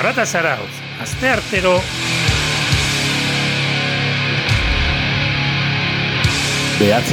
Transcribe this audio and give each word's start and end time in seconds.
Zarata 0.00 0.24
Zarautz, 0.24 0.76
azte 1.02 1.28
artero... 1.28 1.74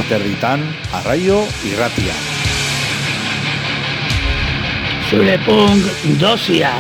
Territan, 0.08 0.64
arraio 0.96 1.42
irratia. 1.68 2.16
Zure 5.10 5.36
punk 5.44 5.92
dosia. 6.24 6.72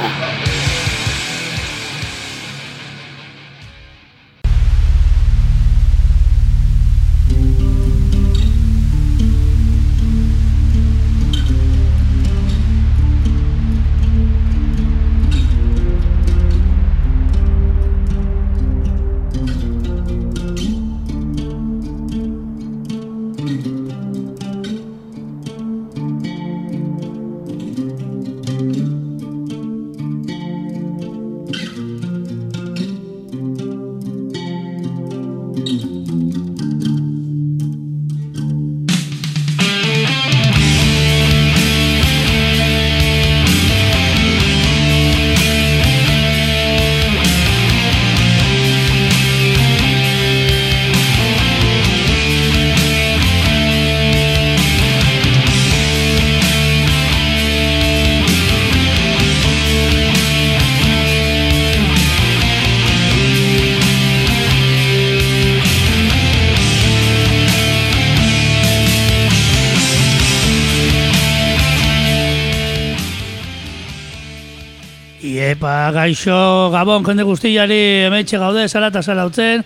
Gaixo, 76.07 76.71
gabon, 76.71 77.03
jende 77.03 77.25
guztiari 77.27 78.05
emetxe 78.07 78.37
gaude, 78.39 78.61
zara 78.69 78.87
eta 78.87 79.01
zara 79.03 79.25
utzen, 79.27 79.63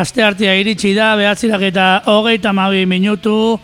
aste 0.00 0.22
hartia 0.24 0.54
iritsi 0.56 0.94
da, 0.96 1.10
behatzirak 1.20 1.66
eta 1.66 1.88
hogeita 2.08 2.54
mabi 2.56 2.86
minutu, 2.88 3.58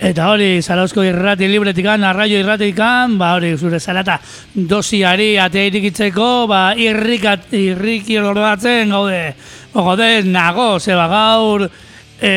eta 0.00 0.30
hori, 0.32 0.62
zarauzko 0.62 1.04
irrati 1.04 1.44
libretikan, 1.52 2.06
arraio 2.08 2.38
irratikan, 2.40 3.18
ba 3.20 3.34
hori, 3.36 3.50
zure 3.58 3.82
zarata 3.82 4.16
dosiari 4.54 5.34
atea 5.36 5.66
irikitzeko, 5.68 6.46
ba 6.48 6.62
irrikat, 6.72 7.52
irriki 7.52 8.16
ordatzen 8.16 8.96
gaude, 8.96 9.20
gaude, 9.74 10.08
nago, 10.24 10.70
zeba 10.80 11.04
gaur, 11.12 11.66
e, 12.16 12.32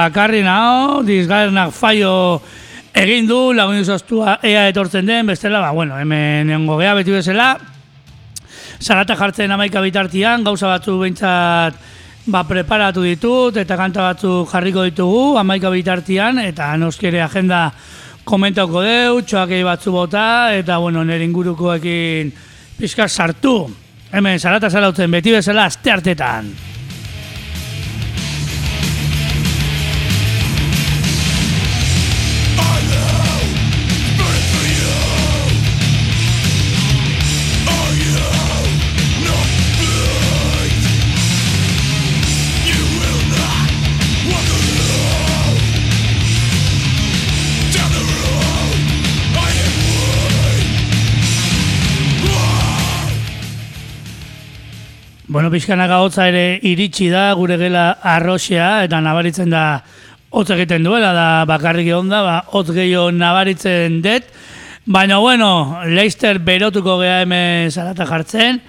bakarri 0.00 0.42
nago, 0.42 1.04
dizgarnak 1.06 1.70
faio, 1.70 2.42
egin 2.90 3.30
du, 3.30 3.40
lagun 3.54 3.78
izoztua 3.84 4.40
ea 4.42 4.66
etortzen 4.74 5.06
den, 5.06 5.30
bestela, 5.30 5.62
ba, 5.62 5.70
bueno, 5.70 6.02
hemen 6.02 6.50
nengo 6.50 6.82
beti 6.82 7.14
bezala, 7.20 7.54
zarata 8.80 9.16
jartzen 9.16 9.52
amaika 9.52 9.80
bitartian, 9.80 10.44
gauza 10.44 10.68
batzu 10.68 10.98
behintzat 11.00 11.78
ba, 12.26 12.42
preparatu 12.44 13.04
ditut, 13.06 13.56
eta 13.56 13.76
kanta 13.78 14.10
batzu 14.10 14.44
jarriko 14.50 14.84
ditugu, 14.86 15.36
amaika 15.38 15.70
bitartian, 15.70 16.40
eta 16.42 16.74
noskere 16.80 17.22
agenda 17.22 17.70
komentauko 18.26 18.82
deu, 18.82 19.20
txoakei 19.22 19.62
batzu 19.66 19.94
bota, 19.94 20.26
eta, 20.56 20.80
bueno, 20.82 21.04
nire 21.06 21.24
ingurukoekin 21.24 22.32
pizka 22.78 23.08
sartu. 23.08 23.58
Hemen, 24.12 24.40
zarata 24.40 24.70
zarautzen, 24.70 25.10
beti 25.10 25.34
bezala, 25.38 25.68
azte 25.70 25.94
hartetan. 25.94 26.50
Bueno, 55.36 55.50
pixkanaga 55.52 55.98
hotza 56.00 56.30
ere 56.30 56.60
iritsi 56.64 57.10
da 57.12 57.26
gure 57.36 57.58
gela 57.60 57.98
arroxea 58.00 58.86
eta 58.86 59.02
nabaritzen 59.04 59.50
da 59.52 59.82
hotz 60.32 60.46
egiten 60.54 60.86
duela 60.86 61.10
da 61.12 61.26
bakarrik 61.44 61.90
egon 61.90 62.08
da, 62.08 62.22
ba, 62.24 62.36
hotz 62.56 62.70
gehiago 62.72 63.10
nabaritzen 63.12 63.98
dut. 64.00 64.30
Baina, 64.86 65.18
bueno, 65.20 65.82
Leicester 65.92 66.40
berotuko 66.40 66.96
geha 67.02 67.18
hemen 67.26 67.68
zarata 67.68 68.06
jartzen. 68.08 68.62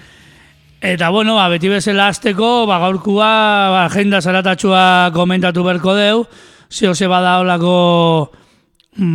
Eta, 0.82 1.08
bueno, 1.08 1.38
ba, 1.40 1.48
beti 1.48 1.72
bezala 1.72 2.10
azteko, 2.12 2.66
ba, 2.68 2.82
gaurkua, 2.84 3.32
ba, 3.72 3.86
agenda 3.86 4.20
zaratatxua 4.20 4.84
komentatu 5.16 5.64
berko 5.64 5.96
deu. 5.96 6.26
Zio 6.68 6.92
ze 6.92 7.08
bada 7.08 7.38
olako, 7.40 8.30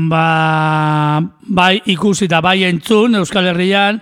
ba, 0.10 1.22
bai 1.22 1.84
ikusi 1.86 2.26
eta 2.26 2.42
bai 2.42 2.64
entzun 2.74 3.22
Euskal 3.22 3.54
Herrian. 3.54 4.02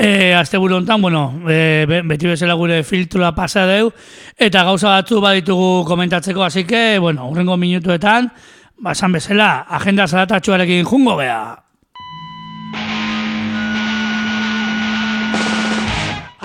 E, 0.00 0.32
azte 0.32 0.56
hontan, 0.58 1.02
bueno, 1.02 1.42
e, 1.50 1.84
beti 2.06 2.28
bezala 2.28 2.54
gure 2.54 2.84
filtrua 2.84 3.34
pasa 3.34 3.66
deu, 3.66 3.90
eta 4.38 4.62
gauza 4.62 4.92
batzu 4.94 5.18
baditugu 5.20 5.84
komentatzeko, 5.84 6.44
hasi 6.44 6.62
que, 6.64 7.00
bueno, 7.00 7.26
urrengo 7.26 7.56
minutuetan, 7.56 8.30
basan 8.78 9.12
bezala, 9.12 9.66
agenda 9.68 10.06
zaratatxuarekin 10.06 10.84
jungo 10.86 11.16
beha. 11.16 11.64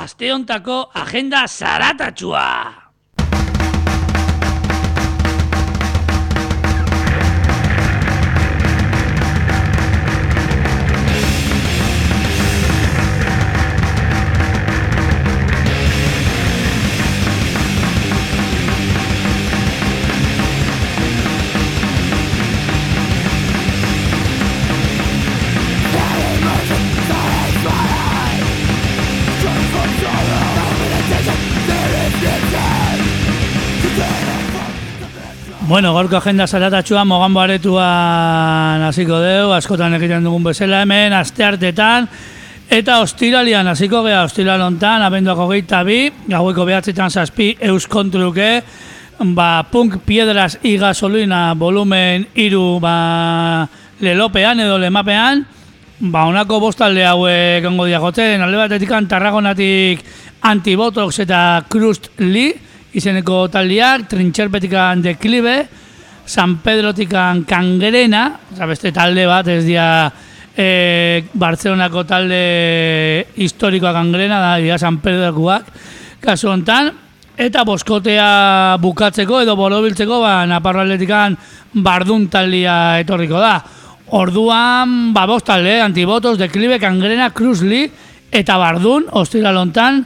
Aste 0.01 0.33
hontako 0.33 0.89
agenda 0.95 1.45
zaratatxua! 1.47 2.82
Bueno, 35.65 35.93
gorko 35.93 36.17
agenda 36.17 36.43
zaratatxua 36.43 37.05
mogan 37.07 37.31
baretuan 37.31 38.81
hasiko 38.83 39.21
deu, 39.23 39.53
askotan 39.55 39.93
egiten 39.95 40.25
dugun 40.27 40.43
bezala 40.43 40.81
hemen, 40.83 41.13
aste 41.15 41.45
hartetan, 41.47 42.09
eta 42.67 42.97
ostiralian 42.99 43.69
hasiko 43.71 44.01
geha 44.03 44.25
ostiralontan, 44.27 45.05
abenduak 45.07 45.39
hogeita 45.39 45.79
bi, 45.87 46.09
gaueko 46.27 46.65
behatzetan 46.67 47.15
zazpi, 47.15 47.53
euskontruke, 47.63 48.49
ba, 49.37 49.47
punk 49.71 50.01
piedras 50.03 50.57
i 50.67 50.75
gasolina 50.81 51.53
volumen 51.55 52.27
iru 52.35 52.81
ba, 52.83 53.63
lelopean 54.03 54.65
edo 54.65 54.75
lemapean, 54.83 55.45
ba, 56.01 56.25
onako 56.27 56.59
bostalde 56.65 57.07
hauek 57.07 57.71
ongo 57.71 57.87
diagotzen, 57.87 58.43
alde 58.43 58.59
batetik 58.65 58.91
tarragonatik 59.07 60.03
antibotox 60.43 61.23
eta 61.23 61.63
krust 61.71 62.11
li, 62.19 62.49
izeneko 62.97 63.47
taldiak, 63.51 64.07
trintxerpetikan 64.09 65.01
deklibe, 65.03 65.57
San 66.25 66.57
Pedrotikan 66.63 67.43
kangerena, 67.43 68.29
beste 68.69 68.93
talde 68.95 69.25
bat, 69.27 69.47
ez 69.51 69.65
dia 69.65 69.87
e, 70.55 71.23
Bartzelonako 71.33 72.05
talde 72.07 72.43
historikoa 73.35 73.91
kangerena, 73.95 74.39
da, 74.39 74.53
dia 74.63 74.77
San 74.79 75.01
Pedrokuak, 75.03 75.67
kasu 76.23 76.53
hontan, 76.53 76.93
eta 77.35 77.65
boskotea 77.67 78.77
bukatzeko 78.79 79.41
edo 79.43 79.57
borobiltzeko, 79.59 80.21
ba, 80.23 80.43
Naparraletikan 80.47 81.35
bardun 81.83 82.29
taldia 82.31 82.99
etorriko 83.01 83.41
da. 83.41 83.57
Orduan, 84.13 85.11
ba, 85.15 85.25
bost 85.27 85.49
talde, 85.49 85.79
antibotos, 85.81 86.37
deklibe, 86.39 86.77
kangerena, 86.79 87.31
kruzli, 87.33 87.87
eta 88.31 88.57
bardun, 88.61 89.09
ostira 89.19 89.51
lontan, 89.51 90.03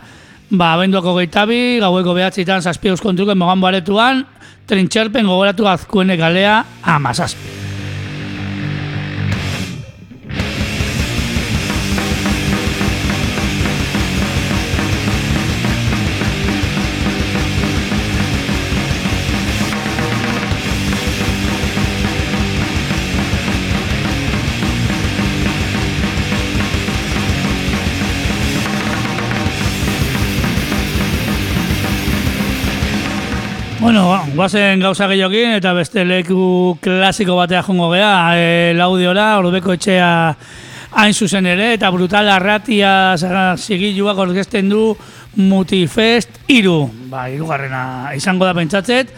ba, 0.50 0.74
abenduako 0.74 1.18
geitabi, 1.20 1.78
gaueko 1.84 2.16
behatzitan, 2.18 2.62
zazpi 2.62 2.94
euskontruken 2.94 3.38
mogan 3.38 3.64
baretuan, 3.64 4.26
trintxerpen 4.68 5.28
gogoratu 5.28 5.68
azkuenek 5.68 6.20
galea, 6.20 6.60
amazazpi. 6.98 7.67
Bueno, 33.88 34.22
guazen 34.36 34.82
gauza 34.84 35.06
gehiokin 35.08 35.54
eta 35.56 35.72
beste 35.72 36.04
leku 36.04 36.76
klasiko 36.84 37.38
batea 37.38 37.62
jongo 37.64 37.86
gea, 37.94 38.34
e, 38.36 38.74
laudiora, 38.76 39.30
orbeko 39.40 39.78
etxea 39.78 40.10
hain 41.00 41.16
zuzen 41.16 41.48
ere, 41.48 41.70
eta 41.78 41.88
brutal 41.96 42.28
arratia 42.28 43.16
zigiluak 43.56 44.20
orkesten 44.26 44.68
du 44.68 44.90
Mutifest 45.40 46.36
iru, 46.52 46.90
ba, 47.08 47.30
irugarrena 47.32 48.12
izango 48.20 48.44
da 48.44 48.52
pentsatzet, 48.60 49.16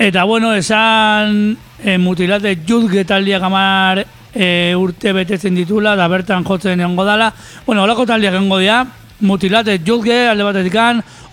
eta 0.00 0.24
bueno, 0.24 0.54
esan 0.56 1.58
e, 1.84 1.98
mutilate 2.00 2.56
jutge 2.64 3.04
taldiak 3.04 3.44
amar 3.44 4.06
e, 4.32 4.72
urte 4.72 5.12
betetzen 5.12 5.52
ditula, 5.52 5.98
da 6.00 6.08
bertan 6.08 6.48
jotzen 6.48 6.80
egongo 6.80 7.04
dala, 7.04 7.34
bueno, 7.66 7.84
olako 7.84 8.08
taldiak 8.08 8.40
egongo 8.40 8.64
dira, 8.64 8.86
mutilate 9.20 9.82
jutge, 9.84 10.22
alde 10.32 10.48
batetik 10.48 10.80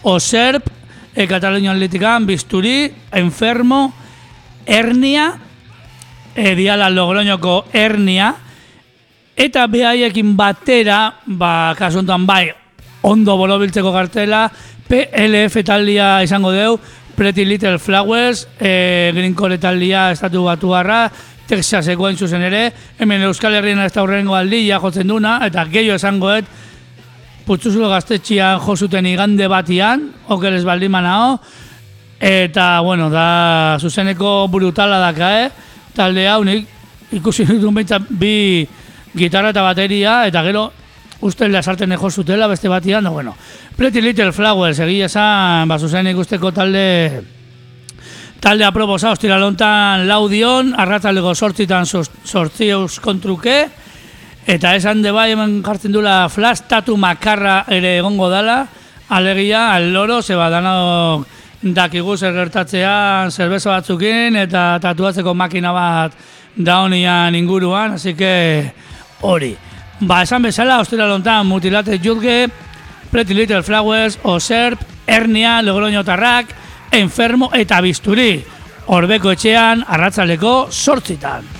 oserp, 0.03 0.75
e, 1.15 1.27
Katalunia 1.27 1.71
Atletikan, 1.71 2.25
Bisturi, 2.27 2.91
Enfermo, 3.11 3.93
Ernia, 4.65 5.39
e, 6.35 6.55
diala 6.55 6.89
Logroñoko 6.89 7.65
Ernia, 7.73 8.35
eta 9.35 9.65
behaiekin 9.67 10.35
batera, 10.37 11.15
ba, 11.25 11.73
kasuntan 11.77 12.27
bai, 12.27 12.49
ondo 13.07 13.37
bolobiltzeko 13.37 13.93
kartela, 13.95 14.49
PLF 14.85 15.63
taldia 15.65 16.19
izango 16.23 16.51
deu, 16.51 16.79
Pretty 17.15 17.45
Little 17.45 17.79
Flowers, 17.79 18.47
e, 18.59 19.11
Greencore 19.15 19.57
taldia 19.57 20.11
estatu 20.11 20.43
batu 20.43 20.75
barra, 20.75 21.07
Texaseko 21.45 22.09
zuzen 22.17 22.41
ere, 22.41 22.71
hemen 22.97 23.21
Euskal 23.27 23.53
Herriena 23.53 23.85
ez 23.85 23.93
da 23.93 24.01
horrengo 24.01 24.33
aldi, 24.35 24.65
jotzen 24.67 25.07
duna, 25.07 25.37
eta 25.45 25.63
gehiago 25.69 25.99
esangoet, 25.99 26.45
putzuzulo 27.45 27.89
gaztetxian 27.91 28.59
josuten 28.63 29.05
igande 29.05 29.47
batian, 29.47 30.09
okeres 30.33 30.63
baldin 30.65 30.91
manao, 30.91 31.35
eta, 32.19 32.79
bueno, 32.81 33.09
da, 33.13 33.77
zuzeneko 33.79 34.47
brutala 34.51 34.97
daka, 35.03 35.29
eh? 35.43 35.51
Talde 35.95 36.25
hau, 36.27 36.41
nik 36.43 36.67
ikusi 37.15 37.45
dut 37.45 37.69
bi 38.09 38.65
gitarra 39.15 39.53
eta 39.53 39.61
bateria, 39.61 40.25
eta 40.27 40.41
gero, 40.43 40.71
uste 41.21 41.47
lasarten 41.47 41.91
ejo 41.91 42.09
zutela 42.09 42.47
beste 42.47 42.67
batian, 42.67 43.03
da, 43.03 43.09
bueno, 43.09 43.35
Pretty 43.75 44.01
Little 44.01 44.31
Flowers, 44.33 44.79
egia 44.79 45.05
esan, 45.05 45.67
ba, 45.67 45.77
zuzen 45.79 46.07
ikusteko 46.07 46.51
talde, 46.51 47.21
talde 48.41 48.65
aproposa, 48.65 49.11
ostira 49.11 49.37
lontan 49.39 50.07
laudion, 50.07 50.73
arratalego 50.77 51.35
sortzitan 51.35 51.85
sortzi 51.85 52.71
euskontruke, 52.73 53.84
Eta 54.45 54.75
esan 54.77 55.01
de 55.01 55.09
bai 55.09 55.31
hemen 55.33 55.63
jartzen 55.65 55.91
dula 55.91 56.27
flash 56.29 56.67
tatu 56.69 56.93
makarra 57.01 57.63
ere 57.73 57.95
egongo 57.97 58.29
dala, 58.29 58.67
alegia 59.09 59.73
al 59.73 59.91
loro 59.93 60.21
se 60.21 60.35
va 60.37 60.51
dando 60.53 61.25
dakigu 61.61 62.17
zer 62.17 62.33
gertatzean 62.33 63.31
zerbeza 63.31 63.71
batzukin 63.71 64.35
eta 64.37 64.77
tatuatzeko 64.81 65.33
makina 65.33 65.71
bat 65.73 66.13
daunian 66.55 67.33
inguruan, 67.35 67.93
así 67.93 68.13
que 68.13 68.71
hori. 69.21 69.55
Ba, 69.99 70.21
esan 70.21 70.43
bezala, 70.43 70.79
ostera 70.79 71.07
lontan 71.07 71.47
mutilate 71.47 71.99
jutge, 71.99 72.49
Pretty 73.11 73.33
Little 73.33 73.63
Flowers, 73.63 74.19
Oserp, 74.23 74.79
Ernia, 75.07 75.61
Logroño 75.61 76.03
Tarrak, 76.03 76.53
Enfermo 76.91 77.49
eta 77.53 77.81
Bisturi. 77.81 78.43
Orbeko 78.87 79.31
etxean, 79.31 79.85
arratzaleko 79.87 80.67
sortzitan. 80.69 81.54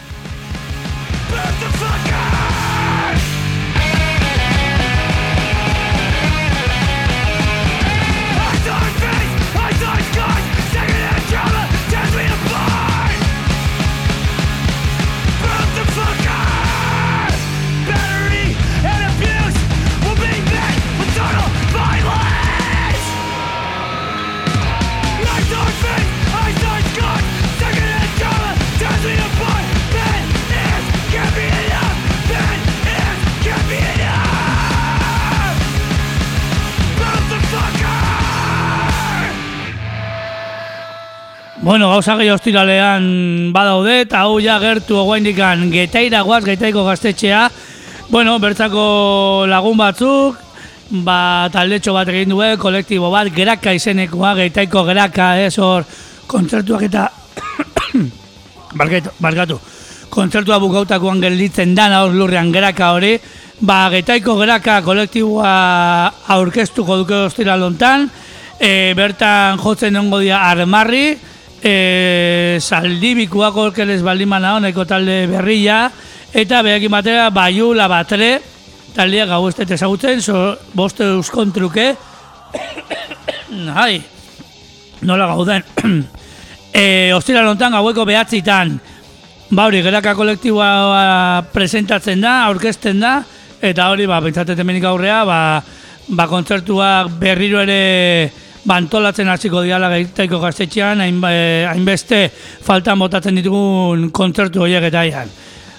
Bueno, 41.65 41.88
gauza 41.89 42.13
gehi 42.19 42.27
hostilalean 42.29 43.06
badaude, 43.50 43.95
eta 44.03 44.19
hau 44.21 44.35
ja 44.38 44.59
gertu 44.62 45.00
oguaindikan 45.01 45.63
getaira 45.73 46.19
guaz, 46.21 46.44
getaiko 46.45 46.83
gaztetxea. 46.85 47.39
Bueno, 48.12 48.35
bertzako 48.38 49.47
lagun 49.50 49.79
batzuk, 49.79 50.38
ba, 51.07 51.50
taldetxo 51.50 51.97
bat 51.97 52.13
egin 52.13 52.35
duen, 52.35 52.53
kolektibo 52.62 53.09
bat, 53.09 53.33
geraka 53.33 53.73
izenekoa, 53.73 54.35
getaiko 54.44 54.85
geraka, 54.85 55.31
ez 55.41 55.57
hor, 55.57 55.89
kontzertuak 56.29 56.85
eta... 56.85 57.09
bargatu, 58.83 59.18
bargatu. 59.18 59.61
Kontzertua 60.13 60.61
bukautakoan 60.61 61.18
gelditzen 61.25 61.73
dana 61.73 62.06
hor 62.06 62.13
lurrean 62.13 62.54
geraka 62.54 62.94
hori, 62.94 63.16
ba, 63.66 63.87
getaiko 63.90 64.37
geraka 64.37 64.83
kolektiboa 64.85 65.54
aurkeztuko 66.37 67.01
duke 67.01 67.25
hostila 67.25 67.57
lontan, 67.57 68.11
e, 68.61 68.94
bertan 68.94 69.57
jotzen 69.66 69.97
dongo 69.97 70.21
dia 70.21 70.45
armarri, 70.45 71.33
e, 71.66 72.57
saldibikuak 72.62 73.57
orkeles 73.57 74.04
baldimana 74.06 74.56
honeko 74.60 74.86
talde 74.86 75.26
berria, 75.31 75.86
eta 76.34 76.62
behakin 76.66 76.94
batera 76.94 77.30
baiu 77.34 77.72
labatre, 77.74 78.38
taldea 78.95 79.26
gau 79.31 79.48
ez 79.50 79.56
ezagutzen, 79.66 80.22
so, 80.22 80.56
boste 80.78 81.07
euskontruke, 81.16 81.88
hai, 83.74 83.95
nola 85.10 85.31
gauden, 85.34 85.66
e, 86.74 87.14
ostira 87.18 87.42
lontan 87.42 87.74
gaueko 87.74 88.06
behatzitan, 88.06 88.78
bauri, 89.50 89.81
geraka 89.81 90.14
kolektiboa 90.16 91.45
presentatzen 91.54 92.22
da, 92.22 92.44
aurkezten 92.52 93.02
da, 93.02 93.18
eta 93.66 93.90
hori, 93.90 94.06
ba, 94.06 94.22
pentsatzen 94.22 94.66
menik 94.68 94.86
aurrea, 94.86 95.24
ba, 95.26 95.40
ba, 96.14 96.30
kontzertuak 96.30 97.16
berriro 97.18 97.64
ere, 97.66 98.44
bantolatzen 98.66 99.30
hasiko 99.30 99.62
diala 99.66 99.90
gaitaiko 99.94 100.40
gaztetxean, 100.42 101.02
eh, 101.02 101.66
hainbeste 101.69 102.22
faltan 102.66 103.00
botatzen 103.00 103.36
ditugun 103.36 104.10
kontzertu 104.12 104.66
horiek 104.66 104.90
eta 104.90 105.06
ian. 105.06 105.30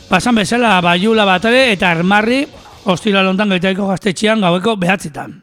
Pasan 0.09 0.35
bezala, 0.39 0.81
baiula 0.81 1.25
batare 1.27 1.73
eta 1.73 1.91
armarri, 1.91 2.45
ostila 2.87 3.23
lontan 3.23 3.51
gaitaiko 3.51 3.89
gaztetxean 3.91 4.41
gaueko 4.41 4.77
behatzitan. 4.77 5.43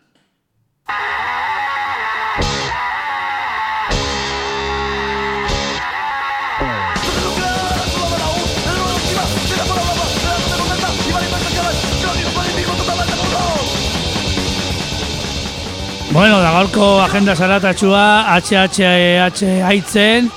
Bueno, 16.14 16.38
da 16.38 16.52
gaurko 16.54 17.02
agenda 17.02 17.34
zaratatxua 17.34 18.36
HHH 18.36 19.48
haitzen 19.66 20.28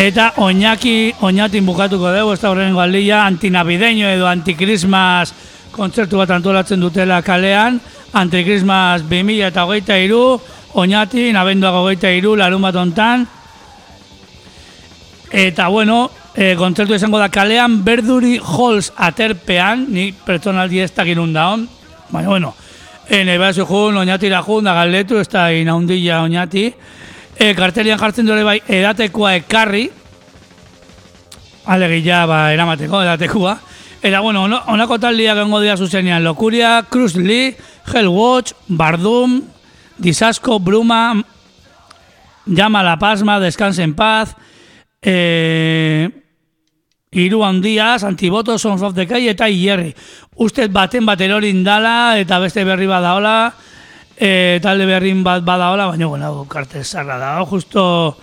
eta 0.00 0.30
oinaki 0.40 1.12
oinatin 1.20 1.66
bukatuko 1.68 2.08
dugu 2.08 2.32
ez 2.32 2.40
da 2.40 2.48
horrengo 2.48 2.80
aldia 2.80 3.18
antinabideño 3.26 4.08
edo 4.08 4.24
antikrismas 4.24 5.34
kontzertu 5.76 6.16
bat 6.16 6.32
antolatzen 6.32 6.80
dutela 6.80 7.20
kalean. 7.20 7.76
Antikrismas 8.16 9.04
2000 9.04 9.50
eta 9.50 9.66
hogeita 9.68 10.00
iru 10.00 10.40
oinatin 10.72 11.36
abenduak 11.36 11.76
hogeita 11.82 12.08
iru 12.08 12.32
larun 12.40 12.64
bat 12.64 12.80
ontan 12.80 13.28
eta 15.28 15.68
bueno 15.68 16.08
e, 16.32 16.54
kontzertu 16.56 16.96
izango 16.96 17.20
da 17.20 17.28
kalean 17.28 17.82
berduri 17.84 18.38
halls 18.40 18.94
aterpean 18.96 19.84
ni 19.84 20.12
pertsonaldi 20.12 20.80
ez 20.80 20.92
da 20.96 21.04
girun 21.04 21.36
da 21.36 21.50
baina 22.08 22.28
bueno 22.30 22.54
E, 22.56 22.63
nahi 23.10 23.38
behar 23.38 23.54
jun, 23.54 23.96
oinatira 23.96 24.42
jun, 24.42 24.64
da 24.64 24.74
galdetu, 24.74 25.18
ez 25.20 25.28
da 25.28 25.50
inaundilla 25.52 26.22
oinati. 26.22 26.72
E, 27.36 27.54
kartelian 27.54 27.98
jartzen 27.98 28.26
dure 28.26 28.44
bai, 28.46 28.60
edatekoa 28.68 29.34
ekarri, 29.40 29.90
alegia 31.66 32.24
ba, 32.26 32.52
eramateko, 32.52 33.02
edatekoa. 33.02 33.58
Eta, 34.04 34.20
bueno, 34.20 34.42
ono- 34.44 34.62
honako 34.68 34.98
taldia 34.98 35.34
gengo 35.34 35.60
dira 35.60 35.76
zuzenean, 35.76 36.22
Lokuria, 36.24 36.84
Cruz 36.90 37.16
Lee, 37.16 37.56
Hellwatch, 37.92 38.52
Bardum, 38.68 39.42
Disasco, 39.98 40.58
Bruma, 40.58 41.22
Llama 42.46 42.82
la 42.82 42.98
Pasma, 42.98 43.40
Descanse 43.40 43.82
en 43.82 43.94
Paz, 43.94 44.36
eh, 45.00 46.10
Iru 47.14 47.44
handiaz, 47.44 48.02
Antiboto, 48.02 48.58
Sons 48.58 48.82
of 48.82 48.94
the 48.94 49.06
Kai 49.06 49.28
eta 49.30 49.46
Ierri. 49.48 49.94
Usted 50.36 50.72
baten 50.74 51.06
bat 51.06 51.20
erorin 51.20 51.62
dala 51.62 52.18
eta 52.18 52.40
beste 52.42 52.64
berri 52.66 52.88
badaola, 52.90 53.52
e, 54.18 54.58
talde 54.62 54.86
berrin 54.86 55.22
bat 55.22 55.44
badaola, 55.46 55.86
baina 55.92 56.08
bueno, 56.10 56.44
karte 56.50 56.82
zarra 56.82 57.18
da. 57.18 57.36
Justo 57.46 58.16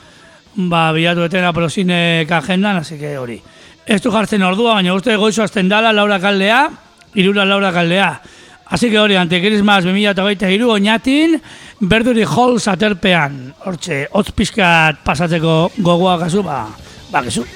ba, 0.56 0.92
bilatu 0.92 1.24
etena 1.24 1.54
prosinek 1.54 2.32
agendan, 2.32 2.84
así 2.84 3.00
que 3.00 3.18
hori. 3.18 3.40
Ez 3.86 4.02
du 4.02 4.12
jartzen 4.12 4.44
ordua, 4.44 4.76
baina 4.76 4.94
uste 4.94 5.16
goizo 5.16 5.44
azten 5.44 5.70
dala, 5.70 5.94
Laura 5.94 6.20
Kaldea, 6.20 6.68
irura 7.16 7.46
Laura 7.46 7.72
Kaldea. 7.72 8.22
Así 8.72 8.90
que 8.90 9.00
hori, 9.00 9.16
antikrismas 9.16 9.84
2008 9.84 10.52
iru 10.52 10.72
oinatin, 10.76 11.40
berduri 11.80 12.28
holz 12.28 12.68
aterpean. 12.68 13.54
Hortxe, 13.64 14.06
hotz 14.12 14.32
pixkat 14.36 15.00
pasatzeko 15.04 15.72
gogoa 15.80 16.18
gazu, 16.18 16.44
ba, 16.44 16.66
ba, 17.12 17.24
gezu. 17.24 17.48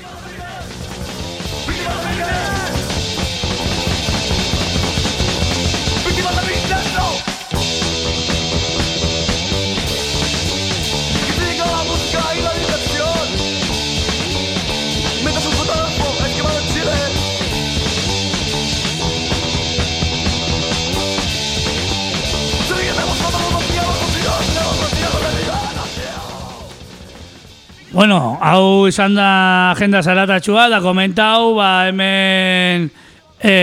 Bueno, 27.95 28.37
hau 28.43 28.89
izan 28.89 29.13
da 29.15 29.71
agenda 29.71 30.01
zaratatxua, 30.03 30.65
da 30.67 30.81
komentau, 30.83 31.53
ba, 31.55 31.87
hemen 31.87 32.89
e, 33.39 33.53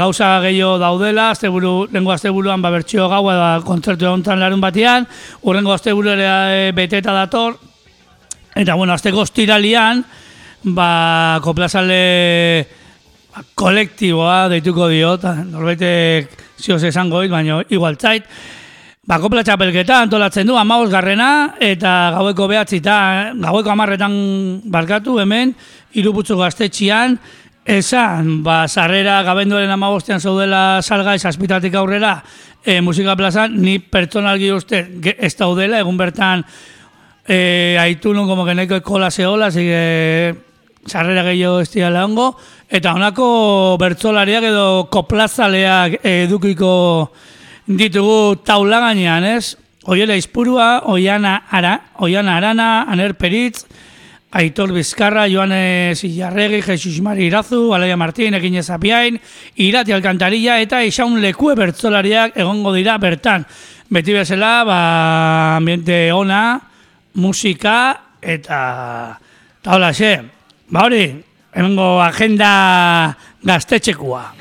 gauza 0.00 0.30
gehiago 0.40 0.78
daudela, 0.80 1.26
asteburu, 1.34 1.82
lengo 1.92 2.14
asteburuan 2.14 2.64
ba, 2.64 2.70
bertxio 2.72 3.10
gaua 3.12 3.34
da 3.36 3.50
kontzertu 3.68 4.08
egontan 4.08 4.40
larun 4.40 4.64
batian, 4.64 5.04
urrengo 5.44 5.74
asteburu 5.76 6.14
ere 6.14 6.30
e, 6.30 6.72
beteta 6.72 7.12
dator, 7.12 7.58
eta 8.56 8.72
bueno, 8.72 8.96
azteko 8.96 9.26
ostiralian, 9.26 10.00
ba, 10.72 10.88
koplazale 11.44 12.02
ba, 13.34 13.44
kolektiboa 13.52 14.46
deituko 14.54 14.88
diot, 14.88 15.28
norbaitek 15.52 16.32
zioz 16.56 16.86
esango 16.88 17.20
baina 17.28 17.60
igual 17.68 18.00
zait, 18.00 18.24
Ba, 19.08 19.16
kopla 19.22 19.40
txapelketa 19.40 20.02
antolatzen 20.04 20.44
du, 20.44 20.52
amabos 20.60 20.90
garrena, 20.92 21.54
eta 21.64 21.90
gaueko 22.12 22.44
behatzita, 22.50 22.94
gaueko 23.40 23.70
amarretan 23.72 24.16
barkatu 24.68 25.14
hemen, 25.22 25.54
iruputzu 25.96 26.36
gaztetxian, 26.36 27.14
esan, 27.64 28.42
ba, 28.44 28.66
sarrera 28.68 29.22
gabenduaren 29.24 29.72
amabostean 29.72 30.20
zaudela 30.20 30.82
salgai 30.82 31.14
zazpitatik 31.16 31.78
aurrera, 31.80 32.18
e, 32.60 32.82
musika 32.84 33.14
plazan, 33.16 33.56
ni 33.56 33.78
pertsonalgi 33.80 34.52
uste 34.52 34.82
ez 35.16 35.32
daudela, 35.40 35.80
egun 35.80 35.96
bertan 35.96 36.44
e, 37.24 37.78
aitu 37.80 38.12
nun 38.12 38.28
como 38.28 38.44
que 38.44 38.58
neko 38.60 38.82
kola 38.84 39.08
zehola, 39.10 39.48
que 39.48 40.36
sarrera 40.84 41.24
gehiago 41.30 41.64
ez 41.64 41.72
dira 41.72 42.04
hongo, 42.04 42.34
eta 42.68 42.92
honako 42.92 43.32
bertzolariak 43.80 44.50
edo 44.52 44.68
koplazaleak 44.92 46.04
edukiko 46.04 46.76
ditugu 47.68 48.36
taula 48.44 48.80
gainean, 48.80 49.24
ez? 49.36 49.56
Oiela 49.88 50.16
Izpurua, 50.16 50.82
Oiana, 50.88 51.44
Ara, 51.50 51.78
Oiana 51.98 52.36
Arana, 52.36 52.84
Aner 52.88 53.14
Peritz, 53.14 53.64
Aitor 54.30 54.72
Bizkarra, 54.72 55.26
Joanes 55.28 56.04
Ilarregi, 56.04 56.60
Jesus 56.62 57.00
Mari 57.00 57.26
Irazu, 57.26 57.72
Alaia 57.72 57.96
Martín, 57.96 58.34
Eginez 58.34 58.68
Apiain, 58.70 59.20
Irati 59.56 59.92
Alkantarilla 59.92 60.58
eta 60.60 60.82
Isaun 60.84 61.20
Lekue 61.22 61.54
bertzolariak 61.56 62.36
egongo 62.36 62.74
dira 62.74 62.98
bertan. 62.98 63.46
Beti 63.88 64.12
bezala, 64.12 64.64
ba, 64.68 64.80
ambiente 65.56 66.12
ona, 66.12 66.60
musika 67.14 67.78
eta 68.20 69.18
hola, 69.64 69.92
xe. 69.92 70.18
Ba 70.68 70.84
hori, 70.84 71.06
hemengo 71.54 71.96
agenda 72.02 73.16
gaztetxekua. 73.42 74.37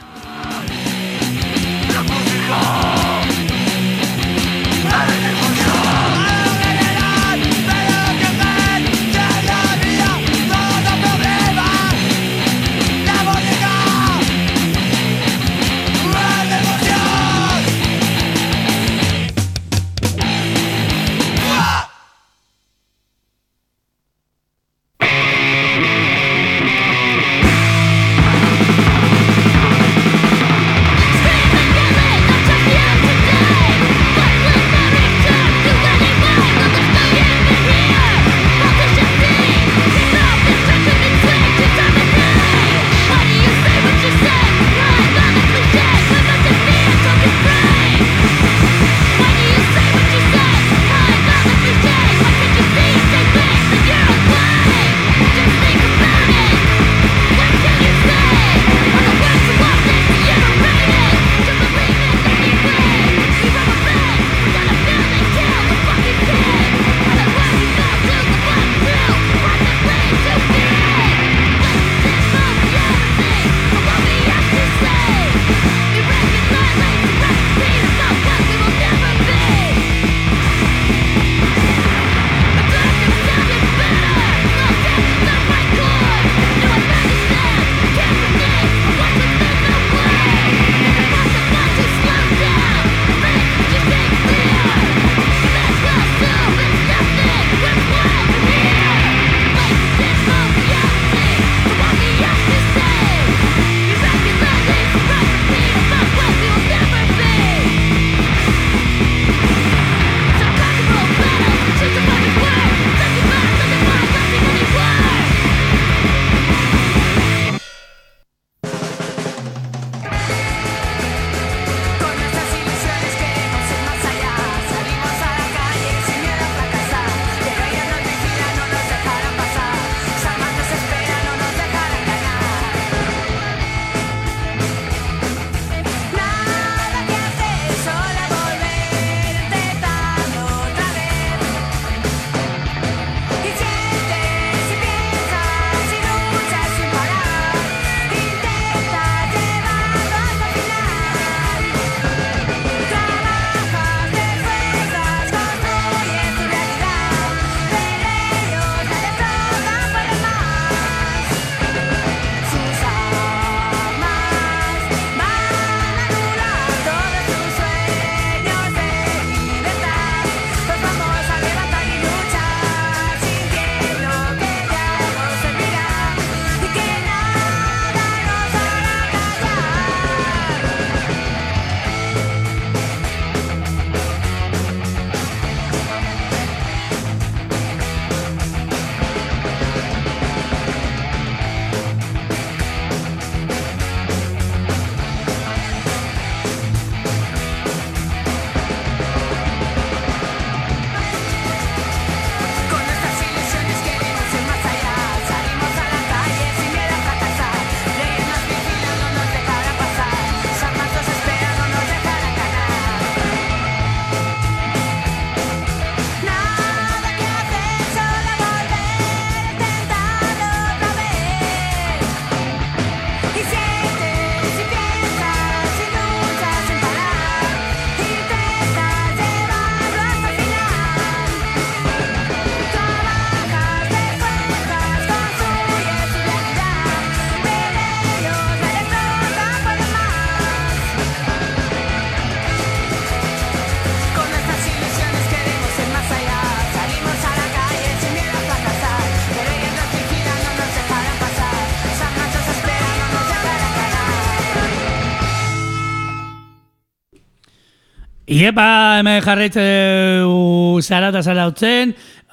Iepa 258.57 258.97
hemen 258.97 259.19
jarraitzeu 259.21 260.81
zara 260.81 261.11
eta 261.11 261.21
zara 261.21 261.43
utzen, 261.45 261.91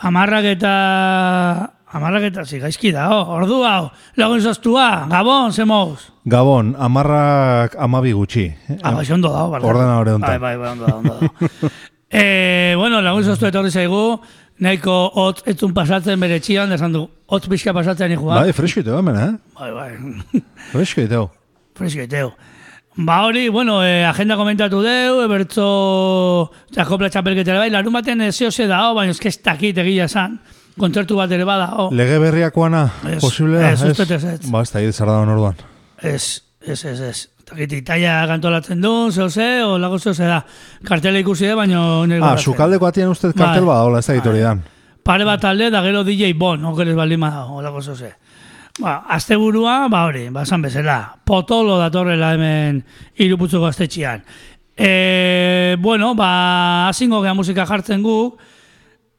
amarrak 0.08 0.46
eta... 0.54 0.70
Amarrak 1.94 2.24
eta 2.30 2.46
zigaizki 2.48 2.94
da, 2.94 3.10
oh, 3.12 3.34
ordu 3.36 3.58
hau, 3.68 3.90
lagun 4.16 4.40
zoztua, 4.40 5.04
Gabon, 5.10 5.52
zemoz. 5.52 6.08
Gabon, 6.24 6.70
amarrak 6.80 7.76
amabi 7.76 8.14
gutxi. 8.16 8.46
Ah, 8.80 8.94
bai, 8.96 9.04
ondo 9.12 9.28
dago, 9.28 9.50
barkatu. 9.52 9.68
Ordenadore 9.68 10.14
honetan. 10.14 10.40
Bai, 10.40 10.40
bai, 10.40 10.54
bai, 10.62 10.70
ondo 10.72 10.88
dago, 10.88 11.02
ondo 11.02 11.12
dago. 11.20 11.70
eh, 12.22 12.72
bueno, 12.80 13.02
lagun 13.04 13.28
zoztu 13.28 13.50
etorri 13.50 13.70
zaigu, 13.70 14.02
nahiko 14.64 14.96
hotz 15.20 15.44
etzun 15.52 15.76
pasatzen 15.76 16.24
bere 16.24 16.40
txian, 16.40 16.72
desan 16.72 16.96
du, 16.96 17.04
hotz 17.28 17.44
pixka 17.52 17.76
pasatzen 17.76 18.16
ikua. 18.16 18.40
Bai, 18.40 18.56
fresko 18.56 18.80
iteo 18.80 18.96
hemen, 19.04 19.20
eh? 19.20 19.30
bai, 19.60 19.70
bai. 19.76 20.42
Fresko 20.72 21.04
iteo. 21.04 21.28
Fresko 21.76 22.08
iteu. 22.08 22.32
Ba 22.96 23.24
hori, 23.26 23.48
bueno, 23.48 23.82
eh, 23.84 24.04
agenda 24.06 24.36
komentatu 24.38 24.78
deu, 24.82 25.16
ebertzo 25.24 26.50
jakopla 26.76 27.08
txapelketera 27.10 27.58
bai, 27.64 27.70
larun 27.74 27.92
baten 27.96 28.20
ezio 28.22 28.52
ze 28.52 28.68
da, 28.70 28.92
baina 28.94 29.10
ez 29.10 29.18
ez 29.26 29.38
dakit 29.42 29.78
egia 29.82 30.04
esan, 30.06 30.36
kontzertu 30.78 31.16
bat 31.18 31.30
ere 31.34 31.44
bada, 31.44 31.72
oh. 31.82 31.88
Lege 31.92 32.20
berriakoana, 32.22 32.84
Ez, 33.16 33.20
posiblea? 33.20 33.72
ez, 33.72 33.82
uste 33.82 34.06
ez, 34.14 34.24
ez. 34.24 34.50
Ba, 34.50 34.62
ez 34.62 34.70
da, 34.70 34.84
zara 34.92 35.12
da 35.12 35.24
orduan. 35.26 35.56
Ez, 36.02 36.42
ez, 36.62 36.84
ez, 36.84 37.00
ez. 37.00 37.28
Takit 37.44 37.72
Italia 37.72 38.22
kantolatzen 38.30 38.80
du, 38.80 39.10
zeu 39.12 39.28
ze, 39.28 39.64
o 39.64 39.76
lago 39.78 39.98
zeu 39.98 40.14
ze 40.14 40.24
da. 40.30 40.44
Kartela 40.86 41.18
ikusi 41.18 41.46
da, 41.50 41.56
baina 41.56 41.80
Ah, 42.22 42.38
sukaldeko 42.38 42.86
atien 42.86 43.08
ustez 43.08 43.32
kartel 43.34 43.64
Bai. 43.64 43.72
bada, 43.74 43.82
hola, 43.84 43.98
ez 43.98 44.06
da 44.06 44.14
editorian. 44.14 44.62
Pare 45.04 45.24
bat 45.24 45.44
alde, 45.44 45.70
da 45.70 45.82
gero 45.82 46.04
DJ 46.04 46.32
Bon, 46.38 46.62
okeres 46.64 46.94
baldin 46.96 47.20
bada, 47.20 47.44
o 47.50 47.60
lago 47.60 47.82
zeu 47.82 47.96
ze. 47.96 48.14
Ba, 48.78 49.04
azte 49.08 49.36
ba 49.36 50.04
hori, 50.04 50.28
ba, 50.30 50.42
esan 50.42 50.62
bezala. 50.62 51.14
Potolo 51.24 51.78
datorrela 51.78 52.32
hemen 52.34 52.82
iruputzuko 53.14 53.66
astetxian. 53.66 54.24
E, 54.76 55.76
bueno, 55.78 56.14
ba, 56.14 56.88
azingo 56.88 57.22
gea 57.22 57.34
musika 57.34 57.66
jartzen 57.66 58.02
guk, 58.02 58.40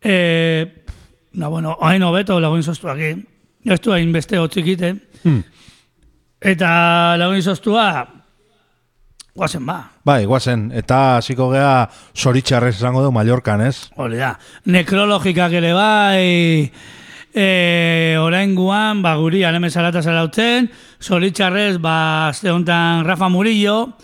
e, 0.03 0.83
na, 1.33 1.47
bueno, 1.47 1.77
hain 1.81 2.03
hobeto 2.03 2.39
lagun 2.39 2.63
zoztuak, 2.63 2.99
ez 2.99 3.79
du 3.81 3.93
hain 3.93 4.11
beste 4.11 4.37
hotzikite. 4.37 4.91
Hmm. 5.23 5.39
Eta 6.41 7.15
lagun 7.17 7.41
zoztua, 7.41 8.05
guazen 9.35 9.65
ba, 9.65 9.79
Bai, 10.05 10.25
guazen, 10.25 10.67
eta 10.75 11.17
hasiko 11.17 11.47
gea 11.53 11.87
zoritxarrez 12.13 12.75
esango 12.75 13.01
du 13.01 13.11
Mallorcan, 13.11 13.61
ez? 13.61 13.89
hori 13.95 14.19
da. 14.19 14.35
Nekrologikak 14.65 15.55
ere 15.57 15.71
bai, 15.73 16.71
e, 17.35 18.15
orain 18.17 18.55
guan, 18.55 19.01
ba, 19.03 19.17
guri 19.19 19.43
hemen 19.43 19.69
zarata 19.69 20.01
zarautzen, 20.01 20.69
zoritxarrez, 21.03 21.77
ba, 21.83 22.29
azte 22.29 22.49
honetan 22.49 23.03
Rafa 23.05 23.27
Murillo, 23.29 23.97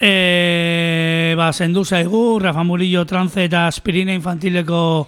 e, 0.00 1.34
ba, 1.36 1.52
zendu 1.52 1.84
zaigu, 1.84 2.40
Rafa 2.40 2.64
Murillo 2.64 3.04
trance 3.04 3.44
eta 3.44 3.66
aspirina 3.68 4.14
infantileko 4.16 5.06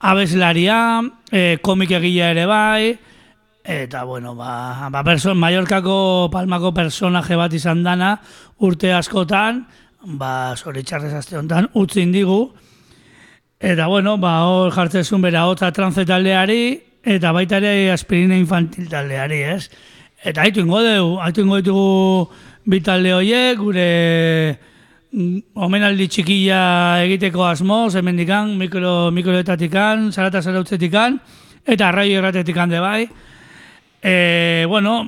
abeslaria, 0.00 1.00
e, 1.32 1.56
komik 1.62 1.96
egila 1.96 2.30
ere 2.36 2.46
bai, 2.46 2.98
Eta, 3.62 4.02
bueno, 4.02 4.34
ba, 4.34 4.88
ba 4.90 5.04
person, 5.06 5.38
Mallorcako 5.38 6.28
palmako 6.32 6.72
personaje 6.74 7.36
bat 7.38 7.52
izan 7.54 7.84
dana, 7.86 8.16
urte 8.58 8.90
askotan, 8.92 9.60
ba, 10.18 10.56
zoritxarrez 10.58 11.12
azte 11.14 11.38
honetan, 11.38 11.68
utzi 11.78 12.02
indigu. 12.02 12.40
Eta, 13.62 13.86
bueno, 13.86 14.16
ba, 14.18 14.40
hor 14.50 14.72
jartzezun 14.74 15.22
bera 15.22 15.44
hotza 15.46 15.68
trance 15.70 16.02
taldeari, 16.02 16.80
eta 17.06 17.30
baita 17.30 17.60
ere 17.60 17.92
aspirina 17.92 18.34
infantil 18.34 18.88
taldeari, 18.90 19.38
ez? 19.52 19.68
Eta 20.18 20.42
haitu 20.42 20.64
ingo 20.64 20.80
deu, 20.82 21.12
haitu 21.22 21.44
ingo 21.44 21.60
ditugu 21.60 22.26
bi 22.66 22.80
talde 22.82 23.12
horiek, 23.14 23.60
gure 23.62 23.86
mm, 25.14 25.54
omenaldi 25.54 26.08
txikilla 26.10 26.58
egiteko 27.06 27.46
asmoz, 27.46 27.94
hemendikan, 27.94 28.50
mikro, 28.58 29.12
mikroetatikan, 29.14 30.08
zarata 30.10 30.42
zarautzetikan, 30.42 31.20
eta 31.62 31.92
arraio 31.92 32.18
erratetikan 32.18 32.74
de 32.74 32.82
bai. 32.82 33.02
E, 34.02 34.16
bueno, 34.66 35.04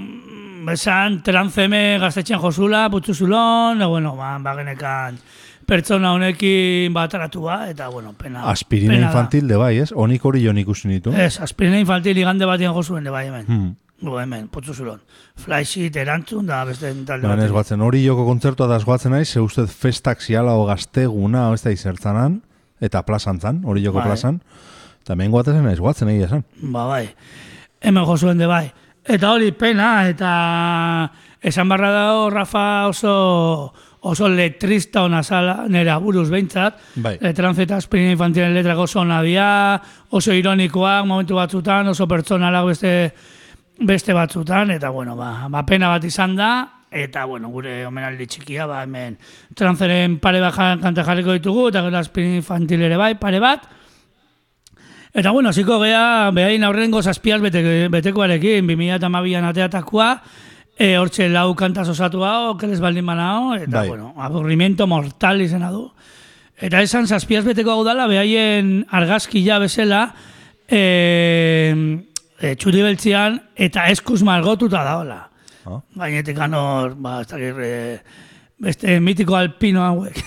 esan 0.70 1.24
tranzeme 1.26 1.98
gaztetxean 1.98 2.38
josula, 2.38 2.86
putzuzulon, 2.94 3.82
e, 3.82 3.90
bueno, 3.96 4.14
ba, 4.14 4.36
bagenekan 4.46 5.18
pertsona 5.66 6.12
honekin 6.12 6.92
bataratua, 6.94 7.68
eta, 7.70 7.88
bueno, 7.88 8.12
pena. 8.18 8.48
Aspirina 8.50 8.92
pena 8.92 9.06
da. 9.06 9.12
infantil 9.12 9.48
de 9.48 9.56
bai, 9.56 9.78
ez? 9.78 9.92
Onik 9.92 10.24
hori 10.24 10.44
joan 10.44 10.58
ikusi 10.58 10.88
nitu. 10.88 11.12
Ez, 11.12 11.40
aspirina 11.40 11.78
infantil 11.80 12.18
igande 12.18 12.46
batean 12.46 12.74
josuen 12.74 13.04
de 13.04 13.10
bai 13.10 13.26
hemen. 13.28 13.46
Hmm. 13.48 13.72
Go 14.04 14.18
hemen, 14.20 14.48
putzuzulon. 14.52 15.00
Flysheet 15.40 15.96
erantzun 15.96 16.46
da 16.46 16.64
beste 16.68 16.90
talde 17.06 17.26
ez 17.26 17.30
batekin. 17.30 17.54
batzen 17.54 17.80
hori 17.80 18.04
joko 18.04 18.26
kontzertua 18.26 18.66
da 18.68 18.76
esguatzen 18.76 19.14
naiz, 19.14 19.28
ze 19.30 19.40
ustez 19.40 19.70
festak 19.70 20.20
ziala 20.20 20.56
o 20.58 20.66
gazteguna, 20.66 21.48
o 21.50 21.54
ez 21.54 21.62
da 21.62 21.70
izertzanan, 21.70 22.42
eta 22.80 23.02
plazan 23.06 23.40
zan, 23.40 23.62
hori 23.64 23.84
joko 23.84 23.98
Bai. 23.98 24.08
plazan. 24.08 24.40
Eta 25.02 25.12
hemen 25.14 25.30
guatzen 25.30 25.62
naiz, 25.62 25.78
guatzen 25.78 26.08
egia 26.08 26.26
esan. 26.26 26.44
Ba, 26.60 26.86
bai. 26.86 27.08
Hemen 27.80 28.04
josuen 28.04 28.38
de 28.38 28.46
bai. 28.46 28.72
Eta 29.04 29.32
hori 29.32 29.52
pena, 29.52 30.08
eta 30.08 31.12
esan 31.44 31.68
barra 31.68 31.90
dago 31.92 32.30
Rafa 32.30 32.88
oso 32.88 33.72
oso 34.04 34.28
letrista 34.28 35.02
ona 35.02 35.22
zala, 35.22 35.64
nire 35.68 35.90
aburuz 35.90 36.28
behintzat, 36.28 36.76
Bai. 37.00 37.14
e, 37.20 37.32
tranzeta 37.32 37.78
aspirina 37.80 38.12
infantilen 38.12 38.52
letrak 38.52 38.82
oso 38.84 39.00
ona 39.00 39.22
dia, 39.24 39.46
oso 40.10 40.34
ironikoak 40.36 41.06
momentu 41.08 41.38
batzutan, 41.38 41.88
oso 41.88 42.06
pertsonalak 42.08 42.66
beste, 42.68 42.92
beste 43.80 44.12
batzutan, 44.12 44.74
eta 44.76 44.90
bueno, 44.92 45.16
ba, 45.16 45.48
ba 45.48 45.64
pena 45.64 45.88
bat 45.88 46.04
izan 46.04 46.36
da, 46.36 46.50
eta 46.92 47.24
bueno, 47.24 47.48
gure 47.48 47.78
omenaldi 47.88 48.26
txikia, 48.28 48.68
ba 48.68 48.82
hemen 48.84 49.16
tranzeren 49.56 50.18
pare 50.20 50.44
bat 50.44 50.54
kanta 50.84 51.04
jarriko 51.04 51.32
ditugu, 51.38 51.70
eta 51.72 51.80
gero 51.88 51.98
aspirina 51.98 52.42
infantil 52.42 52.84
ere 52.84 53.00
bai, 53.00 53.14
pare 53.16 53.40
bat, 53.40 53.64
Eta 55.14 55.30
bueno, 55.30 55.52
hasiko 55.52 55.76
gea, 55.78 56.32
behain 56.34 56.64
aurrengo 56.66 56.98
zazpiaz 57.00 57.36
bete, 57.38 57.60
betekoarekin, 57.86 58.66
2008an 58.66 59.44
ateatakoa, 59.46 60.08
e, 60.78 60.96
hortxe 60.98 61.28
lau 61.30 61.54
kantaz 61.58 61.88
osatu 61.88 62.24
hau, 62.26 62.56
keles 62.58 62.80
baldin 62.82 63.06
banao, 63.06 63.54
eta 63.56 63.80
Bai. 63.80 63.88
bueno, 63.88 64.12
aburrimiento 64.18 64.86
mortal 64.86 65.40
izena 65.44 65.70
du. 65.70 65.88
Eta 66.54 66.82
esan 66.82 67.06
zazpiaz 67.10 67.44
beteko 67.44 67.72
hau 67.74 67.84
dala, 67.86 68.06
behaien 68.10 68.84
argazkia 68.90 69.58
bezala, 69.62 70.04
e, 70.68 70.82
e, 72.40 72.54
txuri 72.56 72.82
beltzian, 72.84 73.40
eta 73.56 73.88
eskuz 73.92 74.22
margotuta 74.26 74.84
daola. 74.86 75.24
Ah. 75.64 75.80
Gainetik 75.96 76.38
anor, 76.44 76.94
ba, 77.00 77.20
ez 77.22 77.28
dakit, 77.30 77.58
e, 77.58 77.98
beste 78.64 78.98
mitiko 79.00 79.34
alpino 79.36 79.82
hauek. 79.84 80.20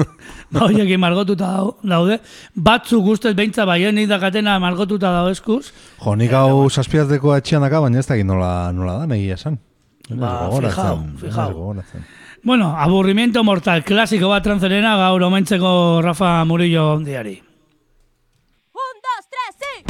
ba, 0.52 0.66
horiekin 0.66 1.00
margotuta 1.00 1.48
dau- 1.56 1.76
daude. 1.82 2.20
Batzuk 2.54 3.08
ustez 3.14 3.34
beintza 3.36 3.64
baien 3.68 3.98
idakatena 3.98 4.58
margotuta 4.62 5.10
dago 5.12 5.32
eskuz. 5.34 5.72
Jo, 5.98 6.14
nik 6.16 6.32
hau 6.36 6.68
saspiazdeko 6.70 7.34
etxean 7.38 7.64
daka, 7.64 7.80
baina 7.84 8.00
ez 8.00 8.06
dakit 8.08 8.28
nola, 8.28 8.70
nola 8.76 9.00
da, 9.00 9.10
negia 9.10 9.38
esan. 9.40 9.58
Ba, 10.18 10.48
gogoratzen. 10.48 12.04
Bueno, 12.44 12.74
aburrimiento 12.76 13.44
mortal, 13.44 13.84
klasiko 13.84 14.28
bat 14.28 14.42
tranzerena 14.42 14.96
gaur 14.98 15.22
omentzeko 15.22 16.02
Rafa 16.02 16.44
Murillo 16.44 16.94
ondiari. 16.94 17.36
Un, 18.74 18.94
dos, 19.06 19.28
tres, 19.30 19.54
sí. 19.62 19.84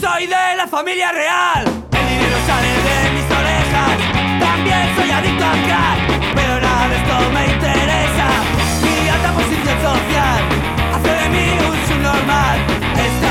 Soy 0.00 0.26
de 0.26 0.56
la 0.56 0.66
familia 0.68 1.10
real. 1.12 1.77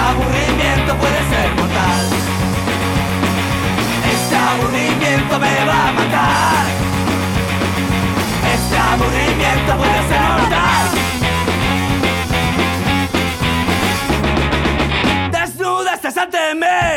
Aburrimiento 0.10 0.96
puede 0.96 1.20
ser 1.32 1.50
mortal. 1.56 2.06
Este 4.14 4.36
aburrimiento 4.36 5.40
me 5.40 5.66
va 5.66 5.88
a 5.88 5.92
matar. 5.92 6.66
Este 8.54 8.78
aburrimiento 8.78 9.72
puede 9.82 10.02
ser 10.10 10.22
mortal. 10.38 10.86
Desnuda 15.32 15.94
estás 15.94 16.18
ante 16.18 16.56
mí 16.56 16.97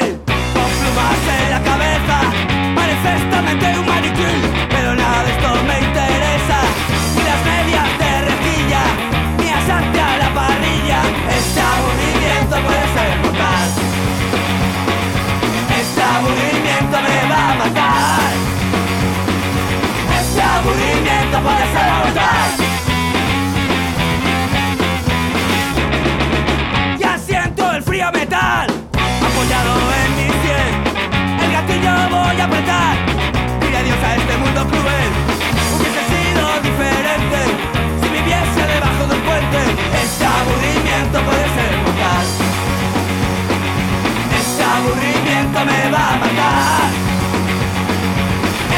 más 42.20 42.40
Este 44.40 44.62
aburrimiento 44.62 45.59
me 45.64 45.90
va 45.90 46.14
a 46.14 46.18
matar. 46.18 46.90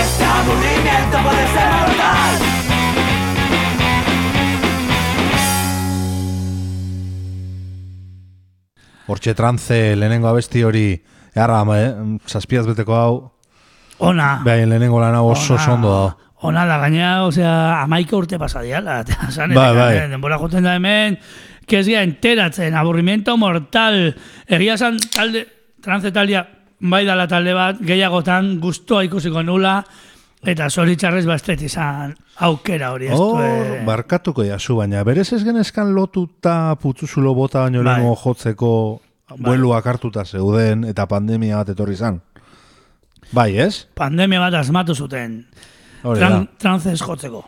Este 0.00 0.24
aburrimiento 0.24 1.16
puede 1.22 1.46
ser 1.54 1.70
mortal. 1.80 2.38
Hortxe 9.06 9.34
trance 9.34 9.96
lehenengo 9.96 10.28
abesti 10.28 10.62
hori 10.62 11.02
Eharra, 11.34 11.64
ma, 11.64 11.78
eh? 11.80 11.94
Zazpiaz 12.28 12.66
beteko 12.68 12.94
hau. 12.94 13.14
Ona. 13.98 14.42
Behaien 14.44 14.68
lehenengo 14.70 15.00
lan 15.00 15.14
hau 15.16 15.30
oso 15.32 15.58
sondo 15.58 15.92
da 15.92 16.16
Ona 16.42 16.64
da, 16.66 16.76
gaina, 16.82 17.22
osea, 17.24 17.82
amaika 17.84 18.16
urte 18.18 18.38
pasadiala 18.38 18.96
bai, 19.02 19.14
Eta 19.14 19.30
zan, 19.30 19.52
bai, 19.54 19.70
bai. 19.76 20.08
denbora 20.10 20.38
joten 20.42 20.64
da 20.66 20.74
hemen 20.74 21.18
que 21.66 21.80
ez 21.80 21.86
gira 21.86 22.02
enteratzen, 22.02 22.74
aburrimiento 22.74 23.36
mortal. 23.36 24.16
Egia 24.46 24.74
esan, 24.74 24.98
talde, 25.14 25.46
trance 25.82 26.12
taldea, 26.12 26.46
bai 26.80 27.04
dala 27.06 27.28
talde 27.28 27.54
bat, 27.54 27.80
gehiagotan 27.80 28.58
guztua 28.60 29.04
ikusiko 29.06 29.42
nula, 29.46 29.80
eta 30.42 30.68
zoritxarrez 30.70 31.24
bastet 31.26 31.62
izan 31.62 32.16
aukera 32.42 32.90
hori. 32.92 33.08
Oh, 33.14 33.38
eh, 33.40 33.82
barkatuko 33.86 34.44
jasu, 34.46 34.76
baina 34.80 35.04
berez 35.06 35.28
ez 35.32 35.42
genezkan 35.44 35.94
lotuta 35.94 36.74
putzuzulo 36.82 37.34
bota 37.34 37.62
baino 37.62 37.82
Bai. 37.86 38.00
jotzeko 38.24 38.72
bueluak 39.38 39.86
hartuta 39.86 40.24
zeuden 40.24 40.84
eta 40.84 41.06
pandemia 41.06 41.62
bat 41.62 41.68
etorri 41.68 41.96
zan. 41.96 42.20
Bai, 43.32 43.56
ez? 43.58 43.86
pandemia 43.94 44.40
bat 44.40 44.54
asmatu 44.54 44.94
zuten. 44.94 45.46
Tran, 46.02 46.48
jotzeko. 46.58 47.44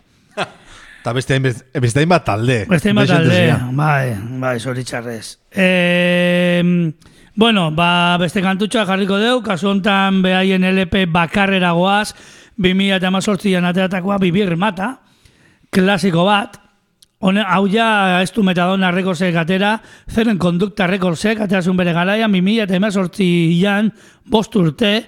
Eta 1.05 1.13
beste 1.13 1.35
hainbet- 1.37 1.67
beste 1.83 2.01
hainbat 2.01 2.25
talde. 2.25 2.65
Beste 2.65 2.95
bat 2.97 3.05
Dexente 3.05 3.27
alde, 3.29 3.41
zian. 3.45 3.77
bai, 3.77 4.17
bai, 4.41 4.59
zoritxarrez. 4.59 5.39
E, 5.53 6.93
bueno, 7.37 7.71
ba, 7.77 8.17
beste 8.17 8.41
kantutxoa 8.41 8.87
jarriko 8.89 9.19
deu, 9.21 9.43
kasu 9.45 9.69
honetan 9.69 10.23
behaien 10.25 10.65
LP 10.65 11.05
bakarrera 11.13 11.73
goaz, 11.77 12.15
2018an 12.57 13.67
ateratakoa 13.69 14.17
bibir 14.19 14.57
mata, 14.57 15.01
klasiko 15.71 16.25
bat, 16.25 16.57
Hone, 17.25 17.41
hau 17.41 17.67
ja 17.69 18.21
ez 18.23 18.33
du 18.33 18.43
metadona 18.45 18.91
rekordsek 18.91 19.37
atera, 19.41 19.79
zeren 20.11 20.37
kondukta 20.39 20.87
rekordsek 20.87 21.39
aterasun 21.41 21.77
bere 21.77 21.93
garaian, 21.97 22.33
2018an 22.33 23.93
bost 24.25 24.57
urte, 24.57 25.07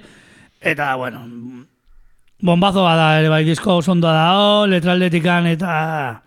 eta, 0.61 0.94
bueno, 0.96 1.24
bombazo 2.40 2.83
bada 2.85 3.18
ere 3.20 3.29
bai, 3.33 3.44
disko 3.44 3.77
oso 3.81 3.92
ondoa 3.92 4.12
da, 4.12 4.66
letraldetikan 4.70 5.46
eta... 5.46 6.22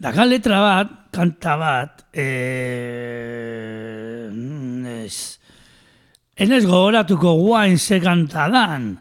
Dakan 0.00 0.30
letra 0.30 0.60
bat, 0.64 0.92
kanta 1.12 1.56
bat, 1.60 2.06
eh, 2.16 4.30
ez, 5.04 5.16
enez 6.40 6.62
gogoratuko 6.64 7.34
guain 7.36 7.76
ze 7.76 7.98
kanta 8.00 8.46
dan, 8.48 8.94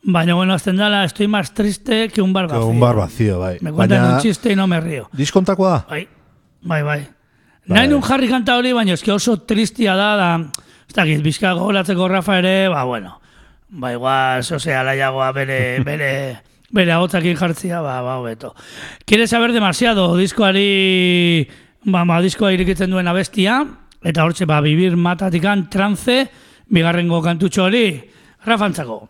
baina 0.00 0.32
bueno, 0.38 0.54
azten 0.56 0.80
dala, 0.80 1.02
estoy 1.04 1.28
más 1.28 1.52
triste 1.52 2.08
que 2.08 2.22
un 2.22 2.32
bar 2.32 2.46
Que 2.46 2.54
vacío. 2.54 2.68
Un 2.68 2.80
bar 2.80 2.96
vacío, 2.96 3.38
bai. 3.38 3.58
Me 3.60 3.70
cuentan 3.70 4.00
Baina, 4.00 4.14
un 4.14 4.20
chiste 4.22 4.50
y 4.50 4.56
no 4.56 4.66
me 4.66 4.80
río. 4.80 5.10
diskontakoa 5.12 5.70
da? 5.70 5.84
Bai, 5.90 6.08
bai, 6.62 6.82
bai. 6.82 7.00
Bai. 7.66 7.76
Nahi 7.76 7.88
nun 7.88 8.00
jarri 8.00 8.26
kanta 8.28 8.56
hori, 8.56 8.72
baina 8.72 8.94
eski 8.96 9.10
oso 9.12 9.36
tristia 9.44 9.92
da, 9.94 10.16
da, 10.16 10.38
ez 10.88 10.94
dakit, 10.94 11.20
bizka 11.22 11.52
gogoratzeko 11.52 12.08
Rafa 12.08 12.38
ere, 12.38 12.68
ba, 12.72 12.84
bueno, 12.84 13.20
ba, 13.70 13.92
igual, 13.92 14.44
zose 14.44 14.74
alaiagoa 14.74 15.32
bere, 15.38 15.80
bere, 15.86 16.12
bere 16.70 16.92
agotzakin 16.92 17.36
jartzia, 17.36 17.80
ba, 17.80 18.00
ba, 18.02 18.18
hobeto. 18.18 18.54
Quiere 19.06 19.26
saber 19.26 19.52
demasiado, 19.52 20.16
diskoari, 20.16 21.48
ba, 21.84 22.04
ba, 22.04 22.20
diskoa 22.20 22.52
irikitzen 22.52 22.90
duen 22.90 23.08
abestia, 23.08 23.64
eta 24.02 24.24
hortxe, 24.24 24.46
ba, 24.46 24.60
bibir 24.60 24.96
matatikan 24.96 25.68
trance, 25.70 26.24
bigarrengo 26.70 27.22
kantutxo 27.22 27.64
hori, 27.66 27.86
Rafantzako. 28.44 29.08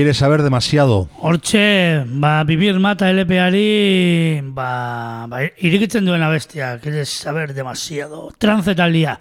Quiere 0.00 0.14
saber 0.14 0.42
demasiado. 0.42 1.10
Hortxe, 1.18 2.06
ba, 2.06 2.42
bibir 2.44 2.78
mata 2.80 3.10
LPari, 3.12 4.40
ba, 4.44 5.26
ba, 5.28 5.42
irikitzen 5.60 6.06
duen 6.08 6.22
abestia, 6.24 6.78
quieres 6.80 7.10
saber 7.10 7.52
demasiado. 7.52 8.32
Trance 8.38 8.74
taldea. 8.74 9.20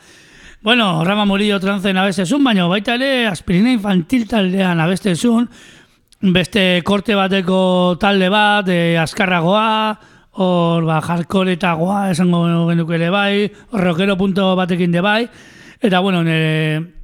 Bueno, 0.61 1.03
Rama 1.03 1.25
Murillo 1.25 1.59
trance 1.59 1.91
abestezun, 1.91 2.45
baina 2.47 2.69
baita 2.71 2.95
ere 2.95 3.27
aspirina 3.27 3.73
infantil 3.73 4.23
taldean 4.29 4.79
abestezun, 4.79 5.49
beste 6.21 6.79
korte 6.87 7.11
bateko 7.19 7.97
talde 7.99 8.29
bat, 8.31 8.71
e, 8.71 8.95
askarragoa, 9.03 9.99
hor, 10.39 10.87
ba, 10.87 11.01
jarkoretagoa, 11.03 12.05
esango 12.13 12.69
genuke 12.69 12.95
ere 12.95 13.11
bai, 13.11 13.51
rockero 13.73 14.15
punto 14.15 14.55
batekin 14.55 14.95
de 14.95 15.03
bai, 15.03 15.27
eta 15.81 15.99
bueno, 15.99 16.23
nire, 16.23 16.98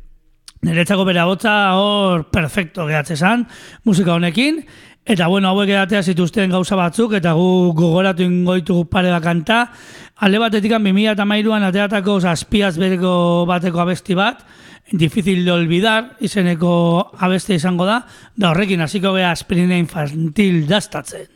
niretzako 0.65 1.05
bere 1.05 1.23
botza 1.27 1.53
hor 1.77 2.25
perfecto 2.33 2.87
gehatze 2.89 3.15
zan, 3.15 3.45
musika 3.85 4.15
honekin, 4.15 4.63
eta 5.05 5.27
bueno, 5.29 5.51
hauek 5.51 5.69
edatea 5.69 6.01
zituzten 6.03 6.53
gauza 6.53 6.77
batzuk, 6.79 7.13
eta 7.19 7.35
gu 7.37 7.73
gogoratu 7.77 8.25
ingoitu 8.25 8.79
pare 8.89 9.13
kanta, 9.21 9.67
alde 10.17 10.41
batetik 10.41 10.73
2000 10.73 11.13
eta 11.13 11.25
mairuan 11.25 11.63
ateatako 11.67 12.19
zazpiaz 12.21 12.75
bereko 12.81 13.45
bateko 13.47 13.83
abesti 13.85 14.17
bat, 14.17 14.41
difícil 14.91 15.45
de 15.45 15.51
olvidar, 15.51 16.15
izeneko 16.19 17.11
abeste 17.19 17.55
izango 17.55 17.85
da, 17.85 18.01
da 18.35 18.51
horrekin 18.51 18.81
hasiko 18.81 19.13
gea 19.13 19.31
aspirina 19.31 19.77
infantil 19.77 20.65
dastatzen. 20.69 21.34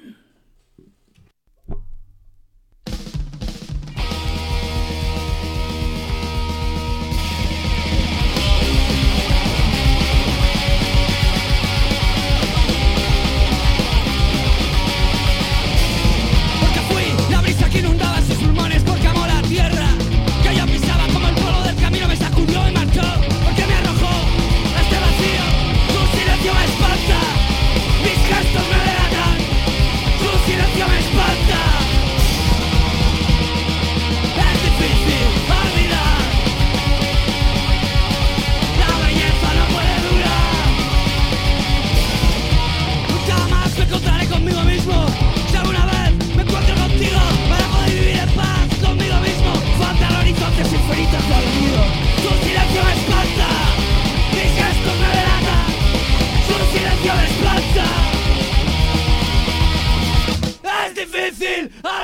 ah! 61.83 61.97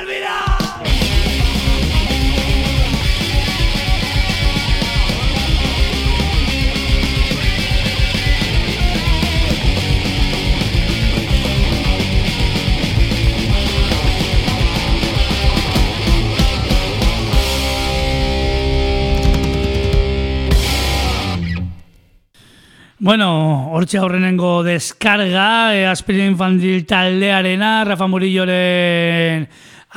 Bueno, 23.06 23.70
hortxe 23.70 24.00
aurrenengo 24.02 24.63
deskarga, 24.65 25.76
e, 25.78 25.84
aspirin 25.86 26.32
infantil 26.32 26.88
taldearena, 26.89 27.84
Rafa 27.86 28.08
Murilloren 28.10 29.46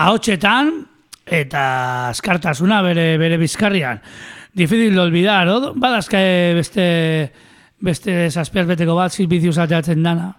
ahotsetan, 0.05 0.75
eta 1.25 1.63
askartasuna 2.11 2.83
bere, 2.85 3.07
bere 3.17 3.41
bizkarrian. 3.41 4.03
Difícil 4.53 4.93
de 4.93 5.01
olvidar, 5.01 5.49
no? 5.49 5.73
Badazka 5.73 6.21
eh, 6.21 6.53
beste, 6.53 6.85
beste 7.81 8.29
zazpiaz 8.29 8.67
beteko 8.75 9.01
bat, 9.01 9.17
silbizius 9.17 9.57
ateatzen 9.57 10.05
dana, 10.05 10.35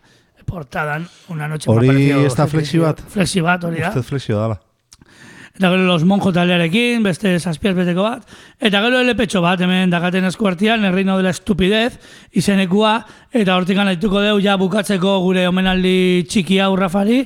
portadan, 0.46 1.10
una 1.34 1.50
noche 1.50 1.74
Hori 1.74 2.12
ez 2.22 2.36
da 2.38 2.46
flexi 2.46 2.86
bat? 2.86 3.02
Flexi 3.02 3.42
bat, 3.42 3.66
hori 3.66 3.82
da. 3.82 3.90
Usted 3.96 4.12
flexio 4.14 4.38
dala. 4.38 4.62
Eta 5.60 5.74
gero 5.74 5.84
los 5.84 6.06
monjo 6.08 6.32
taldearekin, 6.32 7.04
beste 7.04 7.34
zazpiaz 7.36 7.74
beteko 7.76 8.06
bat. 8.06 8.22
Eta 8.64 8.80
gero 8.80 9.02
elepetxo 9.04 9.42
bat, 9.44 9.60
hemen 9.60 9.92
dakaten 9.92 10.24
eskuartian, 10.30 10.86
el 10.88 10.94
reino 10.94 11.18
de 11.18 11.26
la 11.26 11.34
estupidez, 11.36 11.98
izenekua, 12.32 12.94
eta 13.36 13.58
hortikan 13.60 13.92
aituko 13.92 14.22
deu, 14.24 14.38
ja 14.40 14.56
bukatzeko 14.56 15.18
gure 15.26 15.44
omenaldi 15.52 16.24
txiki 16.32 16.62
hau 16.64 16.72
Rafari, 16.80 17.26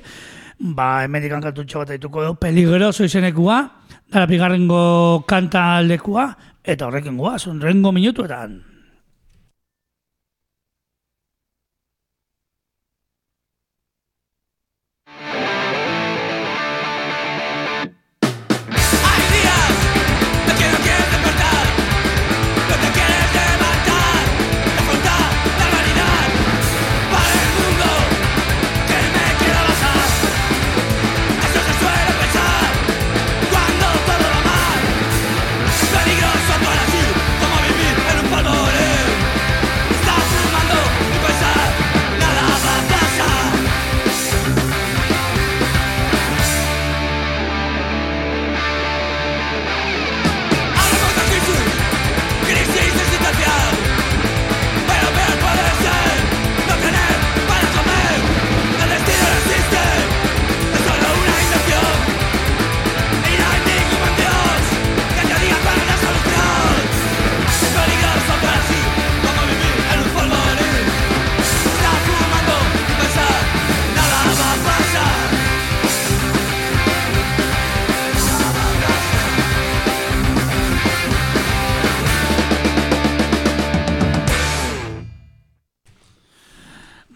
ba, 0.73 1.03
hemen 1.05 1.27
dikan 1.27 1.45
kantutxo 1.45 1.85
bat 1.85 1.93
aituko 1.93 2.25
deu, 2.25 2.33
peligroso 2.41 3.05
izenekua, 3.05 3.61
dara 4.09 4.25
pigarrengo 4.25 4.81
kanta 5.29 5.69
aldekua, 5.77 6.31
eta 6.65 6.89
horrekin 6.89 7.21
guaz, 7.21 7.43
rengo 7.61 7.93
minutuetan. 7.93 8.72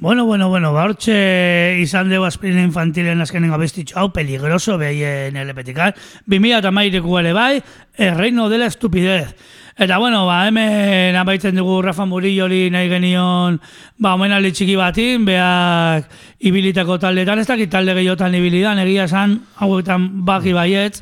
Bueno, 0.08 0.24
bueno, 0.24 0.48
bueno, 0.48 0.72
ba, 0.72 0.86
hortxe 0.88 1.80
izan 1.84 2.08
dugu 2.08 2.24
aspirina 2.24 2.62
infantilen 2.63 3.20
azkenengo 3.20 3.58
abestitxo 3.58 3.98
hau, 4.00 4.13
peligroso, 4.15 4.78
behien 4.80 5.36
elepetikal. 5.36 5.98
2000 6.32 6.62
eta 6.62 6.72
maireko 6.72 7.17
ere 7.20 7.34
bai, 7.36 7.60
el 7.98 8.15
reino 8.15 8.48
de 8.48 8.62
la 8.62 8.70
estupidez. 8.72 9.36
Eta 9.76 9.98
bueno, 10.00 10.24
ba, 10.26 10.48
hemen 10.48 11.20
amaitzen 11.20 11.60
dugu 11.60 11.82
Rafa 11.82 12.08
Murillori 12.08 12.70
nahi 12.72 12.88
genion, 12.88 13.60
ba, 14.00 14.15
omenaldi 14.15 14.56
txiki 14.56 14.80
batin, 14.80 15.28
beak 15.28 16.08
ibilitako 16.39 17.02
taldetan, 17.04 17.43
ez 17.43 17.52
dakit 17.52 17.76
talde 17.76 18.00
gehiotan 18.00 18.39
ibilidan, 18.39 18.80
egia 18.88 19.12
esan, 19.12 19.41
hauetan 19.60 20.10
baki 20.24 20.56
baietz, 20.56 21.02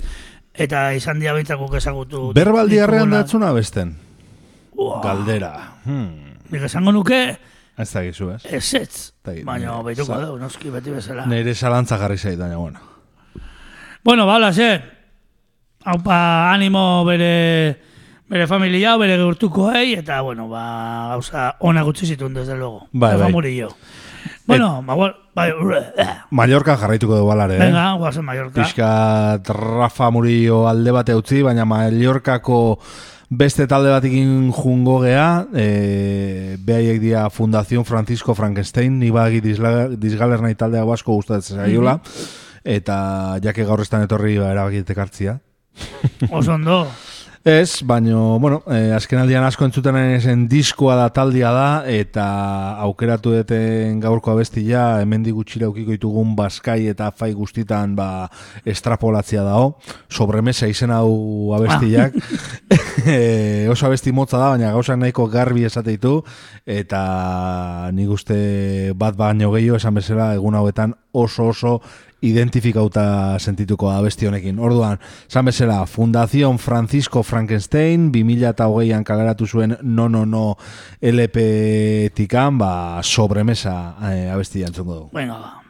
eta 0.49 0.87
izan 0.97 1.21
dia 1.21 1.37
bintzakuk 1.37 1.77
ezagutu. 1.77 2.31
Berbaldi 2.33 2.81
arrean 2.81 3.11
dituguna. 3.11 3.21
datzuna 3.21 3.53
besten. 3.53 3.99
Galdera. 5.05 5.57
Hmm. 5.85 6.39
Nik 6.49 6.65
esango 6.73 6.89
nuke, 7.03 7.27
Ez 7.77 7.91
da 7.91 8.01
gizu, 8.05 8.29
ez? 8.31 8.45
ez 8.47 8.73
ez, 8.79 8.99
baina 9.43 9.81
behituko 9.83 10.15
dugu, 10.21 10.37
noski 10.39 10.71
beti 10.71 10.93
bezala. 10.95 11.25
Nire 11.27 11.53
zalantza 11.55 11.97
jarri 11.99 12.17
zait, 12.17 12.37
baina, 12.39 12.55
bueno. 12.57 12.79
Bueno, 14.03 14.25
bala, 14.25 14.53
ze. 14.53 14.81
Haupa, 15.83 16.53
animo 16.53 17.03
bere, 17.05 17.75
bere 18.31 18.47
familia, 18.47 18.95
bere 18.97 19.17
gertukoei, 19.19 19.93
eta, 19.99 20.21
bueno, 20.21 20.47
ba, 20.47 20.63
gauza 21.11 21.55
ona 21.59 21.83
gutxi 21.83 22.07
zituen, 22.07 22.33
desde 22.33 22.55
luego. 22.55 22.87
Bai, 22.91 23.17
bai. 23.19 23.31
Murillo. 23.31 23.69
Bueno, 24.47 24.81
ba, 24.85 24.93
bueno, 24.93 25.15
bai, 25.35 25.51
Mallorca 26.29 26.77
jarraituko 26.77 27.17
dugu 27.17 27.31
alare, 27.31 27.57
eh? 27.57 27.59
venga, 27.59 27.91
guazen 27.99 28.23
Mallorca. 28.23 28.61
Pixka 28.61 29.41
Rafa 29.43 30.09
Murillo 30.11 30.67
alde 30.69 30.91
bate 30.91 31.15
utzi, 31.15 31.41
baina 31.41 31.65
Mallorcako 31.65 32.79
beste 33.37 33.67
talde 33.67 33.91
batekin 33.91 34.51
jungo 34.55 34.99
gea, 35.03 35.45
e, 35.53 36.57
behaiek 36.59 37.01
dia 37.01 37.29
Fundación 37.29 37.85
Francisco 37.85 38.35
Frankenstein, 38.35 38.99
ni 38.99 39.11
bagi 39.11 39.41
dizgaler 39.41 40.41
nahi 40.43 40.55
taldea 40.55 40.85
basko 40.87 41.13
gustatzen 41.13 41.61
zaiola, 41.63 41.99
eta 42.63 42.97
jake 43.43 43.67
gaur 43.67 43.83
estan 43.83 44.05
etorri 44.07 44.37
ba, 44.39 44.53
erabakitek 44.55 45.03
hartzia. 45.03 45.39
Oso 46.31 46.55
ondo. 46.55 46.85
Ez, 47.45 47.83
baino, 47.85 48.39
bueno, 48.39 48.63
eh, 48.73 48.89
azken 48.89 49.19
aldian 49.21 49.43
asko 49.45 49.67
entzuten 49.67 49.93
zen 50.17 50.47
diskoa 50.49 50.95
da 50.97 51.11
taldia 51.13 51.51
da, 51.53 51.67
eta 51.85 52.23
aukeratu 52.81 53.35
duten 53.35 53.99
gaurko 54.01 54.31
abestia, 54.31 55.03
hemendi 55.03 55.29
gutxira 55.29 55.69
ukiko 55.69 55.93
ditugun 55.93 56.31
baskai 56.33 56.87
eta 56.89 57.11
fai 57.13 57.35
guztitan 57.37 57.93
ba, 57.93 58.07
estrapolatzia 58.65 59.43
dao, 59.45 59.75
sobremesa 60.09 60.65
izen 60.65 60.89
hau 60.89 61.53
abestiak, 61.53 62.17
e, 63.05 63.19
oso 63.69 63.91
abesti 63.91 64.09
motza 64.09 64.41
da, 64.41 64.49
baina 64.55 64.73
gauzak 64.73 64.97
nahiko 64.97 65.27
garbi 65.29 65.67
esate 65.69 65.93
ditu, 65.99 66.15
eta 66.65 67.91
nik 67.93 68.09
uste 68.09 68.39
bat 68.97 69.13
baino 69.21 69.53
gehiago 69.53 69.77
esan 69.77 70.01
bezala 70.01 70.31
egun 70.33 70.57
hauetan 70.57 70.97
oso 71.13 71.51
oso 71.53 71.77
identifikauta 72.25 73.37
sentituko 73.39 73.91
da 73.91 74.01
besti 74.05 74.29
honekin. 74.29 74.59
Orduan, 74.59 74.99
esan 75.29 75.45
bezala, 75.45 75.85
Fundación 75.85 76.59
Francisco 76.59 77.23
Frankenstein, 77.23 78.11
2008an 78.13 79.03
kaleratu 79.07 79.47
zuen 79.47 79.77
No 79.81 80.09
No 80.09 80.25
No 80.25 80.55
LP 81.01 82.11
tikan, 82.15 82.57
ba, 82.57 83.03
sobremesa 83.03 83.95
eh, 84.11 84.31
abesti 84.31 84.65
jantzungo 84.65 84.95
dugu. 84.95 85.09
Venga, 85.13 85.39
ba. 85.39 85.64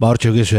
Ba, 0.00 0.08
hor 0.08 0.16
txukiz, 0.16 0.54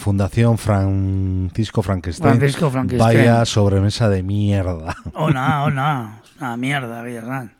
Fundación 0.00 0.56
Francisco 0.56 1.82
Frankenstein. 1.82 2.38
Francisco 2.38 2.70
Frankenstein. 2.70 3.18
Vaya 3.18 3.44
sobremesa 3.44 4.08
de 4.08 4.22
mierda. 4.22 4.96
Ona, 5.12 5.64
ona, 5.64 6.22
una 6.40 6.56
mierda, 6.56 7.02
gehierran. 7.04 7.52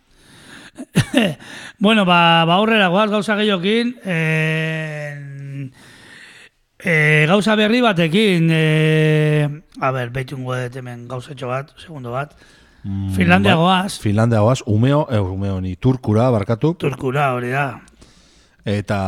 bueno, 1.79 2.07
ba, 2.07 2.45
ba 2.47 2.55
aurrera 2.55 2.89
goaz 2.89 3.11
gauza 3.11 3.37
gehiokin, 3.37 3.97
eh, 4.05 5.69
eh, 6.79 7.27
gauza 7.29 7.55
berri 7.59 7.83
batekin, 7.83 8.49
eh, 8.51 9.49
a 9.81 9.91
ber, 9.91 10.09
behitungo 10.15 10.55
dut 10.57 10.77
hemen 10.81 11.05
gauzetxo 11.11 11.51
bat, 11.51 11.75
segundo 11.77 12.15
bat, 12.15 12.33
Finlandia 13.13 13.57
Ba- 13.57 13.61
goaz, 13.61 13.99
Finlandia 14.01 14.41
goaz, 14.41 14.63
umeo, 14.65 15.05
eh, 15.11 15.21
umeo 15.21 15.61
ni 15.61 15.75
turkura 15.77 16.31
barkatu, 16.31 16.77
turkura 16.79 17.35
hori 17.35 17.51
da. 17.53 17.83
Eta 18.65 18.99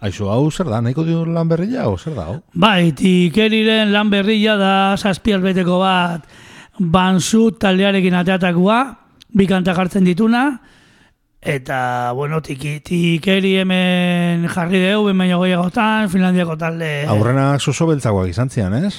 aizu 0.00 0.28
hau 0.30 0.50
zer 0.50 0.68
da, 0.70 0.80
nahiko 0.80 1.04
dio 1.04 1.24
lan 1.26 1.48
berria, 1.48 1.88
o 1.88 1.96
zer 1.98 2.14
da, 2.14 2.26
hau? 2.30 2.40
Bai, 2.54 2.92
tikeriren 2.96 3.92
lan 3.92 4.10
berria 4.10 4.56
da 4.60 4.74
zazpiaz 4.96 5.40
beteko 5.42 5.78
bat 5.82 6.28
banzu 6.78 7.50
taldearekin 7.60 8.14
ateatakoa, 8.20 8.82
bi 9.32 9.46
kantak 9.48 9.78
hartzen 9.78 10.04
dituna, 10.04 10.46
eta, 11.42 12.12
bueno, 12.14 12.40
tiki, 12.40 12.78
tikeri 12.86 13.56
hemen 13.58 14.46
jarri 14.48 14.78
deu, 14.78 15.02
ben 15.08 15.18
baino 15.18 15.40
gehiagotan, 15.42 16.08
Finlandiako 16.12 16.56
talde... 16.56 16.92
Aurrenak 17.10 17.60
zozo 17.60 17.88
beltzagoak 17.90 18.30
izan 18.30 18.50
zian, 18.50 18.76
ez? 18.78 18.94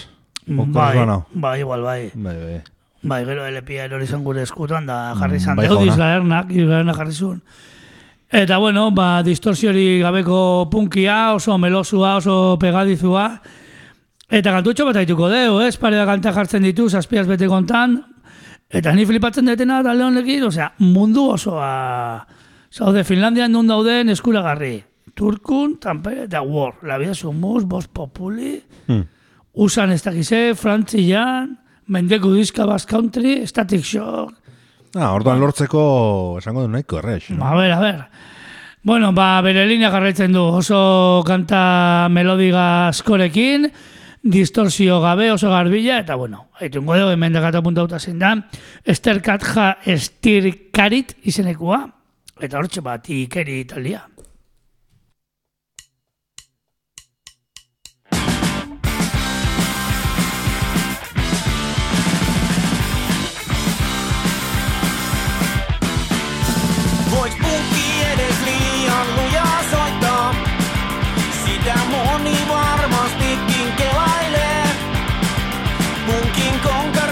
Bai, 0.46 0.98
hau? 1.00 1.24
bai, 1.34 1.60
igual, 1.62 1.82
bai. 1.82 2.12
Bai, 2.14 2.36
bai. 2.36 2.62
Bai, 3.04 3.24
gero 3.28 3.48
LPA 3.48 3.88
erori 3.88 4.08
zen 4.08 4.24
gure 4.24 4.44
eskutan, 4.44 4.86
da 4.88 5.14
jarri 5.20 5.40
izan 5.40 5.56
bai, 5.56 5.68
deu, 5.68 5.78
jauna. 5.78 5.92
dizgaernak, 5.92 6.52
dizgaernak 6.52 7.00
jarri 7.00 7.16
zuen. 7.16 7.42
Eta, 8.34 8.58
bueno, 8.58 8.88
ba, 8.92 9.22
distorsiori 9.22 10.00
gabeko 10.02 10.68
punkia, 10.72 11.36
oso 11.36 11.58
melosua, 11.62 12.18
oso 12.18 12.58
pegadizua, 12.60 13.28
Eta 14.34 14.50
kantutxo 14.50 14.88
bat 14.88 14.98
haituko 14.98 15.28
deu, 15.30 15.60
ez? 15.62 15.76
Pare 15.78 16.00
da 16.00 16.08
kanta 16.10 16.32
jartzen 16.34 16.64
ditu, 16.66 16.88
zazpiaz 16.90 17.28
bete 17.30 17.46
kontan. 17.46 18.00
Eta 18.74 18.90
ni 18.98 19.06
flipatzen 19.06 19.46
detena 19.46 19.84
talde 19.86 20.08
honekin, 20.08 20.48
osea, 20.48 20.72
mundu 20.82 21.28
osoa... 21.36 22.26
Zaude, 22.74 23.04
Finlandian 23.06 23.52
nun 23.54 23.68
dauden 23.70 24.10
eskuragarri. 24.10 24.80
Turkun, 25.14 25.76
Tampere 25.78 26.24
eta 26.26 26.42
War. 26.42 26.80
La 26.82 26.98
vida 26.98 27.14
sumus, 27.14 27.68
Bos 27.70 27.88
Populi, 27.88 28.62
Hmm. 28.88 29.06
Usan 29.54 29.92
ez 29.94 30.02
dakize, 30.02 30.56
Frantzian, 30.56 31.60
Mendeku 31.88 32.34
Diska 32.34 32.66
Bass 32.66 32.88
Country, 32.90 33.46
Static 33.46 33.86
Shock, 33.86 34.34
Ah, 34.94 35.10
orduan 35.16 35.40
lortzeko 35.42 36.38
esango 36.38 36.62
du 36.62 36.70
nahiko 36.70 37.00
errex. 37.00 37.32
no? 37.32 37.46
A 37.46 37.56
ber, 37.56 37.72
a 37.72 37.80
ber. 37.80 38.06
Bueno, 38.84 39.14
ba, 39.14 39.42
bere 39.42 39.66
linea 39.66 39.90
jarraitzen 39.90 40.34
du 40.36 40.44
oso 40.44 41.24
kanta 41.26 42.10
melodiga 42.12 42.90
askorekin, 42.90 43.70
distorsio 44.22 45.00
gabe 45.02 45.32
oso 45.32 45.50
garbila, 45.50 46.02
eta 46.04 46.16
bueno, 46.16 46.50
haitungo 46.60 46.98
dugu 47.00 47.16
hemen 47.16 47.34
dakata 47.34 47.64
puntauta 47.64 48.00
zein 48.00 48.20
da, 48.20 48.36
Esther 48.84 49.22
Katja 49.24 49.78
Estirkarit 49.86 51.16
izenekua, 51.24 51.88
eta 52.40 52.60
hortxe 52.60 52.84
bat 52.84 53.10
ikeri 53.10 53.62
italia. 53.64 54.04
Lislian 68.42 69.08
lujaa 69.16 69.60
soittaa. 69.72 70.36
Sitä 71.46 71.76
moni 71.90 72.38
varmastikin 72.50 73.74
kelailee. 73.78 74.64
Munkin 76.06 76.60
konka 76.60 77.03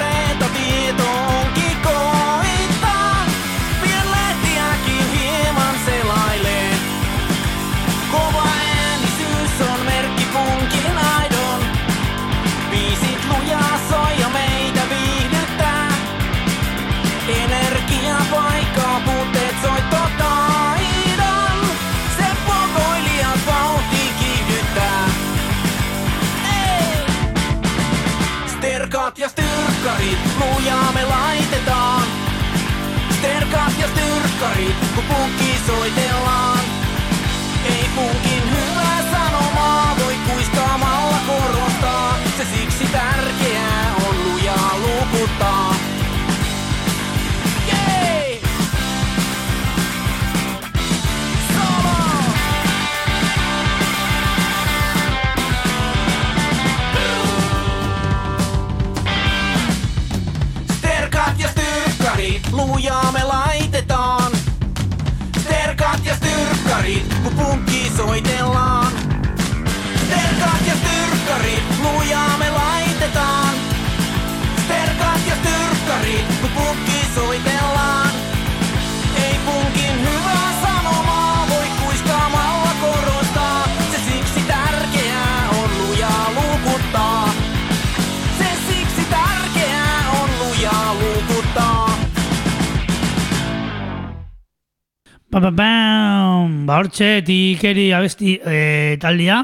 styrkkarit, 34.61 34.95
kun 34.95 35.03
punkki 35.03 35.59
soitellaan. 35.67 36.59
Ei 37.65 37.89
punkin 37.95 38.43
hyvää 38.51 39.11
sanomaa 39.11 39.95
voi 39.99 40.15
kuiskaamalla 40.29 41.17
korostaa. 41.27 42.17
Se 42.37 42.45
siksi 42.55 42.85
tärkeää 42.91 43.95
on 44.07 44.31
lujaa 44.31 44.77
lukuttaa. 44.77 45.75
Lujaa 62.51 63.10
street. 66.91 67.23
Pupunki 67.23 67.91
soi 67.97 68.21
tellaan. 68.21 68.80
Ba, 95.31 95.39
ba, 95.39 95.49
bam. 95.55 96.65
Ba, 96.67 96.81
hortxe, 96.81 97.21
tikeri 97.23 97.85
abesti 97.95 98.33
e, 98.35 98.97
taldia. 98.99 99.37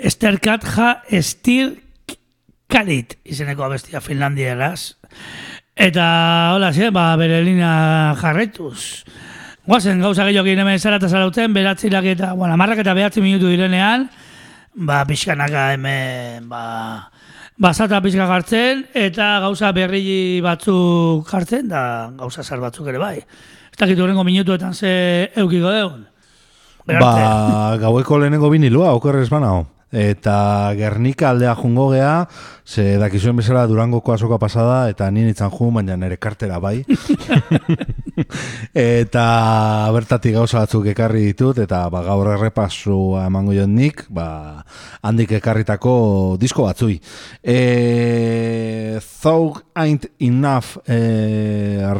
Esterkat 0.00 0.64
ja 0.64 0.86
estir 1.12 1.74
karit 2.72 3.18
izeneko 3.28 3.66
abestia 3.66 4.00
Finlandieraz. 4.00 4.94
Eta, 5.76 6.06
hola, 6.54 6.72
ze, 6.72 6.88
ba, 6.88 7.04
bere 7.20 7.42
linea 7.44 8.16
jarretuz. 8.16 9.04
Guazen, 9.68 10.00
gauza 10.00 10.24
gehiago 10.24 10.48
egin 10.48 10.64
hemen 10.64 10.80
zara 10.80 10.96
eta 10.96 11.12
zarauten, 11.12 11.52
beratzirak 11.52 12.08
eta, 12.16 12.32
bueno, 12.32 12.56
amarrak 12.56 12.80
eta 12.80 12.96
behatzi 12.96 13.20
minutu 13.20 13.52
direnean, 13.52 14.08
ba, 14.72 15.04
pixkanaka 15.04 15.74
hemen, 15.76 16.48
ba, 16.48 17.10
basata 17.60 18.00
pixka 18.00 18.24
jartzen, 18.24 18.86
eta 18.96 19.34
gauza 19.44 19.76
berri 19.76 20.40
batzuk 20.40 21.28
jartzen, 21.28 21.68
da 21.68 21.82
gauza 22.16 22.40
zar 22.40 22.64
batzuk 22.64 22.88
ere 22.88 23.08
bai. 23.10 23.18
Ez 23.72 23.78
dakit 23.80 23.98
horrengo 23.98 24.24
minutuetan 24.24 24.74
ze 24.74 25.30
eukiko 25.36 25.70
deun. 25.72 26.06
Ba, 26.86 27.76
gaueko 27.80 28.18
lehenengo 28.18 28.50
binilua, 28.50 28.92
okerrez 28.98 29.28
banao. 29.30 29.66
Eta 29.92 30.72
Gernika 30.72 31.28
aldea 31.30 31.54
jungo 31.54 31.90
gea, 31.92 32.26
ze 32.64 32.96
dakizuen 32.96 33.36
bezala 33.36 33.66
Durangoko 33.66 34.14
azoka 34.14 34.38
pasada, 34.40 34.88
eta 34.88 35.10
nien 35.10 35.28
itzan 35.28 35.50
jun, 35.52 35.74
baina 35.74 35.98
nire 36.00 36.16
kartera 36.16 36.58
bai. 36.58 36.80
eta 38.72 39.24
bertatik 39.92 40.32
gauza 40.38 40.62
batzuk 40.62 40.86
ekarri 40.94 41.26
ditut, 41.28 41.60
eta 41.60 41.84
ba, 41.92 42.00
gaur 42.06 42.30
errepasua 42.32 43.26
emango 43.28 43.52
joan 43.52 43.74
nik, 43.76 44.06
ba, 44.08 44.64
handik 45.04 45.34
ekarritako 45.36 45.94
disko 46.40 46.64
batzui. 46.70 46.96
E, 47.44 48.98
Thug 49.22 49.60
Ain't 49.74 50.08
Enough 50.20 50.80
e, 50.86 50.98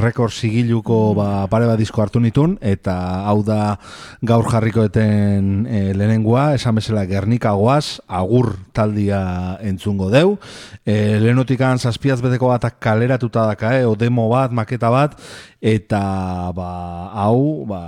rekord 0.01 0.33
sigiluko 0.33 1.13
ba, 1.19 1.47
pare 1.53 1.69
bat 1.69 1.81
disko 1.81 2.03
hartu 2.05 2.21
nitun, 2.25 2.57
eta 2.61 2.97
hau 3.29 3.43
da 3.45 3.77
gaur 4.25 4.49
jarrikoeten 4.49 5.67
e, 5.67 5.85
lehenengoa, 5.97 6.55
esan 6.57 6.81
bezala 6.81 7.05
Gernika 7.11 7.53
goaz, 7.83 8.01
agur 8.07 8.57
taldia 8.73 9.59
entzungo 9.61 10.11
deu. 10.11 10.39
E, 10.85 11.19
lehenotikan 11.21 11.79
zazpiaz 11.79 12.21
beteko 12.23 12.49
batak 12.49 12.79
kaleratuta 12.81 13.47
daka, 13.47 13.79
eh, 13.79 13.87
o 13.87 13.95
demo 13.95 14.29
bat, 14.29 14.53
maketa 14.53 14.91
bat, 14.91 15.19
eta 15.61 16.53
ba, 16.55 17.11
hau, 17.15 17.65
ba, 17.67 17.83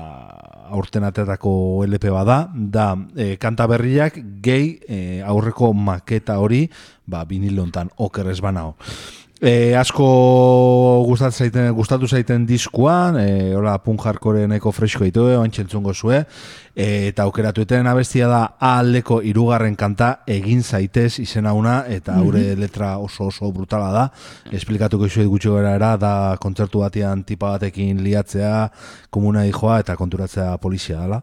aurten 0.74 1.04
ateratako 1.04 1.84
LP 1.86 2.10
bada, 2.10 2.48
da 2.54 2.94
e, 3.16 3.36
kanta 3.36 3.66
berriak 3.66 4.18
gehi 4.42 4.80
e, 4.88 5.22
aurreko 5.22 5.72
maketa 5.72 6.38
hori, 6.38 6.68
ba, 7.06 7.24
vinilontan 7.24 7.90
oker 7.96 8.30
ez 8.30 8.40
banao. 8.40 8.74
E, 9.44 9.74
asko 9.76 10.04
gustatu 11.04 11.36
zaiten, 11.36 11.66
gustatu 11.76 12.08
zaiten 12.08 12.46
diskuan, 12.48 13.18
e, 13.20 13.52
hola 13.52 13.74
punk 13.84 14.06
hardcore 14.08 14.46
nahiko 14.48 14.70
fresko 14.72 15.04
ditu, 15.04 15.26
oan 15.36 15.50
txentzungo 15.52 15.92
zue, 15.92 16.22
e, 16.72 16.86
eta 17.10 17.26
aukeratueten 17.28 17.84
abestia 17.90 18.30
da 18.30 18.38
A 18.56 18.70
aldeko 18.78 19.18
irugarren 19.20 19.76
kanta 19.76 20.22
egin 20.32 20.62
zaitez 20.64 21.18
izena 21.20 21.52
una, 21.52 21.74
eta 21.92 22.14
haure 22.22 22.54
letra 22.56 22.94
oso 22.96 23.26
oso 23.28 23.50
brutala 23.52 23.90
da, 23.92 24.06
esplikatuko 24.48 25.10
izuet 25.12 25.28
gutxi 25.28 25.52
gara 25.52 25.74
era, 25.76 25.90
da 26.00 26.14
kontzertu 26.40 26.80
batean 26.80 27.26
tipa 27.28 27.52
batekin 27.58 28.00
liatzea, 28.00 28.70
komuna 29.12 29.44
dijoa, 29.44 29.82
eta 29.84 29.98
konturatzea 30.00 30.56
polizia 30.56 31.02
dela. 31.04 31.20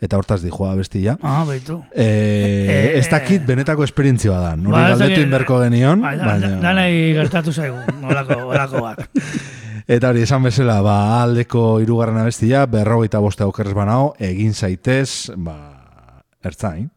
Eta 0.00 0.18
hortaz 0.20 0.38
dijoa 0.44 0.76
bestia. 0.78 1.16
Ah, 1.26 1.42
baitu. 1.46 1.80
E, 1.90 2.94
ez 3.00 3.08
dakit 3.10 3.42
benetako 3.46 3.82
esperientzia 3.82 4.38
da. 4.38 4.52
Nori 4.56 4.76
Ba, 4.76 4.84
galdetu 4.92 5.24
inberko 5.26 5.58
genion. 5.64 6.04
Ba, 6.04 6.12
da, 6.14 6.36
da, 6.38 6.50
danai 6.62 6.92
gertatu 7.16 7.52
zaigu, 7.52 7.80
olako, 8.06 8.38
olako 8.52 8.84
bat. 8.84 9.02
Eta 9.88 10.10
hori, 10.12 10.22
esan 10.26 10.44
bezala, 10.44 10.82
ba, 10.84 10.98
aldeko 11.22 11.80
irugarren 11.80 12.20
abestia, 12.20 12.66
berrogeita 12.68 13.22
boste 13.24 13.42
aukerrez 13.46 13.72
banao, 13.74 14.12
egin 14.20 14.52
zaitez, 14.52 15.32
ba, 15.40 15.56
ertzain. 16.44 16.90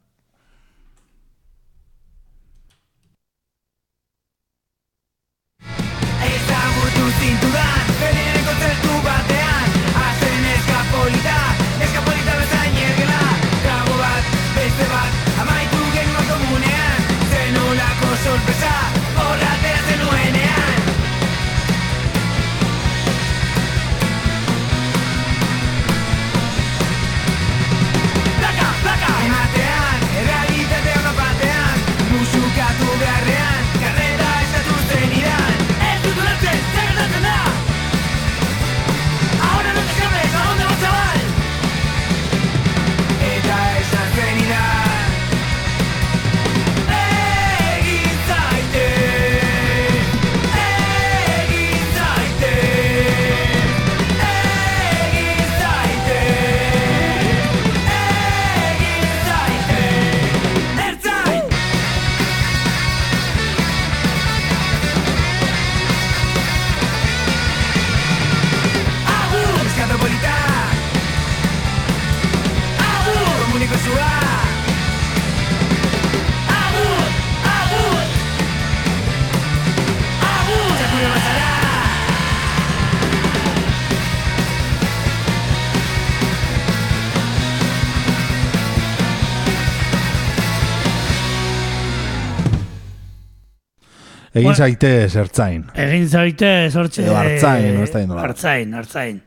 Egin 94.42 94.50
Bueno. 94.50 94.58
zaitez, 94.66 95.16
ertzain. 95.16 95.66
Egin 95.78 96.08
zaite, 96.10 96.52
hortxe... 96.74 97.04
Edo 97.06 97.18
artzain, 97.18 97.76
no 97.76 97.84
ez 97.86 97.92
da 97.94 98.00
indola. 98.02 98.24
Artzain, 98.26 98.74
artzain. 98.74 99.20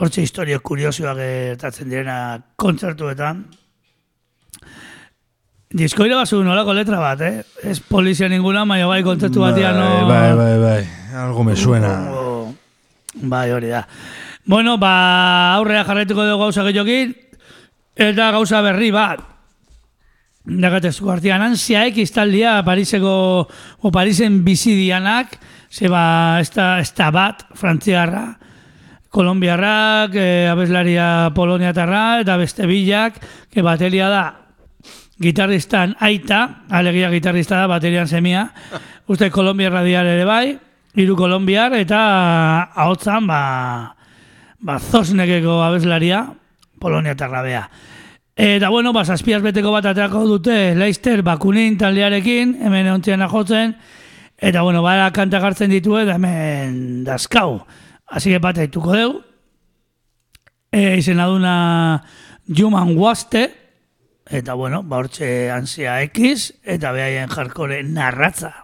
Hortxe 0.00 0.22
historio 0.24 0.60
kuriosioak 0.64 1.18
gertatzen 1.18 1.90
direna 1.92 2.16
kontzertuetan. 2.56 3.42
Disko 5.72 6.04
irabazu 6.08 6.40
nolako 6.44 6.74
letra 6.76 7.00
bat, 7.00 7.20
eh? 7.24 7.42
Ez 7.68 7.78
polizia 7.80 8.28
ninguna, 8.28 8.64
maio 8.68 8.88
bai 8.88 9.02
kontzertu 9.04 9.44
batean 9.44 9.76
no... 9.76 9.90
Bai, 10.08 10.32
bai, 10.36 10.54
bai, 10.60 10.80
algo 11.26 11.44
me 11.44 11.56
suena. 11.56 11.92
Bai, 13.14 13.50
hori 13.52 13.68
da. 13.72 13.84
Bueno, 14.48 14.78
ba, 14.80 15.54
aurrea 15.58 15.84
jarretuko 15.84 16.24
dugu 16.24 16.46
gauza 16.46 16.64
gehiokin, 16.68 17.12
eta 17.96 18.30
gauza 18.32 18.60
berri 18.64 18.90
bat. 18.92 19.20
Dagatezu 20.42 21.06
artian, 21.06 21.42
ansiaek 21.44 22.00
iztaldia 22.02 22.56
Pariseko, 22.66 23.12
o 23.78 23.90
Parisen 23.94 24.40
bizidianak, 24.42 25.36
zeba, 25.70 26.40
ez 26.42 26.50
da, 26.50 26.80
ez 26.82 26.90
da 26.98 27.10
bat, 27.14 27.44
frantziarra, 27.54 28.24
kolombiarrak, 29.14 30.16
e, 30.18 30.48
abeslaria 30.50 31.30
poloniatarra, 31.36 32.22
eta 32.24 32.36
beste 32.40 32.66
bilak, 32.66 33.20
que 33.54 33.62
bateria 33.62 34.10
da, 34.10 34.24
gitarristan 35.22 35.94
aita, 36.02 36.64
alegia 36.74 37.12
gitarrista 37.14 37.60
da, 37.60 37.70
baterian 37.70 38.10
semia, 38.10 38.48
uste 39.06 39.30
kolombiarra 39.30 39.84
diar 39.86 40.10
ere 40.10 40.26
bai, 40.26 40.58
hiru 40.98 41.14
kolombiar, 41.14 41.78
eta 41.78 42.02
ahotzan, 42.74 43.30
ba, 43.30 43.42
ba, 44.58 44.80
zosnekeko 44.82 45.60
abeslaria, 45.70 46.26
poloniatarra 46.82 47.46
bea. 47.46 47.66
Eta 48.34 48.70
bueno, 48.70 48.94
ba, 48.96 49.04
zazpiaz 49.04 49.42
beteko 49.44 49.74
bat 49.74 49.84
atrako 49.90 50.22
dute 50.24 50.74
Leister 50.74 51.20
bakunin 51.22 51.76
taldearekin, 51.76 52.54
hemen 52.64 52.88
ontzian 52.88 53.20
jotzen, 53.28 53.74
eta 54.40 54.62
bueno, 54.64 54.80
bara 54.82 55.10
kanta 55.12 55.38
gartzen 55.38 55.70
ditu 55.70 55.98
eta 56.00 56.16
hemen 56.16 57.04
dazkau. 57.04 57.60
Así 58.06 58.30
que 58.30 58.38
bat 58.38 58.56
aituko 58.56 58.96
deu. 58.96 59.20
E, 60.72 60.96
izena 60.96 61.26
duna 61.28 62.04
Human 62.48 62.96
Waste, 62.96 63.50
eta 64.30 64.54
bueno, 64.54 64.82
ba 64.82 65.02
hortxe 65.02 65.50
ansia 65.52 66.00
X, 66.08 66.54
eta 66.64 66.92
behaien 66.92 67.28
jarkore 67.28 67.82
narratza. 67.84 68.61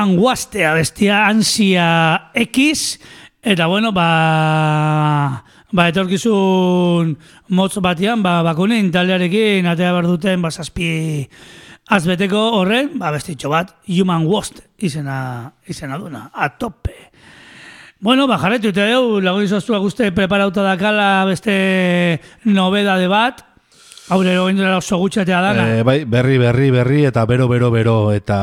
Human 0.00 0.18
Waste 0.18 0.64
abestia 0.64 1.26
ansia 1.28 2.30
X, 2.32 2.98
eta 3.42 3.66
bueno, 3.66 3.92
ba, 3.92 5.44
ba 5.76 5.88
etorkizun 5.92 7.18
motz 7.52 7.76
batian, 7.84 8.22
ba, 8.24 8.38
bakunin 8.40 8.88
taldearekin, 8.94 9.68
atea 9.68 9.92
behar 9.92 10.08
duten, 10.08 10.40
ba, 10.40 10.48
zazpi 10.48 11.28
azbeteko 11.92 12.46
horren, 12.62 12.94
ba, 12.96 13.10
bestitxo 13.12 13.52
bat, 13.52 13.74
Human 13.92 14.24
Waste 14.24 14.70
izena, 14.80 15.52
izena 15.68 16.00
duna, 16.00 16.30
a 16.32 16.48
tope. 16.56 16.96
Bueno, 18.00 18.24
ba, 18.24 18.40
jarretu 18.40 18.72
eta 18.72 18.88
deu, 18.88 19.20
lagun 19.20 19.44
izoztua 19.44 19.82
guzti 19.84 20.08
preparauta 20.16 20.64
dakala 20.64 21.26
beste 21.28 22.22
nobeda 22.48 22.96
de 22.96 23.12
bat, 23.12 23.44
Haure 24.10 24.32
oindela 24.42 24.78
oso 24.80 24.98
gutxatea 24.98 25.40
dana. 25.44 25.64
Eh, 25.70 25.82
bai, 25.86 26.00
berri, 26.04 26.36
berri, 26.42 26.70
berri, 26.74 27.04
eta 27.06 27.22
bero, 27.30 27.46
bero, 27.46 27.70
bero, 27.70 28.10
eta 28.10 28.40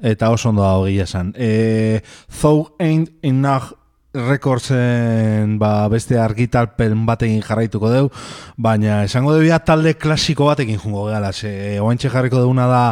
eta 0.00 0.30
oso 0.32 0.48
ondo 0.48 0.62
dago 0.64 0.86
gila 0.88 1.04
esan. 1.04 1.34
E, 1.36 2.00
Thou 2.40 2.70
ain't 2.80 3.10
enough 3.22 3.74
rekordzen 4.14 5.58
ba, 5.58 5.88
beste 5.90 6.16
argitalpen 6.16 7.02
batekin 7.04 7.42
jarraituko 7.42 7.90
deu, 7.90 8.08
baina 8.56 9.02
esango 9.04 9.34
debia 9.34 9.58
talde 9.66 9.96
klasiko 9.98 10.46
batekin 10.48 10.78
jungo 10.78 11.08
gala. 11.10 11.34
E, 11.42 11.76
oantxe 11.82 12.08
jarriko 12.08 12.40
deuna 12.40 12.68
da 12.70 12.84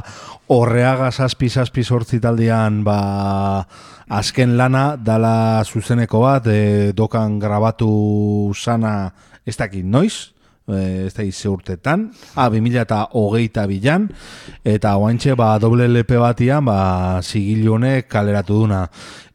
horreaga 0.53 1.09
zazpi 1.13 1.49
zazpi 1.49 1.85
sortzi 1.85 2.21
taldean 2.21 2.83
ba, 2.85 3.65
azken 4.13 4.59
lana 4.59 4.99
dala 4.99 5.65
zuzeneko 5.65 6.21
bat, 6.27 6.53
e, 6.53 6.93
dokan 6.93 7.39
grabatu 7.41 8.53
sana 8.53 9.13
ez 9.47 9.57
dakit 9.57 9.87
noiz, 9.87 10.32
eh, 10.69 11.07
ez 11.07 11.15
da 11.15 11.25
ize 11.27 11.49
urtetan, 11.49 12.11
ah, 12.35 12.49
2000 12.51 12.83
eta 12.85 13.01
hogeita 13.19 13.67
bilan, 13.67 14.09
eta 14.65 14.95
oantxe, 14.97 15.35
ba, 15.39 15.57
doble 15.63 15.89
LP 15.89 16.19
batian, 16.23 16.65
ba, 16.65 17.21
sigilu 17.23 17.77
honek 17.77 18.09
kaleratu 18.13 18.63
duna. 18.63 18.87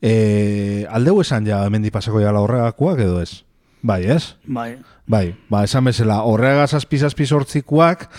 E, 0.02 0.86
aldeu 0.90 1.22
esan 1.22 1.48
ja, 1.48 1.64
hemen 1.66 1.88
pasako 1.92 2.22
jala 2.24 2.44
horregakoak 2.46 3.04
edo 3.04 3.22
ez? 3.22 3.44
Bai, 3.82 4.04
ez? 4.06 4.36
Bai. 4.46 4.78
Bai, 5.08 5.36
ba, 5.50 5.64
esan 5.64 5.86
bezala, 5.88 6.24
horrega 6.28 6.68
zazpi 6.68 7.26
sortzikuak, 7.26 8.10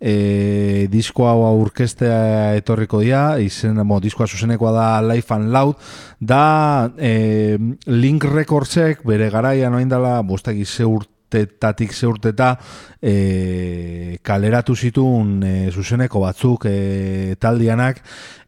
e, 0.00 0.86
disko 0.92 1.26
hau 1.28 1.42
aurkestea 1.48 2.54
etorriko 2.58 3.00
dia, 3.02 3.38
izen, 3.42 3.80
mo, 3.86 3.98
diskoa 4.00 4.28
zuzenekoa 4.28 4.72
da 4.72 4.86
Life 5.02 5.34
and 5.34 5.50
Loud, 5.52 5.80
da 6.20 6.90
e, 6.98 7.58
Link 7.86 8.24
Recordsek 8.24 9.02
bere 9.08 9.30
garaian 9.32 9.74
oindala, 9.74 10.20
bostak 10.22 10.58
ize 10.60 10.84
urte, 10.86 11.15
urtetatik 11.26 11.92
ze 11.92 12.06
urteta 12.06 12.56
e, 13.02 14.18
kaleratu 14.22 14.74
zituen 14.76 15.42
e, 15.42 15.70
zuzeneko 15.70 16.20
batzuk 16.20 16.66
e, 16.66 17.34
taldianak 17.38 18.02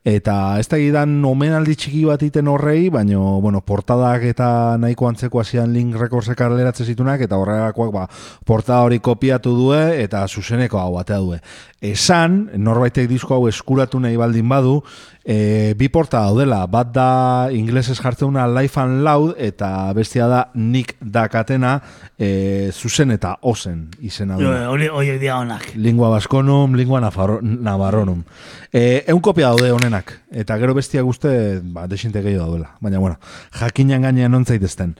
eta 0.04 0.58
ez 0.60 0.66
da 0.70 0.78
gidan 0.78 1.18
omenaldi 1.24 1.74
txiki 1.76 2.04
bat 2.08 2.22
iten 2.22 2.48
horrei, 2.48 2.88
baina 2.90 3.18
bueno, 3.42 3.60
portadak 3.66 4.24
eta 4.30 4.76
nahiko 4.80 5.08
antzeko 5.08 5.42
hasian 5.42 5.72
link 5.74 5.96
rekordsek 5.98 6.38
kaleratzen 6.38 6.86
zitunak 6.86 7.20
eta 7.26 7.38
horregakoak 7.40 7.92
ba, 7.92 8.06
portada 8.46 8.84
hori 8.86 9.00
kopiatu 9.00 9.54
due 9.56 9.80
eta 10.02 10.26
zuzeneko 10.28 10.78
hau 10.80 10.94
batea 10.96 11.18
due. 11.18 11.40
Esan, 11.78 12.48
norbaitek 12.58 13.06
disko 13.10 13.36
hau 13.36 13.46
eskuratu 13.48 14.00
nahi 14.02 14.16
baldin 14.18 14.48
badu, 14.50 14.80
e, 15.28 15.74
bi 15.78 15.90
porta 15.92 16.24
daudela, 16.24 16.62
bat 16.66 16.88
da 16.94 17.10
inglesez 17.54 17.98
jartzeuna 18.00 18.46
Life 18.48 18.80
and 18.80 19.04
Loud 19.04 19.36
eta 19.38 19.92
bestia 19.94 20.26
da 20.26 20.40
Nick 20.54 20.96
Dakatena 20.98 21.76
e, 22.18 22.70
zuzen 22.72 23.12
eta 23.14 23.36
ozen 23.42 23.84
izena 24.00 24.38
du. 24.40 24.48
Hori 24.48 25.18
dia 25.20 25.36
onak. 25.38 25.74
Lingua 25.76 26.10
baskonum, 26.16 26.74
lingua 26.74 27.02
navarronum. 27.02 28.24
E, 28.72 29.04
eun 29.06 29.20
kopia 29.20 29.52
daude 29.52 29.70
honenak, 29.88 30.20
eta 30.30 30.58
gero 30.60 30.76
bestia 30.76 31.02
guzte, 31.02 31.60
ba, 31.64 31.86
desinte 31.88 32.22
gehiago 32.22 32.44
daudela. 32.44 32.76
Baina, 32.84 33.00
bueno, 33.00 33.18
jakinan 33.56 34.04
gainean 34.04 34.34
ontzaitezten. 34.34 34.94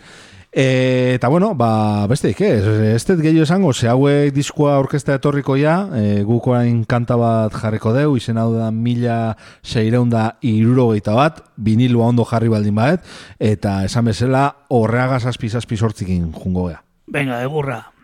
E, 0.49 1.13
eta 1.15 1.29
bueno, 1.29 1.53
ba, 1.55 2.07
beste 2.09 2.31
ike, 2.33 2.49
ez 2.95 3.05
dut 3.05 3.21
gehiago 3.21 3.45
esango, 3.45 3.75
ze 3.75 3.91
hauek 3.93 4.33
diskoa 4.33 4.79
orkesta 4.81 5.19
etorriko 5.19 5.59
ja, 5.61 5.77
e, 5.93 6.23
guk 6.25 6.49
orain 6.49 6.81
kanta 6.89 7.19
bat 7.21 7.53
jarriko 7.53 7.93
deu, 7.93 8.17
izen 8.17 8.41
hau 8.41 8.49
da 8.55 8.71
mila 8.73 9.37
seireunda 9.63 10.39
iruro 10.41 10.95
bat, 11.05 11.45
vinilua 11.57 12.09
ondo 12.09 12.25
jarri 12.25 12.49
baldin 12.49 12.75
baet, 12.75 13.05
eta 13.39 13.85
esan 13.85 14.09
bezala 14.09 14.49
horreaga 14.69 15.21
zazpi 15.21 15.49
zazpi 15.49 15.77
sortzikin 15.77 16.33
jungo 16.33 16.69
gea. 16.69 16.83
Venga, 17.07 17.43
egurra. 17.43 17.98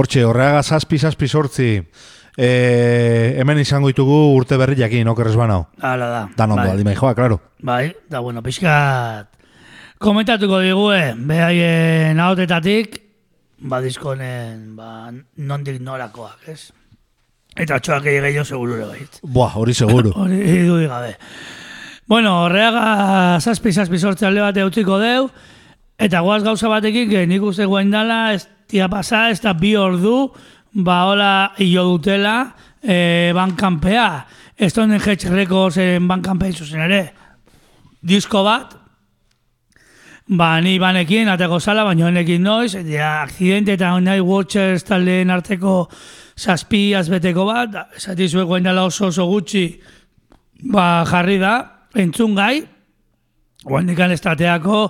Hortxe, 0.00 0.24
horreaga 0.24 0.62
zazpi, 0.62 0.98
zazpi 0.98 1.28
sortzi. 1.28 1.72
E, 2.40 2.48
hemen 3.36 3.58
izango 3.60 3.90
ditugu 3.90 4.20
urte 4.32 4.56
berri 4.56 4.78
jakin, 4.78 5.10
okerrez 5.12 5.34
banao. 5.36 5.66
Hala 5.84 6.08
da. 6.08 6.22
Dan 6.38 6.56
ondo, 6.56 6.84
bai. 6.84 6.96
joa, 6.96 7.12
klaro. 7.14 7.40
Bai, 7.60 7.92
da 8.08 8.24
bueno, 8.24 8.40
pixkat 8.42 9.36
komentatuko 10.00 10.62
digue, 10.64 11.00
behaien 11.28 12.20
ahotetatik, 12.24 12.96
ba 13.68 13.82
diskonen, 13.84 14.70
ba, 14.76 15.10
nondik 15.36 15.80
norakoak, 15.84 16.46
ez? 16.48 16.70
Eta 17.60 17.76
txoak 17.82 18.06
egin 18.08 18.24
gehiago 18.24 18.46
segurure 18.46 18.86
bait. 18.88 19.18
Buah, 19.20 19.58
hori 19.60 19.74
seguru. 19.76 20.14
Hori 20.22 20.62
du 20.64 20.78
gabe. 20.88 21.16
Bueno, 22.08 22.46
horreaga 22.46 23.36
zazpi, 23.42 23.74
zazpi 23.74 23.98
sortze 23.98 24.26
alde 24.26 24.40
bate 24.40 24.64
utziko 24.64 24.96
deu, 25.02 25.28
eta 26.00 26.24
guaz 26.24 26.40
gauza 26.46 26.72
batekin, 26.72 27.12
nik 27.28 27.44
uste 27.44 27.68
guen 27.68 27.92
dala, 27.92 28.32
ez 28.38 28.46
tia 28.70 28.88
pasa, 28.88 29.28
ez 29.30 29.40
da 29.42 29.52
bi 29.58 29.74
ordu, 29.76 30.30
ba 30.72 31.04
hola 31.08 31.52
hilo 31.58 31.88
dutela, 31.90 32.52
e, 32.82 33.32
bankanpea. 33.34 34.26
Stone 34.68 35.00
Hedge 35.00 35.30
Records 35.32 35.78
en 35.80 36.06
bankanpea 36.08 36.52
zuzen 36.52 36.84
ere. 36.84 37.02
Disko 38.00 38.44
bat, 38.44 38.76
ba, 40.30 40.50
ni 40.62 40.78
banekin, 40.78 41.28
ateko 41.32 41.58
zala, 41.60 41.84
baina 41.84 42.06
honekin 42.08 42.42
noiz, 42.44 42.74
eta 42.78 43.10
akzidente 43.24 43.74
eta 43.74 43.92
Night 43.98 44.24
Watchers 44.24 44.84
taldeen 44.86 45.30
arteko 45.34 45.88
zazpi 46.38 46.94
azbeteko 46.94 47.46
bat, 47.48 47.80
esati 47.96 48.28
zuek 48.28 48.46
guen 48.48 48.68
dela 48.68 48.86
oso 48.86 49.08
oso 49.10 49.26
gutxi, 49.26 49.64
ba, 50.70 51.04
jarri 51.10 51.40
da, 51.42 51.56
entzun 51.98 52.36
gai, 52.38 52.60
Guandikan 53.60 54.08
estateako, 54.08 54.86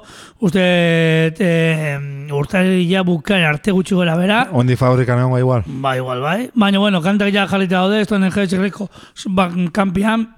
uste 0.46 0.62
e, 0.62 2.28
urtarria 2.30 3.02
bukaera 3.02 3.48
arte 3.50 3.72
gutxi 3.74 3.96
gora 3.98 4.14
bera, 4.14 4.44
Ondi 4.54 4.76
fabrikan 4.78 5.18
egon 5.18 5.40
igual. 5.40 5.64
Ba, 5.66 5.96
igual, 5.98 6.20
bai. 6.22 6.50
Baina, 6.54 6.78
bueno, 6.78 7.00
kantak 7.02 7.32
ja 7.34 7.48
jarrita 7.50 7.80
daude, 7.80 8.00
esto 8.00 8.14
en 8.14 8.24
el 8.24 9.72
kampian, 9.72 10.28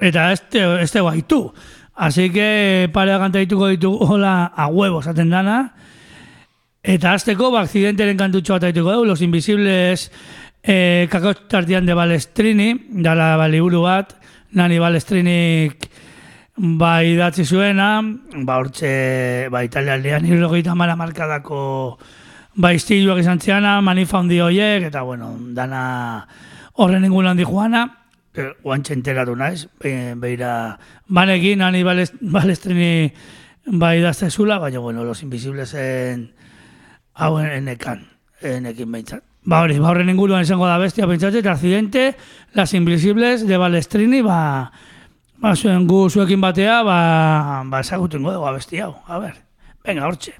eta 0.00 0.32
este, 0.32 0.82
este 0.82 1.00
baitu. 1.00 1.54
Así 1.94 2.28
que 2.30 2.90
parea 2.92 3.18
kanta 3.18 3.38
dituko 3.38 3.68
ditugu, 3.68 4.04
hola, 4.04 4.52
a 4.54 4.66
huevo, 4.68 5.00
esaten 5.00 5.30
dana. 5.30 5.72
Eta 6.82 7.14
azteko, 7.14 7.50
ba, 7.50 7.62
akzidenteren 7.64 8.20
kantutxo 8.20 8.58
bat 8.58 8.68
dituko 8.68 8.92
dugu, 8.92 9.06
Los 9.06 9.22
Invisibles 9.22 10.10
eh, 10.62 11.08
kakotx 11.10 11.48
tartian 11.48 11.86
de 11.86 11.96
Balestrini, 11.96 12.68
dala 13.00 13.36
baliburu 13.40 13.80
bat, 13.88 14.12
nani 14.52 14.78
Balestrinik 14.78 15.88
ba 16.58 17.04
idatzi 17.06 17.44
zuena, 17.46 18.02
ba 18.44 18.58
hortxe, 18.58 19.46
ba 19.50 19.62
italialdean 19.64 20.26
irrogeita 20.26 20.74
mara 20.74 20.96
markadako 20.98 21.98
ba, 22.58 22.72
iztiluak 22.74 23.22
izan 23.22 23.40
ziana, 23.40 23.78
manifa 23.84 24.18
handi 24.18 24.40
horiek, 24.42 24.88
eta, 24.90 25.04
bueno, 25.06 25.30
dana 25.54 26.26
horren 26.74 27.06
ingulan 27.06 27.38
di 27.38 27.46
joana, 27.46 27.84
que 28.34 28.50
guantxe 28.64 28.96
enteratu 28.96 29.36
naiz, 29.38 29.68
be, 29.80 30.14
beira, 30.18 30.78
banekin, 31.06 31.62
hani 31.62 31.84
balest, 31.86 32.18
balestrini 32.20 33.12
bai 33.66 34.00
daztezula, 34.02 34.58
baina, 34.58 34.82
bueno, 34.82 35.04
los 35.04 35.22
invisiblesen 35.22 36.32
hau 37.14 37.38
enekan, 37.38 38.06
enekin 38.42 38.92
behintzat. 38.92 39.24
Ba 39.48 39.62
hori, 39.62 39.78
ba 39.78 39.92
horren 39.92 40.10
inguruan 40.10 40.42
izango 40.42 40.66
da 40.66 40.76
bestia, 40.82 41.06
pentsatze, 41.06 41.40
eta 41.40 41.54
accidente, 41.54 42.16
las 42.54 42.74
invisibles 42.74 43.46
de 43.46 43.56
balestrini, 43.56 44.20
ba, 44.22 44.72
ba 45.40 45.54
zuen 45.54 45.86
gu 45.86 46.08
zuekin 46.10 46.40
batea, 46.40 46.82
ba, 46.84 46.98
ba 47.70 47.80
ezagutengo 47.80 48.32
dugu 48.34 48.46
abesti 48.46 48.80
hau, 48.82 48.94
a 49.06 49.18
ber, 49.22 49.34
venga, 49.84 50.06
hortxe. 50.06 50.34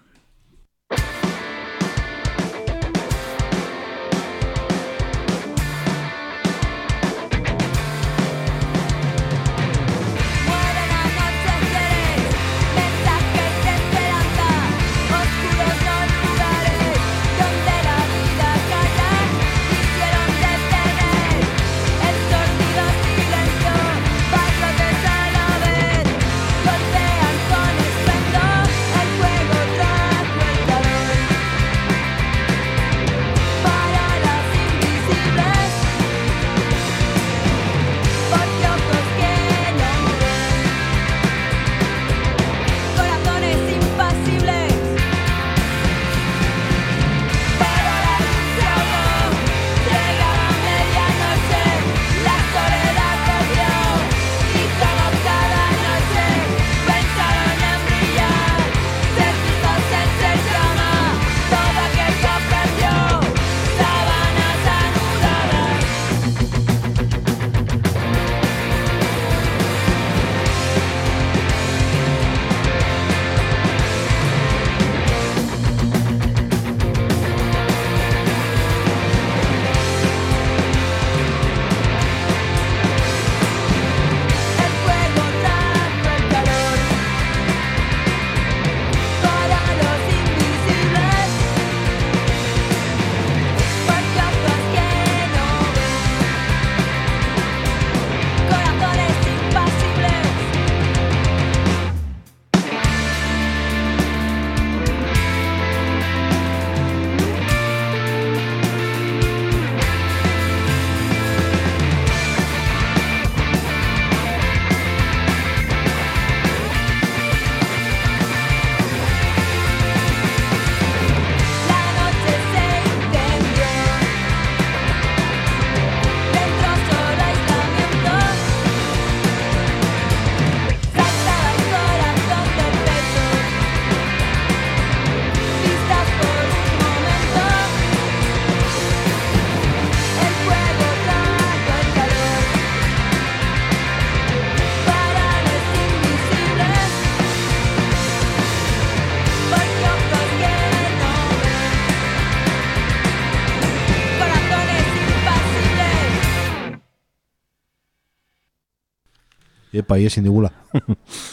Epa, 159.89 159.97
ezin 159.99 160.25
digula. 160.25 160.53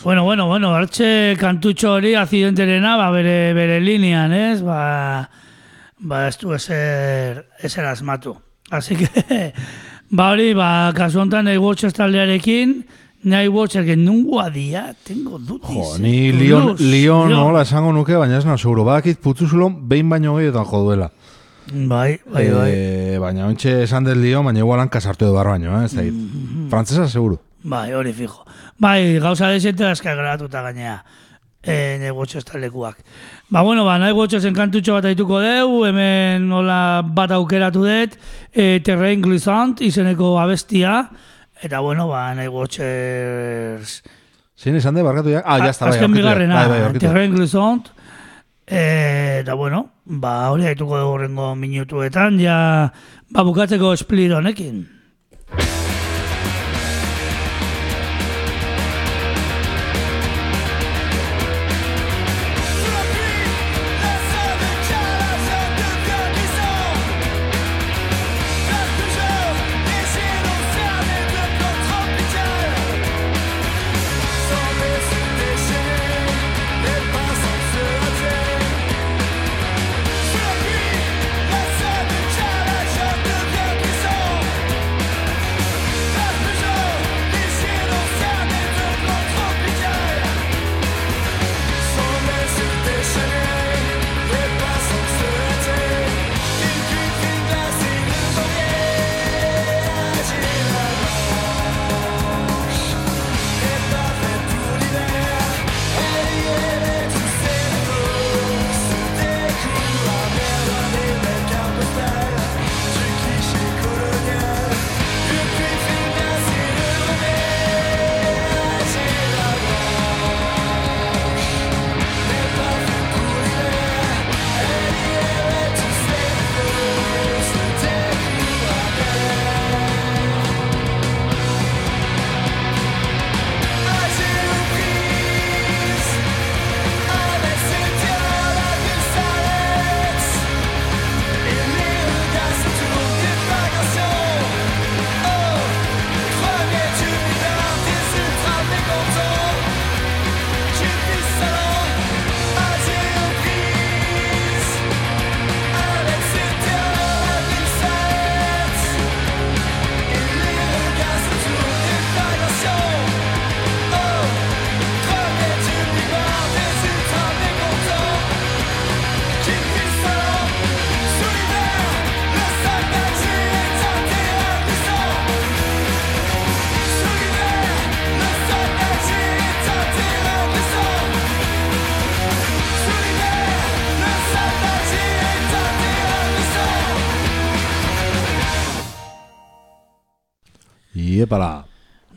Bueno, 0.03 0.23
bueno, 0.23 0.47
bueno, 0.47 0.73
hartxe 0.75 1.35
kantutxo 1.39 1.95
hori 1.97 2.13
azidenterena, 2.15 2.95
ba, 2.95 3.09
bere, 3.11 3.53
bere 3.53 3.81
linean, 3.81 4.31
ez? 4.31 4.61
Ba, 4.63 5.29
ba 5.99 6.27
ez 6.29 6.37
du 6.37 6.53
ezer, 6.53 7.41
ezer 7.59 7.85
asmatu. 7.85 8.37
Así 8.71 8.95
que, 8.95 9.09
ba 10.09 10.29
hori, 10.31 10.53
ba, 10.53 10.93
kasu 10.95 11.19
honetan 11.19 11.49
nahi 11.49 11.57
watchers 11.59 11.97
taldearekin, 11.97 12.77
nahi 13.23 13.49
watchers 13.49 13.85
que 13.85 13.97
nungoa 13.97 14.49
dia, 14.53 14.93
tengo 15.03 15.39
dutis. 15.39 15.75
Jo, 15.75 15.95
eh, 15.97 15.99
ni 15.99 16.31
Lion, 16.31 16.75
Lion 16.79 17.27
Lyon. 17.27 17.31
nola 17.33 17.65
esango 17.65 17.91
nuke, 17.91 18.15
baina 18.15 18.37
ez 18.37 18.45
na 18.45 18.55
seguro. 18.57 18.85
Badakit 18.87 19.19
putzuzulon 19.19 19.81
behin 19.89 20.07
baino 20.09 20.37
gehiotan 20.37 20.69
jo 20.69 20.83
duela. 20.85 21.09
Bai, 21.73 22.21
bai, 22.29 22.47
bai. 22.53 22.69
Eh, 22.71 23.17
baina 23.19 23.49
ontxe 23.49 23.81
esan 23.83 24.07
del 24.07 24.21
Lion, 24.21 24.45
baina 24.45 24.63
igual 24.63 24.85
hanka 24.85 25.01
sartu 25.01 25.25
edo 25.25 25.35
bar 25.35 25.51
baino, 25.57 25.75
eh? 25.81 25.89
ez 25.89 25.95
dakit. 25.97 26.13
Mm-hmm. 26.13 26.69
Frantzesa 26.69 27.09
seguro. 27.09 27.41
Bai, 27.65 27.91
hori 27.97 28.13
fijo. 28.13 28.44
Bai, 28.77 29.19
gauza 29.19 29.47
desente 29.47 29.85
aska 29.85 30.15
gratuta 30.15 30.61
gainea. 30.61 31.03
E, 31.65 31.97
negotxo 31.97 32.37
estalekuak. 32.37 32.99
Ba, 33.49 33.63
bueno, 33.65 33.85
ba, 33.87 33.95
nahi 33.97 34.13
gotxozen 34.13 34.53
kantutxo 34.53 34.93
bat 34.93 35.07
aituko 35.09 35.39
deu, 35.41 35.79
hemen 35.87 36.45
nola 36.49 37.01
bat 37.01 37.31
aukeratu 37.33 37.81
dut, 37.87 38.19
e, 38.53 38.83
Terrain 38.85 39.23
Glissant 39.23 39.81
izeneko 39.81 40.35
abestia, 40.37 40.99
eta 41.63 41.81
bueno, 41.81 42.05
ba, 42.11 42.27
nahi 42.37 42.51
gotxers... 42.53 43.97
Zein 44.55 44.77
esan 44.77 44.95
de, 44.95 45.03
barkatu 45.03 45.33
ja? 45.33 45.41
Ah, 45.41 45.57
ya 45.63 45.71
está, 45.73 45.89
bai, 45.89 45.97
aurkitu 45.97 46.19
bigarrena, 46.19 46.67
Bai, 46.67 46.81
bai. 46.85 46.99
Terrain 47.01 47.33
Glissant, 47.33 47.89
e, 48.67 49.39
eta 49.41 49.55
bueno, 49.57 49.87
ba, 50.05 50.51
hori 50.53 50.69
aituko 50.69 50.99
dugu 50.99 51.15
horrengo 51.15 51.55
minutuetan, 51.57 52.37
ja, 52.43 52.59
ba, 53.31 53.47
bukatzeko 53.47 53.95
split 53.97 54.37
honekin. 54.37 54.83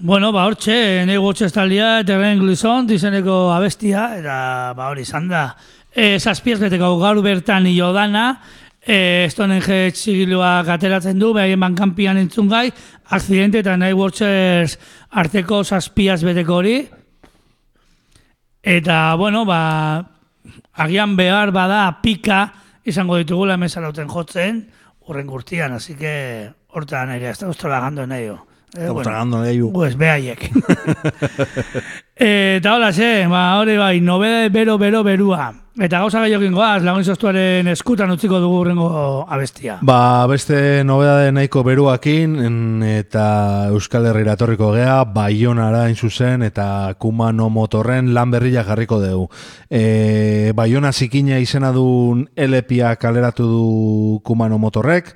Bueno, 0.09 0.31
ba, 0.33 0.47
hortxe, 0.49 1.05
nahi 1.05 1.19
gotxe 1.21 1.45
estalia, 1.51 1.99
Terren 2.09 2.39
Glison, 2.41 2.87
dizeneko 2.89 3.51
abestia, 3.53 4.07
eta 4.17 4.37
ba, 4.73 4.87
hori 4.89 5.03
izan 5.05 5.27
da. 5.29 5.43
E, 5.93 6.17
Zazpiaz 6.17 6.57
beteko 6.63 6.95
gaur 6.97 7.21
bertan 7.21 7.69
hilo 7.69 7.91
dana, 7.93 8.23
e, 8.81 9.29
Stonen 9.29 9.61
Hedge 9.61 10.01
zigiluak 10.01 10.73
ateratzen 10.73 11.21
du, 11.21 11.35
behaien 11.37 11.61
bankampian 11.61 12.23
entzun 12.23 12.49
gai, 12.49 12.71
akzidente 13.19 13.61
eta 13.61 13.77
nahi 13.77 13.93
Watchers 13.93 14.79
arteko 15.13 15.61
zazpiaz 15.61 16.23
beteko 16.25 16.57
hori. 16.63 16.79
Eta, 18.65 19.15
bueno, 19.21 19.45
ba, 19.45 19.61
agian 20.73 21.21
behar 21.21 21.53
bada 21.53 21.85
pika 22.01 22.47
izango 22.81 23.21
ditugula 23.21 23.61
mesalauten 23.61 24.09
jotzen, 24.09 24.71
urren 25.05 25.29
gurtian, 25.29 25.77
así 25.77 26.01
que 26.01 26.49
hortan 26.73 27.19
ere, 27.21 27.29
estamos 27.29 27.61
trabajando 27.61 28.09
en 28.09 28.23
ello. 28.23 28.48
Eh, 28.77 28.87
en 28.87 29.45
ello. 29.47 29.71
Pues 29.73 29.97
behaiek. 29.97 30.51
Eta 32.21 32.75
hola, 32.75 32.91
xe, 32.93 33.27
ba, 33.31 33.59
hori 33.61 33.77
bai, 33.79 34.01
nobede 34.01 34.49
bero, 34.51 34.77
bero, 34.79 35.03
berua. 35.05 35.53
Eta 35.79 36.01
gauza 36.03 36.19
gehiokin 36.25 36.53
goaz, 36.53 36.83
lagun 36.83 37.05
sostuaren 37.07 37.69
eskutan 37.71 38.11
utziko 38.11 38.41
dugu 38.43 38.57
urrengo 38.65 38.89
abestia. 39.31 39.77
Ba, 39.87 40.27
beste 40.27 40.83
nobedade 40.85 41.31
nahiko 41.31 41.63
beruakin 41.63 42.35
en- 42.45 42.83
eta 42.83 43.69
Euskal 43.71 44.07
Herrira 44.11 44.33
etorriko 44.35 44.73
gea, 44.75 45.05
Baionara 45.05 45.85
hain 45.85 45.95
zuzen 45.95 46.43
eta 46.43 46.95
Kumano 46.99 47.49
motorren 47.49 48.13
lan 48.13 48.31
berria 48.33 48.65
jarriko 48.65 48.99
dugu. 49.01 49.29
E, 49.71 50.51
Baiona 50.57 50.91
zikina 50.93 51.39
izena 51.39 51.71
duen 51.71 52.29
LPA 52.35 52.97
kaleratu 52.97 53.47
du 53.47 54.21
Kumano 54.25 54.59
motorrek, 54.59 55.15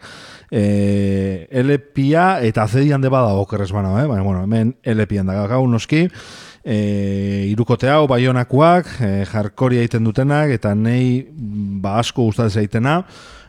e, 0.52 1.48
LPA 1.64 2.42
eta 2.44 2.68
zedian 2.68 3.00
de 3.00 3.10
bada 3.10 3.32
okerrez 3.40 3.70
bana, 3.72 3.96
eh? 4.02 4.06
baina 4.06 4.22
bueno, 4.22 4.44
hemen 4.44 4.74
LPan 4.84 5.30
da 5.32 5.46
gau 5.48 5.64
noski, 5.66 6.04
e, 6.62 6.78
irukote 7.48 7.88
hau, 7.90 8.04
baionakoak, 8.10 8.90
e, 9.00 9.12
jarkori 9.30 9.80
egiten 9.80 10.04
dutenak, 10.04 10.52
eta 10.52 10.74
nei 10.76 11.24
ba, 11.32 11.96
asko 12.02 12.28
gustatzen 12.28 12.62
zaitena, 12.62 12.98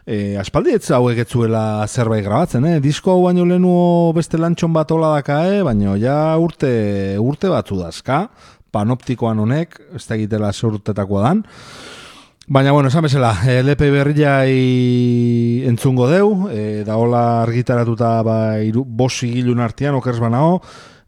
e, 0.08 0.38
aspaldi 0.40 0.78
ez 0.78 0.88
hauek 0.96 1.20
ez 1.26 1.28
zuela 1.28 1.84
zerbait 1.88 2.24
grabatzen, 2.24 2.66
eh? 2.72 2.80
disko 2.84 3.18
hau 3.18 3.26
baino 3.28 3.46
lehenu 3.50 3.76
beste 4.16 4.40
lantxon 4.40 4.74
bat 4.74 4.92
hola 4.96 5.18
daka, 5.18 5.44
eh? 5.52 5.60
baina 5.68 5.98
ja 6.00 6.18
urte, 6.40 6.72
urte 7.20 7.52
batzu 7.52 7.82
dazka, 7.84 8.30
panoptikoan 8.74 9.44
honek, 9.44 9.76
ez 9.94 10.08
da 10.08 10.16
egitela 10.16 10.54
ze 10.54 10.66
urtetakoa 10.72 11.28
dan, 11.28 11.44
Baina, 12.46 12.74
bueno, 12.74 12.90
esan 12.90 13.06
bezala, 13.06 13.30
eh, 13.48 13.62
LP 13.64 13.88
berriai 13.88 15.64
entzungo 15.64 16.10
deu, 16.12 16.50
e, 16.52 16.84
da 16.84 16.98
hola 17.00 17.42
argitaratuta 17.42 18.18
ba, 18.22 18.60
iru, 18.60 18.84
bos 18.84 19.24
artean, 19.24 19.96
okerz 19.96 20.20
banao, 20.20 20.62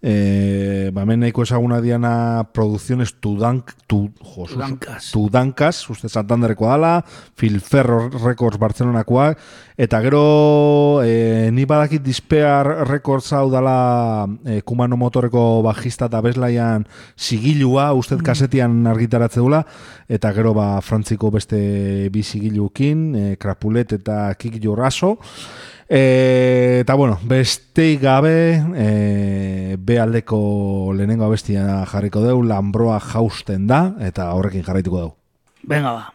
e, 0.06 0.92
ba, 0.94 1.02
hemen 1.02 1.24
nahiko 1.24 1.42
ezaguna 1.42 1.80
diana 1.82 2.46
produkziones 2.54 3.16
tudank, 3.24 3.72
tu, 3.90 4.04
jo, 4.22 4.46
Tudankas. 4.52 5.10
Tudankas, 5.10 5.80
uste 5.90 6.12
Santandereko 6.12 6.70
dala, 6.70 7.00
Filferro 7.34 8.12
Records 8.14 8.62
Bartzelonakoak, 8.62 9.42
eta 9.82 10.02
gero 10.06 11.02
e, 11.02 11.50
ni 11.52 11.66
badakit 11.66 12.06
Dispear 12.06 12.86
Records 12.86 13.32
hau 13.34 13.50
dala 13.50 14.28
e, 14.46 14.62
Kumano 14.62 15.00
Motoreko 15.02 15.64
bajista 15.66 16.06
eta 16.06 16.22
bezlaian 16.22 16.86
sigilua, 17.18 17.90
uste 17.98 18.20
kasetian 18.22 18.84
argitaratze 18.94 19.42
dula, 19.42 19.64
eta 20.06 20.36
gero 20.38 20.54
ba 20.54 20.76
Frantziko 20.86 21.34
beste 21.34 22.12
bi 22.14 22.22
sigilukin, 22.22 23.08
e, 23.16 23.30
Krapulet 23.42 23.98
eta 23.98 24.28
Kik 24.38 24.62
Jorraso, 24.62 25.16
E, 25.88 26.80
eta 26.82 26.96
bueno, 26.98 27.20
besteik 27.30 28.02
gabe 28.02 28.64
e, 28.74 29.78
B 29.78 30.00
aldeko 30.02 30.94
lehenengo 30.98 31.28
abestia 31.28 31.84
jarriko 31.86 32.24
deu, 32.26 32.42
Lambroa 32.42 32.98
jausten 33.00 33.68
da, 33.70 33.94
eta 34.02 34.32
horrekin 34.34 34.66
jarraituko 34.66 35.04
deu. 35.04 35.16
Venga, 35.66 35.94
ba. 35.94 36.15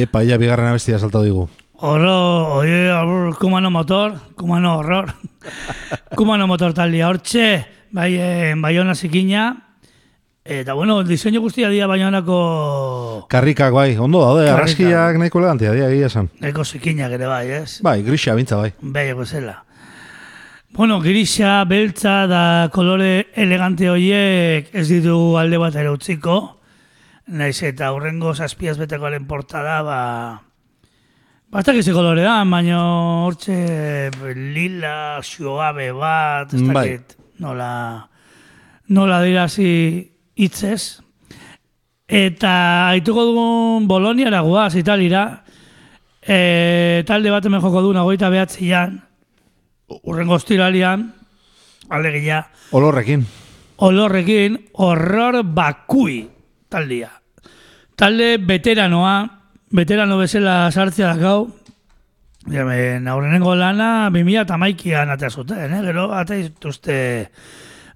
Iepa, 0.00 0.22
ia 0.24 0.38
bigarren 0.40 0.70
abestia 0.70 0.98
saltatu 0.98 1.24
digu. 1.26 1.48
Horro, 1.80 2.56
oie, 2.60 2.90
abur, 2.92 3.34
kumano 3.36 3.70
motor, 3.70 4.14
kumano 4.36 4.78
horror. 4.78 5.12
kumano 6.16 6.46
motor 6.48 6.72
taldia 6.76 7.08
hortxe, 7.08 7.66
bai, 7.92 8.14
eh, 8.16 8.54
baiona 8.56 8.94
zikina. 8.94 9.66
Eta, 10.44 10.72
bueno, 10.72 11.02
diseño 11.04 11.40
guztia 11.40 11.68
dia 11.68 11.86
baionako 11.86 13.26
Karrikak 13.28 13.74
bai, 13.76 13.96
ondo 13.98 14.22
daude, 14.24 14.46
Karrikak. 14.46 14.62
arraskiak 14.62 15.18
nahiko 15.20 15.38
elegantia, 15.38 15.72
dia 15.76 15.90
egia 15.92 16.06
esan. 16.08 16.30
eko 16.40 16.64
zikinak 16.64 17.12
ere 17.12 17.26
bai, 17.28 17.46
ez? 17.60 17.82
Bai, 17.84 18.00
grisa 18.02 18.34
bintza 18.34 18.56
bai. 18.56 18.72
Beiako 18.80 19.26
zela. 19.26 19.64
Bueno, 20.72 21.00
grisa, 21.00 21.64
beltza 21.68 22.26
da 22.26 22.70
kolore 22.72 23.26
elegante 23.34 23.90
horiek 23.90 24.72
ez 24.72 24.88
ditu 24.88 25.36
alde 25.36 25.58
bat 25.58 25.74
ere 25.76 25.90
utziko. 25.92 26.59
Naiz 27.30 27.60
eta 27.62 27.92
hurrengo 27.94 28.32
zazpiaz 28.34 28.76
betekoaren 28.80 29.26
portada, 29.28 29.80
ba... 29.86 29.98
Bastak 31.50 31.80
izi 31.80 31.92
kolore 31.94 32.22
da, 32.22 32.40
baina 32.46 32.78
hortxe 33.26 34.10
lila, 34.54 35.18
suabe 35.22 35.88
bat, 35.94 36.52
ez 36.54 36.62
Bai. 36.62 37.00
nola, 37.42 38.08
nola 38.88 39.20
dirazi 39.22 39.70
hitzez. 40.38 41.02
Eta 42.06 42.52
haituko 42.90 43.24
dugun 43.30 43.86
Boloniara 43.90 44.42
guaz, 44.46 44.74
Italira, 44.78 45.44
e, 46.22 47.02
talde 47.06 47.30
bat 47.30 47.46
hemen 47.46 47.62
joko 47.62 47.82
du 47.82 47.92
nagoita 47.94 48.30
behatzian, 48.30 48.98
urrengo 50.02 50.34
ostiralian, 50.38 51.06
alegia, 51.90 52.44
Olorrekin. 52.70 53.26
olorrekin, 53.78 54.58
horror 54.74 55.42
bakui 55.44 56.28
taldia. 56.68 57.19
Talde 58.00 58.38
veteranoa, 58.40 59.28
veterano 59.76 60.16
bezala 60.16 60.70
sartzea 60.72 61.10
dakau, 61.18 61.50
Jamen, 62.48 63.04
aurrenengo 63.12 63.52
lana 63.54 64.08
2000 64.08 64.40
eta 64.46 64.56
maikian 64.56 65.10
atea 65.12 65.28
zuten, 65.28 65.74
eh? 65.76 65.80
gero 65.84 66.06
atea 66.16 66.46
dituzte 66.46 66.96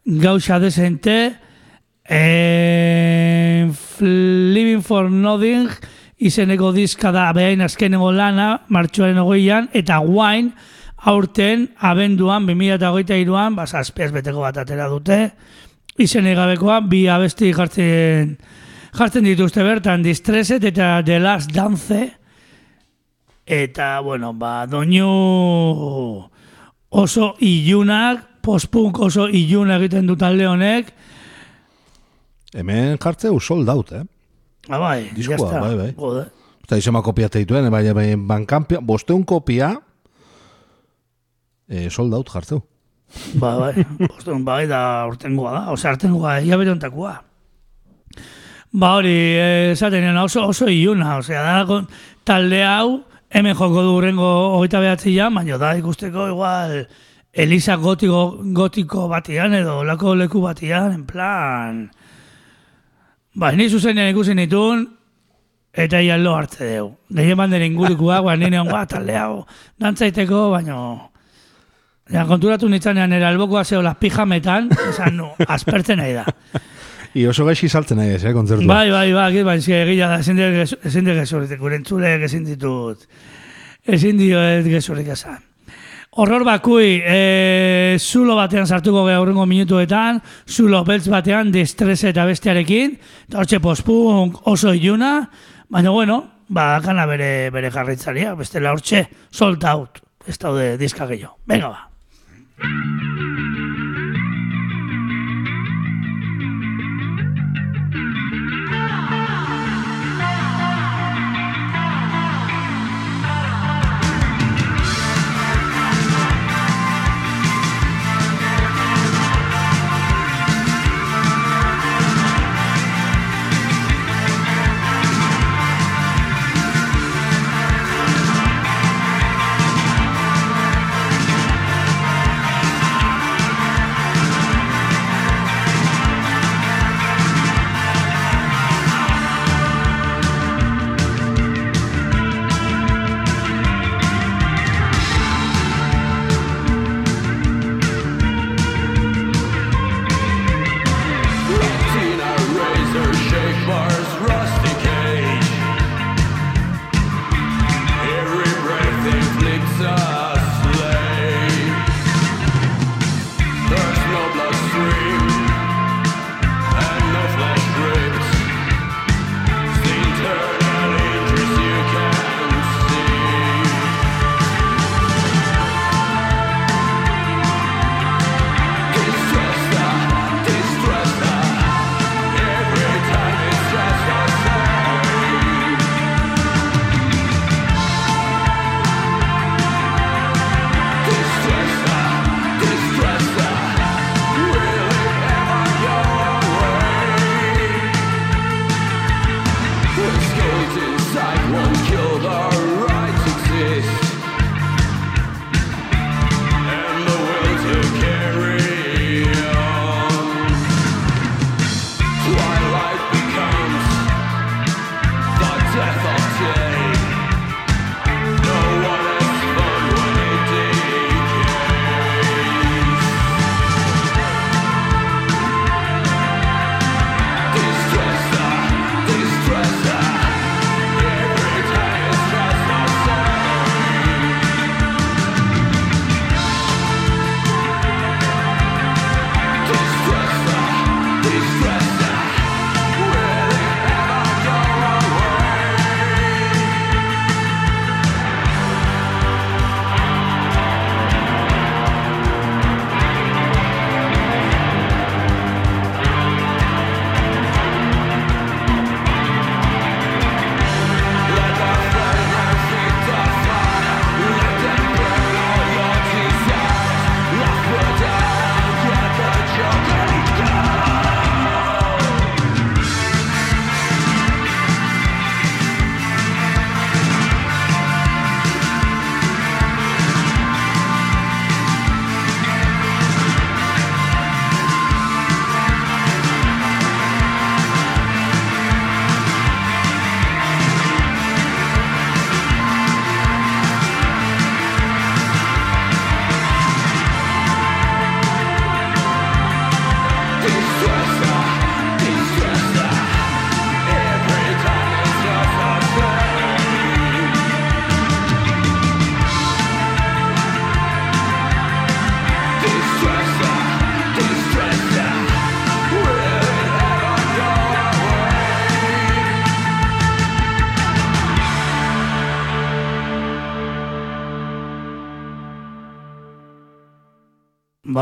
gauza 0.05 0.59
desente, 0.61 1.17
eh, 2.05 3.65
Living 4.05 4.83
for 4.85 5.09
Nothing 5.09 5.71
izeneko 6.19 6.75
diska 6.77 7.09
da 7.09 7.31
behain 7.33 7.65
azkenengo 7.65 8.13
lana, 8.13 8.67
martxoaren 8.69 9.23
hogeian, 9.23 9.71
eta 9.73 10.03
Wine 10.05 10.53
aurten 10.99 11.71
abenduan, 11.81 12.45
2008an, 12.45 13.57
ba, 13.57 13.65
zazpiaz 13.65 14.13
beteko 14.13 14.45
bat 14.45 14.61
atera 14.61 14.91
dute, 14.93 15.31
izenek 15.97 16.37
gabekoa, 16.37 16.83
bi 16.93 17.07
abesti 17.09 17.55
jartzen, 17.57 18.37
jartzen 18.95 19.26
dituzte 19.26 19.64
bertan, 19.66 20.03
Distreset 20.05 20.64
eta 20.64 21.03
The 21.05 21.18
Last 21.20 21.53
Dance, 21.55 22.03
eta, 23.45 23.88
bueno, 24.01 24.32
ba, 24.38 24.66
doinu 24.70 25.09
oso 26.95 27.34
ilunak, 27.42 28.22
postpunk 28.45 29.01
oso 29.07 29.26
iluna 29.28 29.80
egiten 29.80 30.07
du 30.07 30.16
talde 30.20 30.47
honek, 30.47 30.95
Hemen 32.55 33.01
jartzeu 33.03 33.40
sold 33.42 33.68
out, 33.68 33.90
eh? 33.90 34.05
Ah, 34.68 34.78
bai, 34.78 35.11
Diskoa, 35.11 35.59
bai, 35.59 35.72
bai. 35.74 35.88
Joder. 35.99 36.28
Eta 36.62 36.78
izema 36.78 37.03
kopia 37.03 37.26
teituen, 37.28 37.66
bai, 37.72 37.82
bai, 37.97 38.07
bankampia, 38.14 38.78
bosteun 38.78 39.24
kopia, 39.26 39.72
e, 41.66 41.88
sold 41.90 42.14
out 42.14 42.30
jartzeu. 42.30 42.62
Ba, 43.42 43.57
bai, 43.59 43.84
bostun, 44.07 44.47
bai, 44.47 44.62
da 44.70 44.80
urtengoa 45.11 45.57
da, 45.57 45.64
ose, 45.74 45.88
artengoa, 45.90 46.38
ia 46.47 46.59
berontakoa. 46.61 47.16
Ba, 48.75 48.97
hori, 48.97 49.11
eh, 49.14 49.70
esaten 49.70 50.03
nena, 50.03 50.25
oso, 50.27 50.49
oso 50.51 50.66
iluna, 50.66 51.12
osea, 51.20 51.43
da, 51.62 51.77
talde 52.27 52.64
hau, 52.66 53.05
hemen 53.31 53.55
joko 53.55 53.85
du 53.87 53.93
urrengo 54.01 54.31
hogeita 54.57 54.81
behatzian, 54.83 55.31
baina 55.39 55.59
da 55.62 55.77
ikusteko 55.79 56.27
igual 56.33 56.81
Elisa 57.31 57.77
gotiko, 57.79 58.25
gotiko 58.57 59.07
batian 59.07 59.55
edo 59.55 59.85
lako 59.87 60.16
leku 60.18 60.43
batian, 60.43 60.91
en 60.91 61.07
plan... 61.07 61.79
Ba, 63.39 63.53
ni 63.55 63.68
zuzenean 63.70 64.11
ikusi 64.11 64.35
nitun, 64.35 64.85
eta 65.70 66.03
ia 66.03 66.18
lo 66.18 66.35
hartze 66.35 66.66
deu. 66.66 66.91
Gehien 67.14 67.39
banden 67.39 67.62
ingurikoa, 67.70 68.25
ba, 68.27 68.35
nire 68.35 68.59
ongoa 68.59 68.85
talde 68.91 69.14
hau, 69.22 69.45
dantzaiteko, 69.79 70.49
baina... 70.51 70.83
Ja, 72.11 72.27
konturatu 72.27 72.66
nitzanean 72.68 73.14
ere 73.14 73.31
albokoa 73.31 73.62
zeola 73.64 73.95
pijametan, 73.95 74.66
esan 74.91 75.14
nu, 75.22 75.31
aspertzen 75.47 76.03
nahi 76.03 76.18
da. 76.18 76.27
I 77.15 77.27
oso 77.31 77.45
gaixi 77.47 77.69
saltzen 77.69 77.99
nahi 78.01 78.17
ez, 78.17 78.25
eh, 78.25 78.33
kontzertua. 78.35 78.67
Bai, 78.67 78.91
bai, 78.91 79.12
bai, 79.12 79.33
bai, 79.33 79.43
bai, 79.47 79.59
egila 79.59 80.09
da, 80.09 80.19
ezin 80.19 80.37
dut 80.37 80.55
gezu- 80.57 80.79
ezin 80.85 81.05
dut 81.07 81.15
gezurrik, 81.15 81.59
gure 81.61 81.77
entzulek 81.77 82.23
ezin 82.27 82.45
ditut, 82.45 83.07
ezin 83.87 84.19
dio 84.19 84.39
gezurrik 84.67 85.09
esan. 85.15 85.39
Horror 86.17 86.45
bakui, 86.45 87.01
e, 87.05 87.97
zulo 87.99 88.37
batean 88.37 88.67
sartuko 88.67 89.05
geha 89.07 89.17
aurrengo 89.19 89.47
minutuetan, 89.47 90.21
zulo 90.47 90.85
beltz 90.85 91.09
batean, 91.11 91.51
distres 91.51 92.05
eta 92.05 92.25
bestearekin, 92.25 92.99
eta 93.29 93.39
hortxe 93.39 93.59
pospunk 93.61 94.47
oso 94.47 94.75
iluna, 94.75 95.29
baina 95.69 95.91
bueno, 95.91 96.21
ba, 96.49 96.79
gana 96.81 97.07
bere, 97.07 97.51
bere 97.51 97.71
jarritzaria, 97.71 98.35
bestela 98.35 98.71
hortxe, 98.73 99.09
sold 99.31 99.65
out, 99.65 100.03
ez 100.27 100.39
daude 100.39 100.77
diska 100.79 101.07
gehiago. 101.07 101.39
Venga 101.47 101.69
ba. 101.69 101.91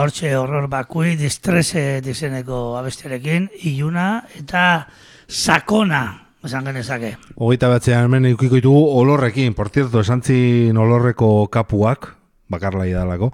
Bortxe 0.03 0.33
horror 0.35 0.65
bakui 0.67 1.13
distrese 1.15 2.01
dizeneko 2.03 2.73
abestiarekin, 2.75 3.45
iluna 3.71 4.25
eta 4.35 4.89
sakona, 5.31 6.01
esan 6.43 6.65
genezake. 6.67 7.13
Hogeita 7.37 7.69
batzean 7.71 8.09
hemen 8.09 8.27
ikiko 8.33 8.59
ditugu 8.59 8.81
olorrekin, 8.99 9.55
por 9.55 9.71
cierto, 9.71 10.01
esan 10.03 10.25
zin 10.27 10.81
olorreko 10.83 11.29
kapuak, 11.55 12.09
bakarlai 12.51 12.89
dalako, 12.91 13.29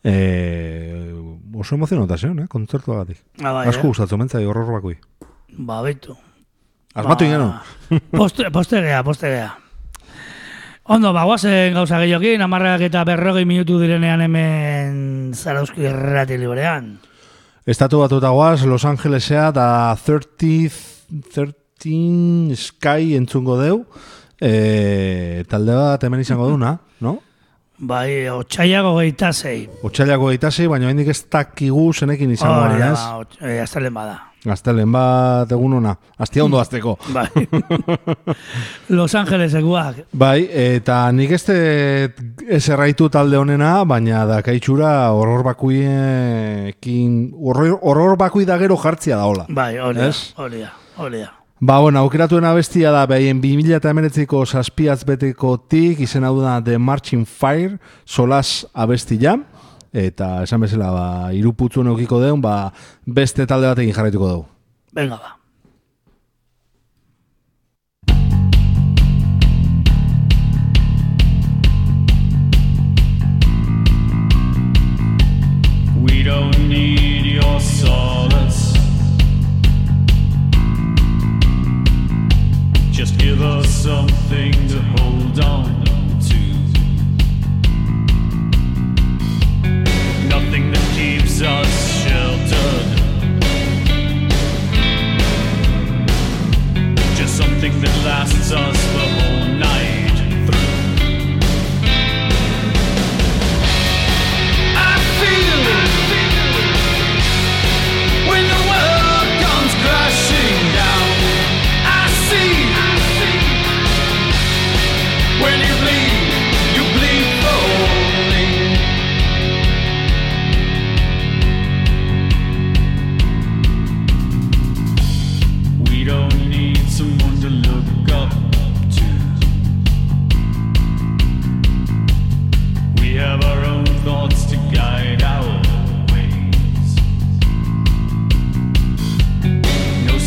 e, 0.00 0.14
oso 1.60 1.76
emozionota 1.76 2.16
zeon, 2.16 2.38
eh, 2.40 2.48
kontzertu 2.48 2.94
agatik. 2.96 3.20
Ah, 3.42 3.52
bai, 3.58 3.66
Asko 3.68 3.84
eh? 3.84 3.90
gustatzen 3.90 4.22
mentzai 4.24 4.46
horror 4.48 4.72
bakui. 4.78 4.96
Ba, 5.58 5.82
betu. 5.84 6.16
Asmatu 6.94 7.28
Ba, 7.28 7.28
ingenu. 7.28 8.00
Poste, 8.16 8.48
postegea, 8.48 9.04
postegea. 9.04 9.52
Ondo, 10.86 11.12
ba, 11.16 11.22
guazen 11.24 11.72
gauza 11.72 11.96
gehiokin, 12.02 12.42
amarrak 12.44 12.82
eta 12.84 13.04
berrogei 13.08 13.46
minutu 13.48 13.78
direnean 13.80 14.20
hemen 14.20 14.98
zarauzki 15.32 15.86
errati 15.88 16.36
librean. 16.36 16.90
Estatu 17.64 18.02
batutagoaz, 18.02 18.66
Los 18.68 18.84
Angelesea 18.84 19.46
da 19.56 19.96
30, 19.96 20.74
13 21.32 22.56
Sky 22.60 23.14
entzungo 23.16 23.56
deu, 23.56 23.78
e, 24.36 25.44
talde 25.48 25.72
bat 25.78 26.04
hemen 26.04 26.20
izango 26.20 26.50
duna, 26.52 26.74
no? 27.00 27.16
Bai, 27.78 28.28
otxaiago 28.28 28.92
gehieta 28.98 29.32
zei. 29.32 29.64
Otsailako 29.88 30.28
eitasi, 30.34 30.68
baina 30.70 30.92
hendik 30.92 31.08
ez 31.10 31.22
dakigu 31.32 31.88
zenekin 31.96 32.36
izango 32.36 32.60
Hori 32.68 32.82
ez? 32.84 32.92
ba, 33.00 33.18
ot- 33.24 33.40
eh, 33.40 33.56
aztelen 33.64 33.96
bada. 33.96 34.20
Gaztelen 34.44 34.90
bat 34.92 35.52
egun 35.56 35.78
ona, 35.78 35.94
astia 36.20 36.44
ondo 36.44 36.58
azteko. 36.60 36.98
Bai. 37.16 37.28
Los 38.96 39.14
Angelesekoak. 39.16 40.02
Bai, 40.12 40.44
eta 40.44 40.98
nik 41.16 41.32
ez 41.32 41.40
dut 41.46 42.42
ez 42.44 42.60
erraitu 42.68 43.08
talde 43.12 43.40
honena, 43.40 43.78
baina 43.88 44.26
dakaitxura 44.28 44.90
horror 45.16 45.46
bakuiekin, 45.46 47.14
horror, 47.40 47.78
horror 47.80 48.18
bakui 48.20 48.44
da 48.44 48.58
gero 48.60 48.76
jartzia 48.76 49.16
da 49.16 49.30
hola. 49.30 49.48
Bai, 49.48 49.78
hori 49.78 50.02
da, 50.02 50.12
hori 50.36 50.60
da, 50.66 50.74
da. 51.24 51.32
Ba, 51.64 51.78
bueno, 51.80 52.00
aukeratuena 52.04 52.52
bestia 52.52 52.90
da, 52.92 53.06
behaien 53.08 53.40
2008ko 53.40 54.42
saspiaz 54.44 54.98
beteko 55.08 55.54
tik, 55.70 56.02
izen 56.04 56.26
hau 56.28 56.34
da 56.42 56.58
The 56.60 56.76
Marching 56.76 57.24
Fire, 57.24 57.78
solas 58.04 58.66
abestia, 58.74 59.38
eta 59.94 60.42
esan 60.42 60.64
bezala, 60.64 60.90
ba, 60.90 61.06
iruputzu 61.38 61.84
neukiko 61.86 62.18
deun, 62.18 62.42
ba, 62.42 62.72
beste 63.06 63.46
talde 63.46 63.70
batekin 63.70 63.94
jarraituko 63.94 64.28
dugu. 64.28 64.44
Venga, 64.92 65.20
ba. 65.22 65.38
We 76.02 76.24
don't 76.24 76.58
need 76.68 77.26
your 77.38 77.60
solace. 77.60 78.74
Just 82.90 83.16
give 83.18 83.40
us 83.40 83.68
something 83.68 84.52
to 84.68 84.82
hold 84.96 85.38
on 85.40 85.93
Just 97.16 97.36
something 97.36 97.80
that 97.80 98.04
lasts 98.04 98.52
us 98.52 98.84
the 98.92 99.33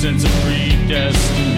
sense 0.07 0.23
of 0.23 0.31
predestination. 0.43 1.56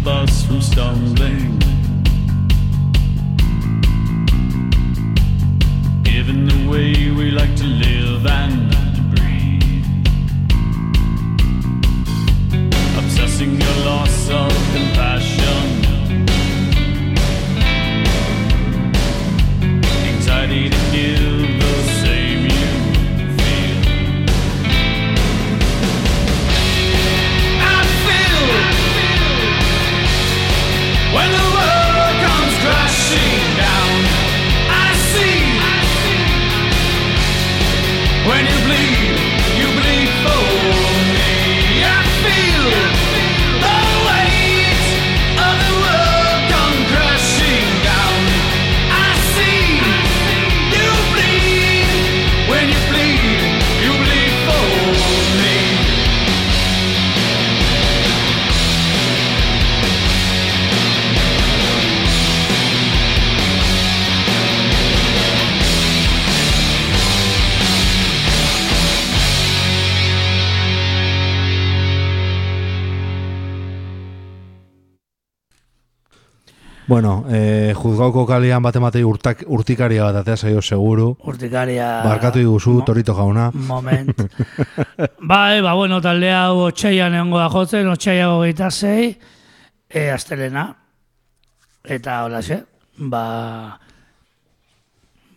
Keep 0.00 0.06
us 0.06 0.44
from 0.46 0.62
stumbling. 0.62 1.58
Given 6.02 6.46
the 6.46 6.68
way 6.70 7.10
we 7.10 7.30
like 7.30 7.50
Bueno, 7.50 7.59
juzgauko 78.20 78.26
kalian 78.32 78.62
bat 78.62 78.76
ematei 78.76 79.02
urtak, 79.04 79.44
urtikaria 79.48 80.04
bat 80.04 80.16
atea 80.20 80.36
zaio 80.36 80.60
seguru. 80.62 81.16
Urtikaria... 81.24 82.02
Barkatu 82.04 82.38
iguzu, 82.40 82.70
Mo- 82.78 82.84
Torito 82.84 83.14
jauna. 83.14 83.50
Moment. 83.54 84.20
bai, 85.20 85.60
ba, 85.62 85.74
bueno, 85.74 86.00
talde 86.00 86.30
hau 86.32 86.66
otxaian 86.68 87.14
egongo 87.14 87.38
da 87.38 87.48
jotzen, 87.50 87.88
otxaia 87.88 88.28
hogeita 88.30 88.70
zei, 88.70 89.16
e, 89.88 90.10
astelena. 90.10 90.68
Eta 91.84 92.24
hola 92.26 92.42
xe, 92.42 92.60
ba... 92.98 93.78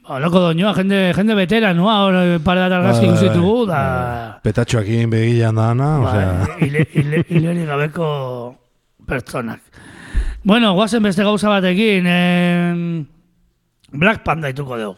Ba, 0.03 0.18
loko 0.19 0.41
doñoa, 0.49 0.73
jende, 0.76 1.14
jende 1.15 1.34
veteranua, 1.35 1.93
hor 2.03 2.15
pare 2.43 2.65
bat 2.65 2.73
argazki 2.76 3.07
Bai, 3.07 3.14
bai, 3.15 3.23
ikusitugu, 3.23 3.65
bai. 3.65 3.76
da... 3.77 4.39
Petatxoakin 4.43 5.10
begilan 5.10 5.55
dana, 5.55 5.91
Ba, 6.03 6.10
osea... 6.10 6.57
hile- 6.60 6.88
hile- 6.91 7.23
hilerik 7.30 7.68
gabeko 7.69 8.10
pertsonak. 9.07 9.61
Bueno, 10.44 10.74
guazen 10.74 11.03
beste 11.03 11.24
gauza 11.24 11.49
batekin, 11.49 12.06
em, 12.07 13.06
Black 13.91 14.24
Panda 14.24 14.49
ituko 14.49 14.78
dugu. 14.78 14.98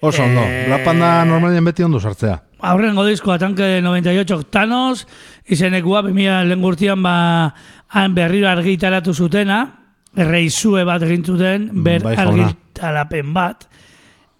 Oso 0.00 0.24
ondo, 0.24 0.40
Eh, 0.42 0.64
Black 0.66 0.84
Panda 0.84 1.24
normalien 1.24 1.64
beti 1.64 1.82
ondo 1.84 2.00
sartzea. 2.00 2.42
Aurrengo 2.58 3.04
diskoa 3.06 3.38
tanke 3.38 3.62
de 3.62 3.82
98 3.82 4.34
octanos, 4.36 5.06
izenekua 5.46 6.02
2000 6.02 6.48
lehen 6.48 6.60
gurtian 6.62 7.02
ba, 7.02 7.54
han 7.88 8.14
berriro 8.14 8.48
argitaratu 8.48 9.14
zutena, 9.14 9.78
reizue 10.14 10.82
bat 10.84 11.02
egin 11.02 11.24
zuten, 11.24 11.70
ber 11.84 12.02
bai, 12.02 12.16
argitarapen 12.16 13.32
bat. 13.34 13.68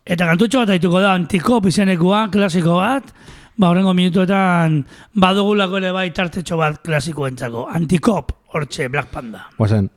Eta 0.05 0.27
kantutxo 0.27 0.59
bat 0.65 0.71
aituko 0.75 1.01
da, 1.01 1.15
antikop 1.15 1.67
izenekua, 1.67 2.29
klasiko 2.31 2.77
bat, 2.83 3.15
ba, 3.57 3.69
horrengo 3.71 3.95
minutuetan 3.95 4.85
badugulako 5.15 5.79
ere 5.79 5.93
bai 5.93 6.11
tartetxo 6.11 6.57
bat 6.57 6.83
klasikoentzako. 6.83 7.69
Antikop, 7.71 8.33
hortxe, 8.55 8.89
Black 8.89 9.11
Panda. 9.11 9.47
Guazen. 9.57 9.91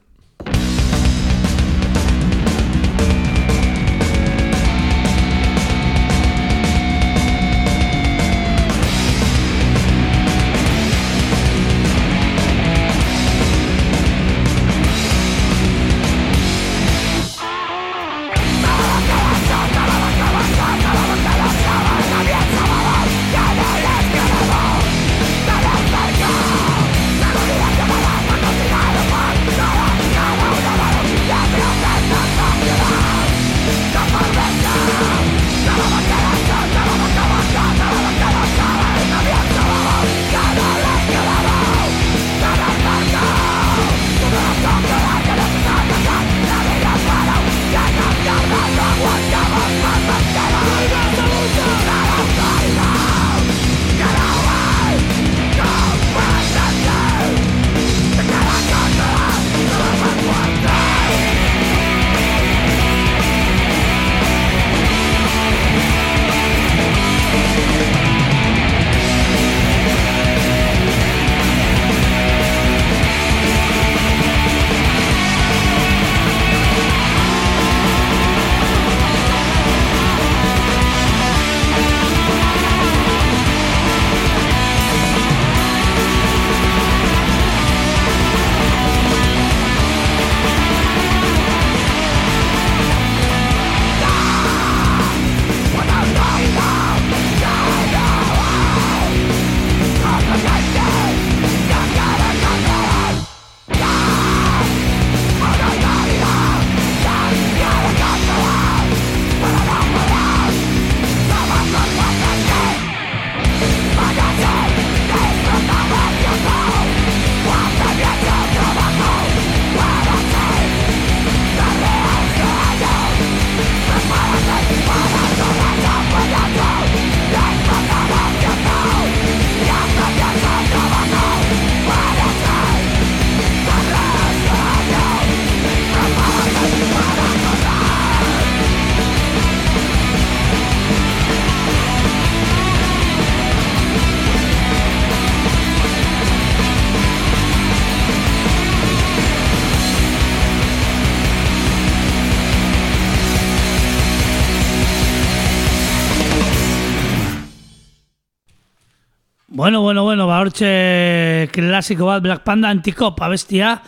Hortxe 160.46 161.50
klasiko 161.54 162.06
bat 162.06 162.22
Black 162.24 162.44
Panda 162.46 162.70
antikop 162.70 163.18
abestia, 163.26 163.80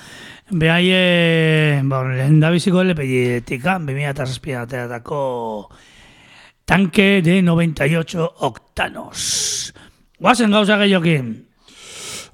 behaie, 0.49 1.81
ba, 1.85 2.01
lehen 2.09 2.39
da 2.41 2.49
biziko 2.53 2.81
LPI-etika, 2.83 3.77
2008 3.83 4.55
ateratako 4.63 5.19
tanque 6.65 7.21
de 7.21 7.41
98 7.41 8.25
octanos. 8.49 9.73
Guazen 10.19 10.51
gauza 10.51 10.79
gehiokin. 10.81 11.35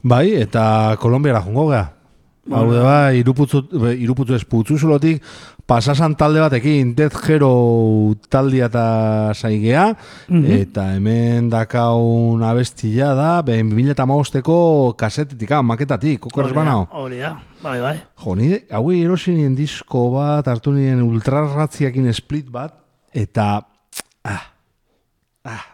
Bai, 0.04 0.34
eta 0.40 0.96
Kolombiara 1.00 1.44
jongo 1.44 1.68
gea. 1.72 1.84
Hau 2.52 2.66
da, 2.68 2.82
ba, 2.84 2.96
iruputzu, 3.16 3.62
iruputzu 4.04 4.36
ez 4.36 4.44
putzu 4.44 4.76
zulotik, 4.76 5.22
pasasan 5.70 6.18
talde 6.20 6.42
batekin, 6.44 6.90
Death 6.98 7.22
Hero 7.32 7.52
taldea 8.28 8.68
eta 8.68 8.84
saigea, 9.32 9.86
eta 10.58 10.90
hemen 10.98 11.48
dakaun 11.54 12.44
abestia 12.44 13.14
da, 13.16 13.30
ben 13.48 13.72
2008ko 13.72 14.58
kasetetik, 15.00 15.56
ah, 15.56 15.64
maketatik, 15.64 16.20
kokor 16.28 16.50
Hori 16.50 16.54
da, 16.54 16.60
banao. 16.60 16.86
Hori 16.92 17.24
da, 17.24 17.34
bai, 17.64 17.80
bai. 17.80 17.96
Jo, 18.26 18.36
ni 18.36 18.52
hauei 18.76 19.00
erosi 19.06 19.38
nien 19.38 19.56
disko 19.56 20.10
bat, 20.18 20.52
hartu 20.52 20.76
nien 20.76 21.00
ultrarratziakin 21.06 22.12
split 22.12 22.52
bat, 22.52 22.76
eta... 23.16 23.54
Ah, 24.28 24.50
ah. 25.48 25.70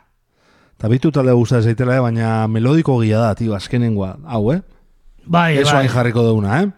Eta 0.78 0.88
bitu 0.88 1.10
talde 1.12 1.34
zaitela, 1.34 1.98
eh, 1.98 2.02
baina 2.02 2.48
melodiko 2.48 3.02
gila 3.02 3.26
da, 3.26 3.34
tio, 3.36 3.56
azkenengoa. 3.58 4.20
Hau, 4.30 4.52
eh? 4.54 4.62
Bai, 5.30 5.60
Eso 5.60 5.76
bai. 5.76 5.88
jarriko 5.88 6.24
deuna, 6.26 6.64
eh? 6.64 6.72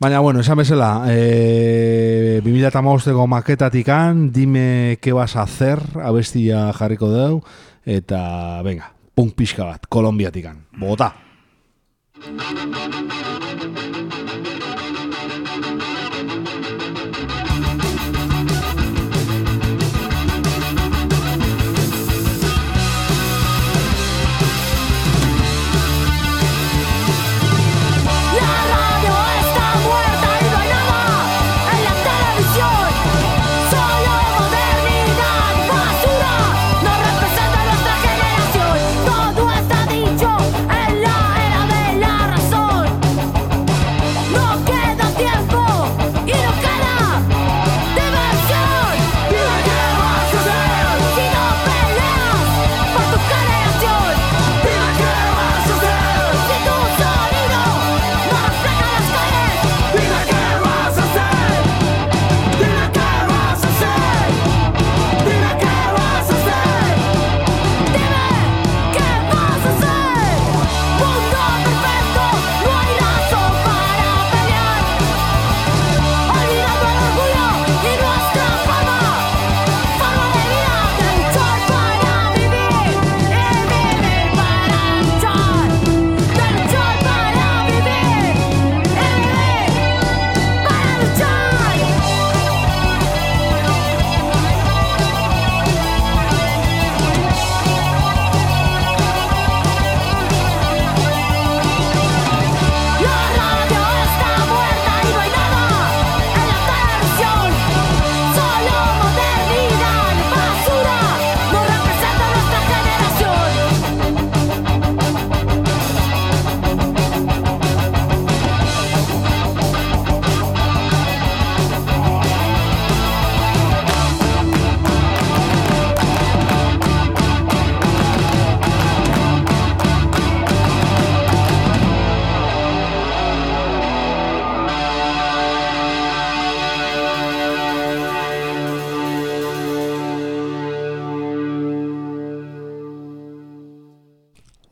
Baina, 0.00 0.18
bueno, 0.18 0.40
esan 0.40 0.58
bezala, 0.58 1.04
e, 1.06 2.40
2008ko 2.42 3.28
maketatikan, 3.30 4.32
dime 4.34 4.98
ke 5.00 5.14
vas 5.14 5.36
a 5.36 5.42
hacer, 5.46 5.78
abestia 6.02 6.72
jarriko 6.74 7.12
deu, 7.14 7.38
eta, 7.86 8.60
venga, 8.66 8.90
punk 9.14 9.36
pixka 9.38 9.64
bat, 9.64 9.86
Kolombiatikan, 9.86 10.66
Bogotá. 10.76 11.14
La 12.18 13.43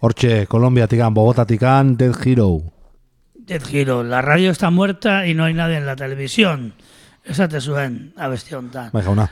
Hortxe, 0.04 0.48
Kolombiatikan, 0.48 1.14
Bogotatikan, 1.14 1.96
Dead 1.96 2.12
Hero. 2.24 2.60
Dead 3.36 3.62
Hero, 3.72 4.02
la 4.02 4.20
radio 4.20 4.50
está 4.50 4.68
muerta 4.68 5.28
y 5.28 5.34
no 5.34 5.44
hay 5.44 5.54
nadie 5.54 5.76
en 5.76 5.86
la 5.86 5.94
televisión. 5.94 6.74
Esate 7.24 7.60
zuen, 7.60 8.12
abesti 8.16 8.52
honetan. 8.52 8.90
Bai, 8.92 9.04
jauna. 9.04 9.30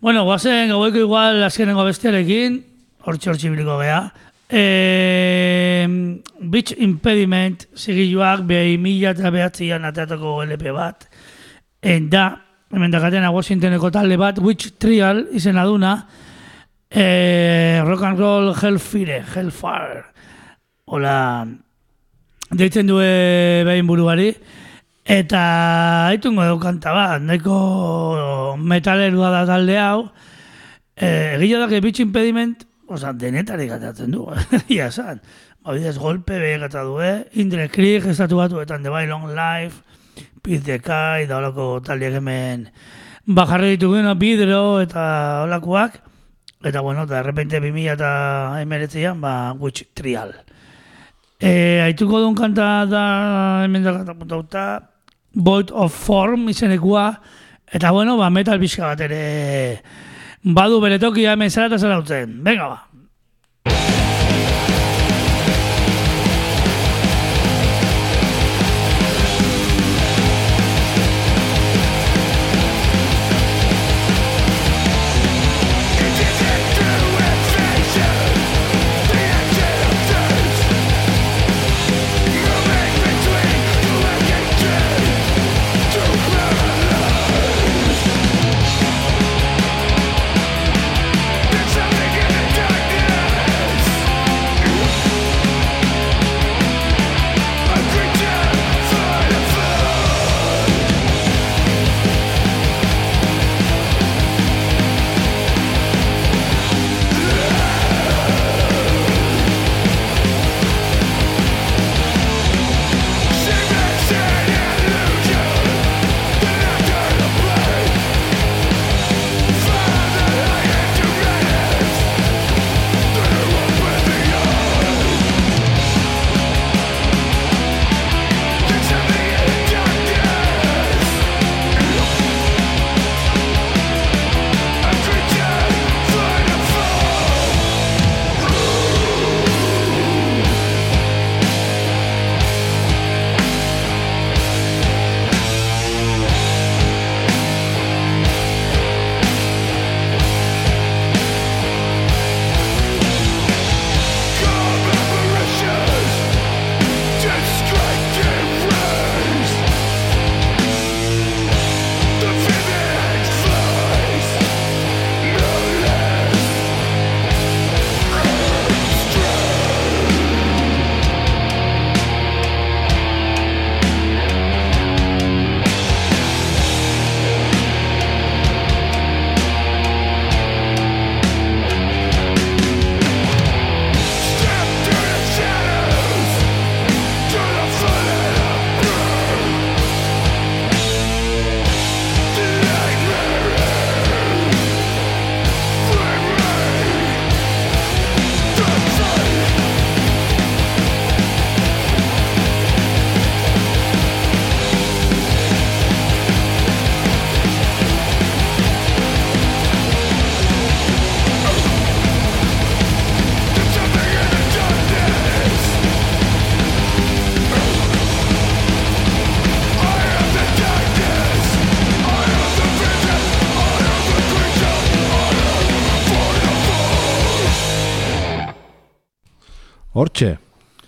Bueno, 0.00 0.24
guazen 0.24 0.68
gaueko 0.68 0.98
igual 0.98 1.42
azkenengo 1.42 1.80
abestiarekin, 1.80 2.58
hortxe 3.00 3.30
hortxe 3.30 3.48
biliko 3.48 3.78
gea. 3.80 4.12
E, 4.50 5.88
Beach 6.52 6.74
Impediment 6.76 7.64
zigiluak 7.72 8.44
behi 8.44 8.76
mila 8.76 9.14
eta 9.16 9.32
behatzian 9.32 9.88
ateatako 9.88 10.42
LP 10.44 10.68
bat. 10.76 11.08
En 11.80 12.10
da, 12.12 12.26
hemen 12.68 12.92
dakatena 12.92 13.32
Washingtoneko 13.32 13.88
talde 13.96 14.20
bat, 14.20 14.36
Witch 14.36 14.76
Trial 14.76 15.30
izena 15.32 15.64
duna, 15.64 15.94
e, 16.94 17.82
rock 17.84 18.02
and 18.02 18.18
roll 18.18 18.54
Hellfire, 18.54 19.24
Hellfire. 19.34 20.04
Hola, 20.86 21.46
deitzen 22.50 22.86
du 22.86 22.98
behin 22.98 23.86
buruari. 23.86 24.34
Eta 25.04 25.40
haitungo 26.08 26.46
dugu 26.46 26.62
kanta 26.62 26.94
bat, 26.94 27.20
nahiko 27.20 28.56
metalerua 28.56 29.32
da 29.34 29.44
talde 29.46 29.78
hau. 29.78 29.98
E, 30.94 31.34
Egila 31.34 31.66
da, 31.66 31.80
Beach 31.80 32.00
Impediment, 32.00 32.64
oza, 32.88 33.12
denetarik 33.12 33.74
gatatzen 33.74 34.14
du, 34.14 34.28
ia 34.68 34.86
esan. 34.86 35.20
Bidez 35.64 35.96
golpe 35.98 36.38
behe 36.38 36.58
gata 36.60 36.84
du, 36.84 36.98
eh? 37.00 37.24
Indre 37.40 37.70
Krieg, 37.72 38.06
estatu 38.06 38.36
batuetan, 38.36 38.84
The 38.84 38.92
By 38.92 39.08
Long 39.08 39.30
Life, 39.34 39.82
Pizz 40.44 40.62
de 40.62 40.76
da 40.78 41.38
holako 41.38 41.80
taldiak 41.80 42.20
hemen 42.20 42.68
bajarri 43.26 43.76
ditugu 43.76 44.14
bidro 44.20 44.80
eta 44.80 45.44
holakoak. 45.44 46.03
Eta 46.64 46.80
bueno, 46.80 47.04
eta 47.04 47.20
errepente 47.20 47.60
2000 47.60 47.92
eta 47.92 48.10
emeretzean, 48.62 49.20
ba, 49.20 49.52
Witch 49.52 49.84
Trial. 49.92 50.32
E, 51.38 51.82
haituko 51.84 52.22
duen 52.22 52.36
kanta 52.38 52.86
da, 52.88 53.04
hemen 53.66 53.84
da 53.84 53.92
kanta 54.00 54.64
Void 55.34 55.70
of 55.74 55.92
Form 55.92 56.48
izenekua, 56.48 57.20
eta 57.68 57.90
bueno, 57.92 58.16
ba, 58.16 58.30
metal 58.30 58.60
pixka 58.62 58.86
bat 58.94 59.04
ere 59.04 59.82
badu 60.44 60.80
bere 60.80 60.98
tokia 61.00 61.34
hemen 61.34 61.50
zara 61.50 61.66
eta 61.66 61.78
zara 61.78 61.98
utzen. 62.00 62.38
Venga 62.44 62.68
ba. 62.68 62.93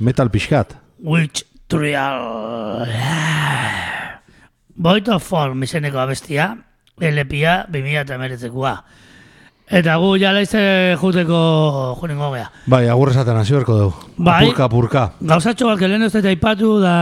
Metal 0.07 0.31
pixkat. 0.31 0.77
Witch 1.03 1.43
Trial. 1.67 2.87
Void 4.77 5.09
of 5.11 5.25
Form 5.25 5.65
izeneko 5.67 5.99
abestia, 5.99 6.53
LPA 7.01 7.67
2000 7.73 8.05
eta. 8.07 8.77
Eta 9.67 9.97
gu 9.99 10.13
jala 10.23 10.45
izte 10.45 10.61
juteko 11.01 11.39
juningo 11.99 12.31
gea. 12.37 12.47
Bai, 12.71 12.85
agur 12.93 13.11
esaten 13.11 13.37
hasi 13.41 13.57
beharko 13.57 13.79
dugu. 13.81 14.11
Bai. 14.17 14.45
Apurka, 14.45 14.69
apurka. 14.71 15.07
Gauzatxo 15.21 15.67
bat, 15.67 15.81
que 15.81 15.89
lehen 15.89 16.07
ez 16.07 16.13
dut 16.15 16.29
aipatu 16.31 16.77
da 16.85 16.97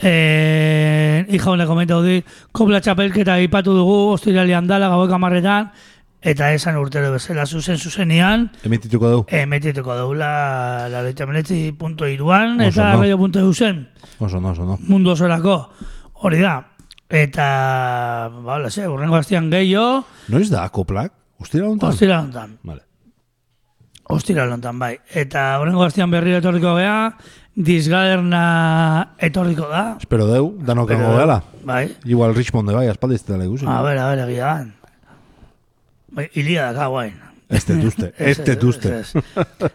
eh, 0.00 1.26
hija 1.28 1.50
honek 1.52 1.68
komentau 1.68 2.00
di, 2.06 2.22
kopla 2.56 2.80
txapelketa 2.80 3.36
aipatu 3.42 3.76
dugu, 3.76 3.98
ostiralian 4.14 4.70
dala, 4.70 4.88
gauek 4.88 5.12
amarretan, 5.12 5.68
eta 6.22 6.52
esan 6.52 6.76
urtero 6.76 7.12
bezala 7.12 7.46
zuzen 7.46 7.78
zuzenian, 7.78 8.50
Emitituko 8.64 9.10
dugu. 9.10 9.26
emetituko 9.28 9.94
daula 9.94 10.88
la 10.88 11.02
punto 11.78 12.06
iruan, 12.08 12.60
Oso 12.60 12.68
eta 12.68 12.90
ondo. 12.90 13.00
radio 13.02 13.18
punto 13.18 13.38
eusen, 13.40 13.88
Oso, 14.18 14.40
no, 14.40 14.50
oso, 14.50 14.64
no. 14.64 14.78
mundu 14.82 15.10
osorako, 15.10 15.70
hori 16.14 16.38
da. 16.40 16.66
Eta, 17.08 18.30
ba, 18.44 18.54
hola, 18.54 18.70
ze, 18.70 18.86
urrengo 18.86 19.16
astian 19.16 19.50
gehiago, 19.50 20.04
Noiz 20.28 20.48
da, 20.50 20.64
akoplak? 20.64 21.12
Ustira 21.40 21.66
honetan? 21.66 21.88
ostira 21.88 22.20
lontan. 22.20 22.58
Vale. 22.62 22.82
Ostira 24.04 24.44
lontan, 24.46 24.78
bai. 24.78 24.98
Eta 25.14 25.58
horrengo 25.58 25.82
astian 25.84 26.10
berriro 26.10 26.38
etorriko 26.38 26.76
gea, 26.76 27.16
disgaderna 27.56 29.14
etorriko 29.18 29.68
da. 29.70 29.96
Espero 29.98 30.26
deu, 30.26 30.56
danok 30.60 30.88
Pero, 30.88 31.00
egongo 31.00 31.18
gela. 31.18 31.42
Bai. 31.64 31.96
Igual 32.04 32.34
Richmonde 32.34 32.74
bai, 32.74 32.86
aspaldi 32.88 33.16
ez 33.16 33.24
dela 33.26 33.44
ikusi. 33.44 33.66
A 33.66 33.80
ber, 33.82 33.98
a 33.98 34.08
ber, 34.10 34.22
egia. 34.28 34.54
Bai, 34.54 34.72
ilia 36.34 36.72
daka 36.72 36.88
guain. 36.88 37.14
Ez 37.50 37.64
ez 38.18 38.36
detuzte. 38.46 39.00
ez, 39.00 39.14
ez. 39.14 39.14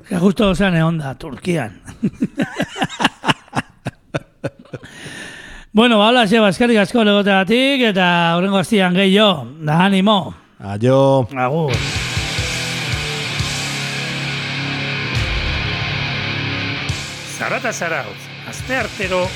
Que 0.08 0.18
justo 0.18 0.56
zean 0.56 0.76
egon 0.76 0.98
da, 0.98 1.16
Turkian. 1.16 1.82
bueno, 5.74 5.98
ba, 6.00 6.08
hola, 6.08 6.24
eskerrik 6.24 6.78
asko 6.80 7.04
legoteatik, 7.04 7.82
eta 7.92 8.36
horrengo 8.38 8.58
astian 8.64 8.94
gehiago, 8.96 9.48
da 9.60 9.86
animo. 9.86 10.34
Aio. 10.60 11.28
Agur. 11.36 11.76
Zarata 17.36 17.74
zarautz, 17.74 18.24
aste 18.48 18.78
artero 18.80 19.28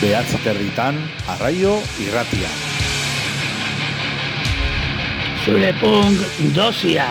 Behatzi 0.00 0.38
territan, 0.40 0.96
arraio 1.28 1.74
irratia. 2.00 2.48
Zure 5.44 5.74
punk 5.76 6.24
dosia. 6.56 7.04